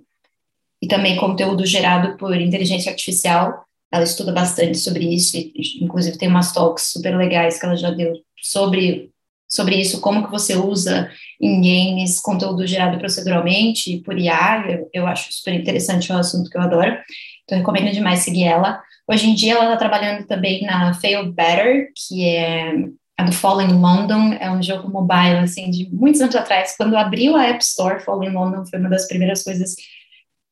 [0.81, 3.65] e também conteúdo gerado por inteligência artificial.
[3.91, 5.51] Ela estuda bastante sobre isso, e,
[5.81, 9.11] inclusive tem umas talks super legais que ela já deu sobre
[9.51, 11.09] sobre isso, como que você usa
[11.41, 16.51] em games conteúdo gerado proceduralmente por IA, eu, eu acho super interessante, é um assunto
[16.51, 16.95] que eu adoro,
[17.43, 18.79] então recomendo demais seguir ela.
[19.07, 22.75] Hoje em dia ela está trabalhando também na Fail Better, que é
[23.17, 27.35] a do Fallen London, é um jogo mobile, assim, de muitos anos atrás, quando abriu
[27.35, 29.75] a App Store, Fallen London foi uma das primeiras coisas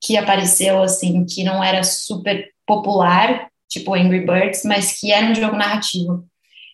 [0.01, 5.35] que apareceu, assim, que não era super popular, tipo Angry Birds, mas que era um
[5.35, 6.25] jogo narrativo.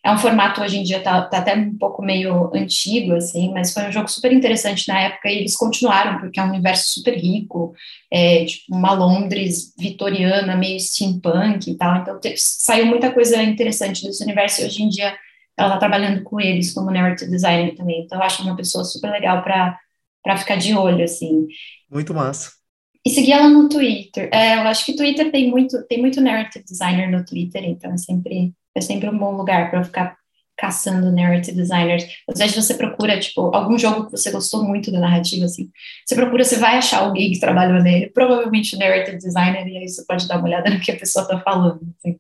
[0.06, 3.74] É um formato hoje em dia tá, tá, até um pouco meio antigo, assim, mas
[3.74, 7.16] foi um jogo super interessante na época e eles continuaram, porque é um universo super
[7.18, 7.74] rico,
[8.12, 14.04] é, tipo uma Londres vitoriana, meio steampunk e tal, então te, saiu muita coisa interessante
[14.04, 15.18] desse universo e hoje em dia
[15.58, 19.10] ela tá trabalhando com eles como narrative designer também, então eu acho uma pessoa super
[19.10, 21.48] legal para ficar de olho, assim.
[21.90, 22.63] Muito massa.
[23.06, 24.30] E seguir ela no Twitter.
[24.32, 27.98] É, eu acho que Twitter tem muito, tem muito narrative designer no Twitter, então é
[27.98, 30.18] sempre é sempre um bom lugar para ficar
[30.58, 32.06] caçando narrative designers.
[32.30, 35.70] Às vezes você procura, tipo, algum jogo que você gostou muito da narrativa, assim,
[36.06, 40.04] você procura, você vai achar alguém que trabalhou nele, provavelmente narrative designer, e aí você
[40.06, 42.18] pode dar uma olhada no que a pessoa está falando, assim.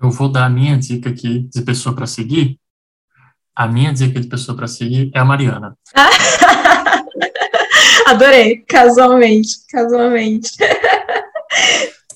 [0.00, 2.58] Eu vou dar a minha dica aqui de pessoa para seguir.
[3.54, 5.76] A minha dica de pessoa para seguir é a Mariana.
[8.06, 10.50] Adorei, casualmente, casualmente.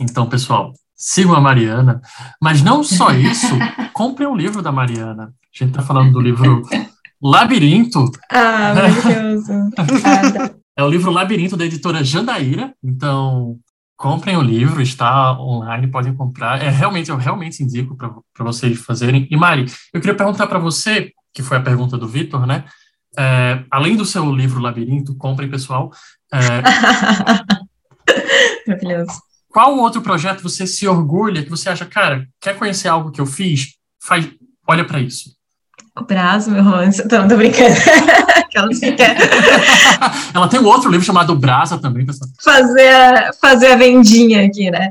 [0.00, 2.00] Então, pessoal, sigam a Mariana.
[2.40, 3.58] Mas não só isso,
[3.92, 5.24] comprem o um livro da Mariana.
[5.24, 6.62] A gente está falando do livro
[7.22, 8.10] Labirinto.
[8.30, 9.52] Ah, maravilhoso.
[10.76, 12.74] é o livro Labirinto da editora Jandaíra.
[12.82, 13.58] Então,
[13.96, 16.60] comprem o livro, está online, podem comprar.
[16.60, 19.28] É realmente, eu realmente indico para vocês fazerem.
[19.30, 22.64] E Mari, eu queria perguntar para você, que foi a pergunta do Vitor, né?
[23.18, 25.92] É, além do seu livro Labirinto, comprem, pessoal.
[26.32, 26.38] É,
[28.66, 29.20] Maravilhoso.
[29.48, 33.26] Qual outro projeto você se orgulha, que você acha, cara, quer conhecer algo que eu
[33.26, 33.74] fiz?
[34.02, 34.26] Faz,
[34.66, 35.36] olha para isso.
[35.94, 37.06] O Braço, meu romance.
[37.10, 37.74] Não, tô brincando.
[40.34, 42.30] Ela tem um outro livro chamado Brasa também, pessoal.
[42.42, 44.88] Fazer a, fazer a vendinha aqui, né?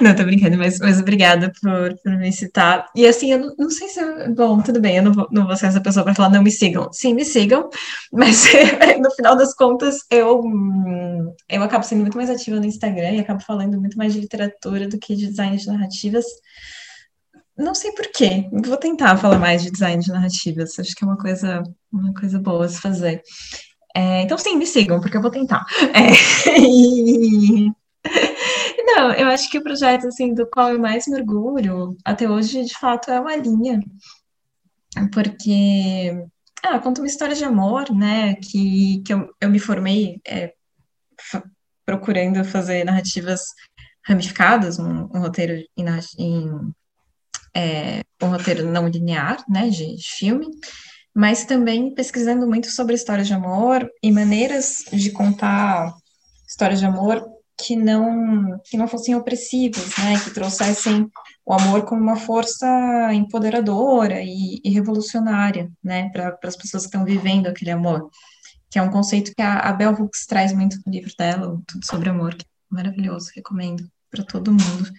[0.00, 2.86] Não, tô brincando, mas, mas obrigada por, por me citar.
[2.94, 4.00] E assim, eu não, não sei se.
[4.30, 6.50] Bom, tudo bem, eu não vou, não vou ser essa pessoa para falar, não me
[6.50, 6.92] sigam.
[6.92, 7.68] Sim, me sigam,
[8.12, 8.44] mas
[9.00, 10.42] no final das contas, eu,
[11.48, 14.88] eu acabo sendo muito mais ativa no Instagram e acabo falando muito mais de literatura
[14.88, 16.24] do que de design de narrativas.
[17.56, 21.06] Não sei por quê, vou tentar falar mais de design de narrativas, acho que é
[21.06, 21.62] uma coisa,
[21.92, 23.22] uma coisa boa se fazer.
[23.96, 25.64] É, então, sim, me sigam, porque eu vou tentar.
[25.94, 27.70] É, e
[28.82, 32.64] não, eu acho que o projeto assim do qual eu mais me orgulho até hoje,
[32.64, 33.80] de fato, é uma linha,
[35.12, 36.26] porque
[36.62, 38.34] ah, conta uma história de amor, né?
[38.36, 40.54] Que, que eu, eu me formei é,
[41.84, 43.42] procurando fazer narrativas
[44.06, 45.84] ramificadas, um, um roteiro em,
[46.18, 46.74] em
[47.54, 49.68] é, um roteiro não linear, né?
[49.68, 50.46] De, de filme
[51.14, 55.94] mas também pesquisando muito sobre histórias de amor e maneiras de contar
[56.46, 57.24] histórias de amor
[57.58, 61.08] que não que não fossem opressivos, né, que trouxessem
[61.46, 62.66] o amor como uma força
[63.12, 68.10] empoderadora e, e revolucionária, né, para as pessoas que estão vivendo aquele amor,
[68.70, 71.86] que é um conceito que a, a Bell Hooks traz muito no livro dela, Tudo
[71.86, 74.90] sobre Amor, que é maravilhoso, recomendo para todo mundo.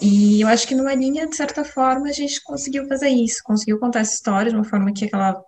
[0.00, 3.78] E eu acho que numa linha, de certa forma, a gente conseguiu fazer isso, conseguiu
[3.78, 5.40] contar essa história de uma forma que aquela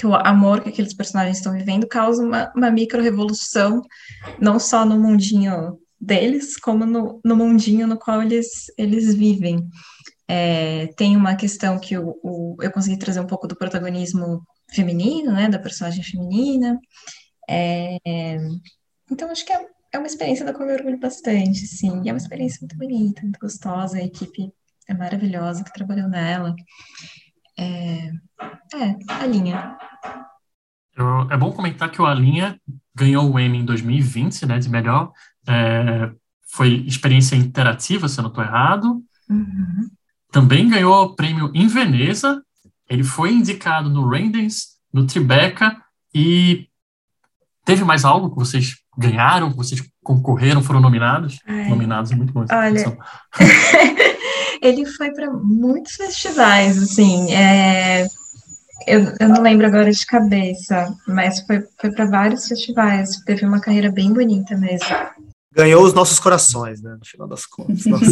[0.00, 3.82] que o amor que aqueles personagens estão vivendo causa uma, uma micro-revolução,
[4.40, 9.68] não só no mundinho deles, como no, no mundinho no qual eles, eles vivem.
[10.26, 14.42] É, tem uma questão que o, o, eu consegui trazer um pouco do protagonismo
[14.74, 16.80] feminino, né, da personagem feminina.
[17.46, 17.98] É,
[19.10, 22.00] então, acho que é, é uma experiência da qual eu orgulho bastante, sim.
[22.02, 23.98] E é uma experiência muito bonita, muito gostosa.
[23.98, 24.50] A equipe
[24.88, 26.56] é maravilhosa que trabalhou nela.
[27.60, 28.10] É,
[28.74, 29.76] é a linha.
[31.30, 32.58] É bom comentar que o Alinha
[32.94, 35.12] ganhou o Emmy em 2020, né, de melhor.
[35.46, 36.10] É,
[36.48, 39.02] foi experiência interativa, se eu não estou errado.
[39.28, 39.88] Uhum.
[40.30, 42.42] Também ganhou o prêmio em Veneza.
[42.88, 45.76] Ele foi indicado no Raindance, no Tribeca
[46.14, 46.66] e
[47.64, 51.38] teve mais algo que vocês ganharam, que vocês concorreram, foram nominados?
[51.46, 51.68] Ai.
[51.68, 52.44] Nominados é muito bom.
[52.50, 52.98] Olha.
[54.62, 57.32] Ele foi para muitos festivais, assim.
[57.32, 58.06] é,
[58.86, 63.16] eu, eu não lembro agora de cabeça, mas foi, foi para vários festivais.
[63.24, 64.86] Teve uma carreira bem bonita mesmo.
[65.52, 66.96] Ganhou os nossos corações, né?
[66.98, 67.84] No final das contas.
[67.86, 68.04] Nossa,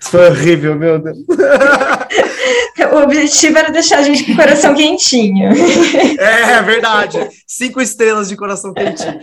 [0.00, 1.18] isso foi horrível, meu Deus.
[2.92, 5.50] O objetivo era deixar a gente com o coração quentinho.
[6.18, 7.18] É, é verdade.
[7.46, 9.18] Cinco estrelas de coração quentinho.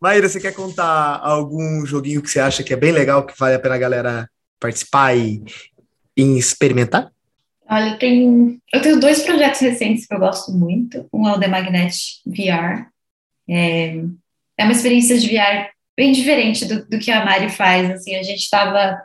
[0.00, 3.54] Maíra, você quer contar algum joguinho que você acha que é bem legal, que vale
[3.54, 5.42] a pena a galera participar e,
[6.16, 7.10] e experimentar?
[7.68, 11.04] Olha, tenho, eu tenho dois projetos recentes que eu gosto muito.
[11.12, 12.86] Um é o The Magnet VR.
[13.48, 13.96] É,
[14.58, 17.90] é uma experiência de VR bem diferente do, do que a Mari faz.
[17.90, 18.96] Assim, a gente estava.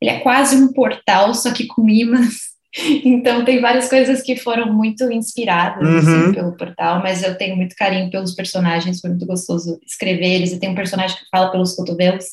[0.00, 2.48] Ele é quase um portal, só que com imãs.
[3.02, 5.98] Então, tem várias coisas que foram muito inspiradas Uhum.
[5.98, 10.52] assim, pelo portal, mas eu tenho muito carinho pelos personagens, foi muito gostoso escrever eles.
[10.52, 12.26] E tem um personagem que fala pelos cotovelos,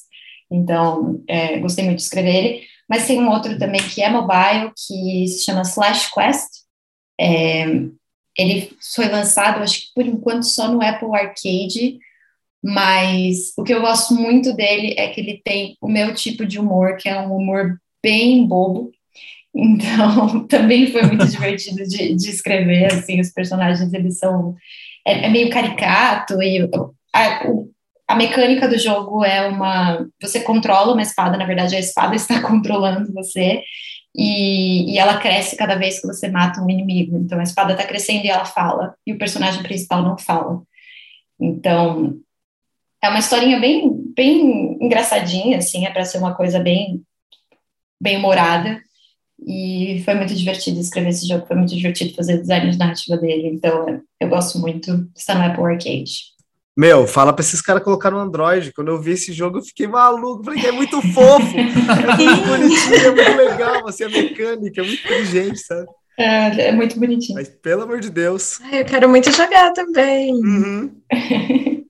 [0.51, 2.61] então é, gostei muito de escrever ele.
[2.89, 6.49] Mas tem um outro também que é mobile, que se chama Slash Quest.
[7.19, 7.65] É,
[8.37, 11.99] ele foi lançado, acho que por enquanto, só no Apple Arcade,
[12.63, 16.59] mas o que eu gosto muito dele é que ele tem o meu tipo de
[16.59, 18.91] humor, que é um humor bem bobo.
[19.57, 24.53] Então, também foi muito divertido de, de escrever, assim, os personagens, eles são...
[25.07, 26.69] É, é meio caricato e
[27.13, 27.71] a, o-
[28.07, 30.05] a mecânica do jogo é uma...
[30.21, 33.61] Você controla uma espada, na verdade, a espada está controlando você
[34.15, 37.17] e, e ela cresce cada vez que você mata um inimigo.
[37.17, 40.61] Então, a espada está crescendo e ela fala, e o personagem principal não fala.
[41.39, 42.17] Então,
[43.01, 47.03] é uma historinha bem, bem engraçadinha, assim, é para ser uma coisa bem,
[48.01, 48.81] bem humorada.
[49.45, 53.17] E foi muito divertido escrever esse jogo, foi muito divertido fazer o design de narrativa
[53.17, 53.49] dele.
[53.49, 55.09] Então, eu gosto muito.
[55.15, 56.34] Está no Apple Arcade.
[56.77, 58.73] Meu, fala pra esses caras colocar no Android.
[58.73, 60.43] Quando eu vi esse jogo, eu fiquei maluco.
[60.43, 64.83] Falei que é muito fofo, é muito bonitinho, é muito legal, assim, a mecânica, é
[64.83, 65.87] muito inteligente, sabe?
[66.17, 67.35] É, é muito bonitinho.
[67.35, 68.59] Mas pelo amor de Deus.
[68.61, 70.33] Ai, eu quero muito jogar também.
[70.33, 71.01] Uhum.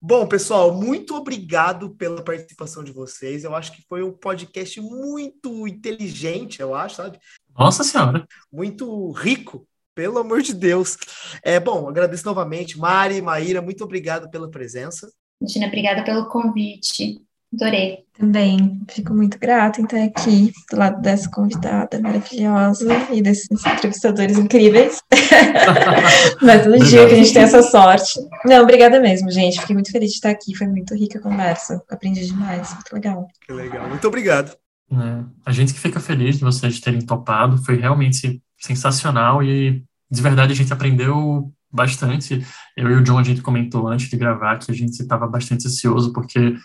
[0.00, 3.44] Bom, pessoal, muito obrigado pela participação de vocês.
[3.44, 7.18] Eu acho que foi um podcast muito inteligente, eu acho, sabe?
[7.56, 8.26] Nossa Senhora.
[8.52, 10.98] Muito rico, pelo amor de Deus.
[11.42, 15.10] É bom, agradeço novamente, Mari, Maíra, muito obrigado pela presença.
[15.40, 17.18] Regina, obrigada pelo convite.
[17.54, 18.04] Adorei.
[18.12, 24.36] Também fico muito grata em estar aqui do lado dessa convidada maravilhosa e desses entrevistadores
[24.36, 25.00] incríveis.
[26.42, 28.18] Mas no dia que a gente tem essa sorte.
[28.44, 29.60] Não, obrigada mesmo, gente.
[29.60, 30.54] Fiquei muito feliz de estar aqui.
[30.54, 31.82] Foi muito rica a conversa.
[31.88, 32.74] Aprendi demais.
[32.74, 33.28] Muito legal.
[33.46, 34.56] Que legal, muito obrigado.
[34.90, 40.22] É, a gente que fica feliz de vocês terem topado, foi realmente sensacional e de
[40.22, 42.44] verdade a gente aprendeu bastante.
[42.76, 45.66] Eu e o John a gente comentou antes de gravar que a gente estava bastante
[45.66, 46.56] ansioso porque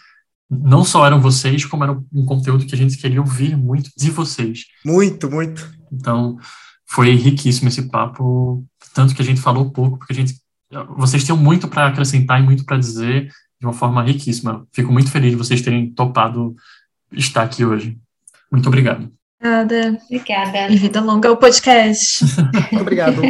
[0.49, 4.11] não só eram vocês, como era um conteúdo que a gente queria ouvir muito de
[4.11, 4.65] vocês.
[4.85, 5.71] Muito, muito.
[5.91, 6.37] Então
[6.87, 10.35] foi riquíssimo esse papo, tanto que a gente falou pouco, porque a gente
[10.95, 13.29] vocês tinham muito para acrescentar e muito para dizer
[13.59, 14.65] de uma forma riquíssima.
[14.71, 16.55] Fico muito feliz de vocês terem topado
[17.11, 17.97] estar aqui hoje.
[18.51, 19.11] Muito obrigado.
[19.41, 19.97] Nada.
[20.05, 20.71] Obrigada.
[20.71, 22.23] E vida longa ao podcast.
[22.71, 23.21] Muito obrigado.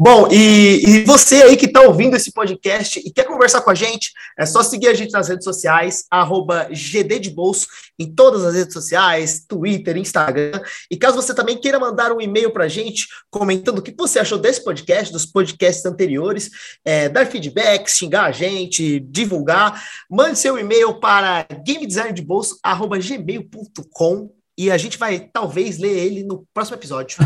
[0.00, 3.74] Bom, e, e você aí que está ouvindo esse podcast e quer conversar com a
[3.74, 7.66] gente, é só seguir a gente nas redes sociais, arroba GD de Bolso,
[7.98, 10.60] em todas as redes sociais, Twitter, Instagram.
[10.88, 14.20] E caso você também queira mandar um e-mail para a gente, comentando o que você
[14.20, 16.48] achou desse podcast, dos podcasts anteriores,
[16.84, 24.98] é, dar feedback, xingar a gente, divulgar, mande seu e-mail para gamedesigndebolso.gmail.com e a gente
[24.98, 27.18] vai talvez ler ele no próximo episódio.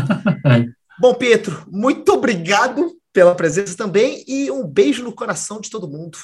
[1.01, 6.17] Bom, Pietro, muito obrigado pela presença também e um beijo no coração de todo mundo.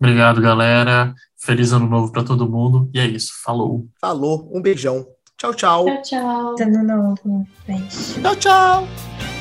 [0.00, 1.14] Obrigado, galera.
[1.36, 2.88] Feliz ano novo para todo mundo.
[2.94, 3.32] E é isso.
[3.44, 3.86] Falou.
[4.00, 5.06] Falou, um beijão.
[5.36, 5.84] Tchau, tchau.
[6.02, 6.56] Tchau, tchau.
[6.60, 8.20] Ano novo, gente.
[8.20, 9.37] Tchau, tchau.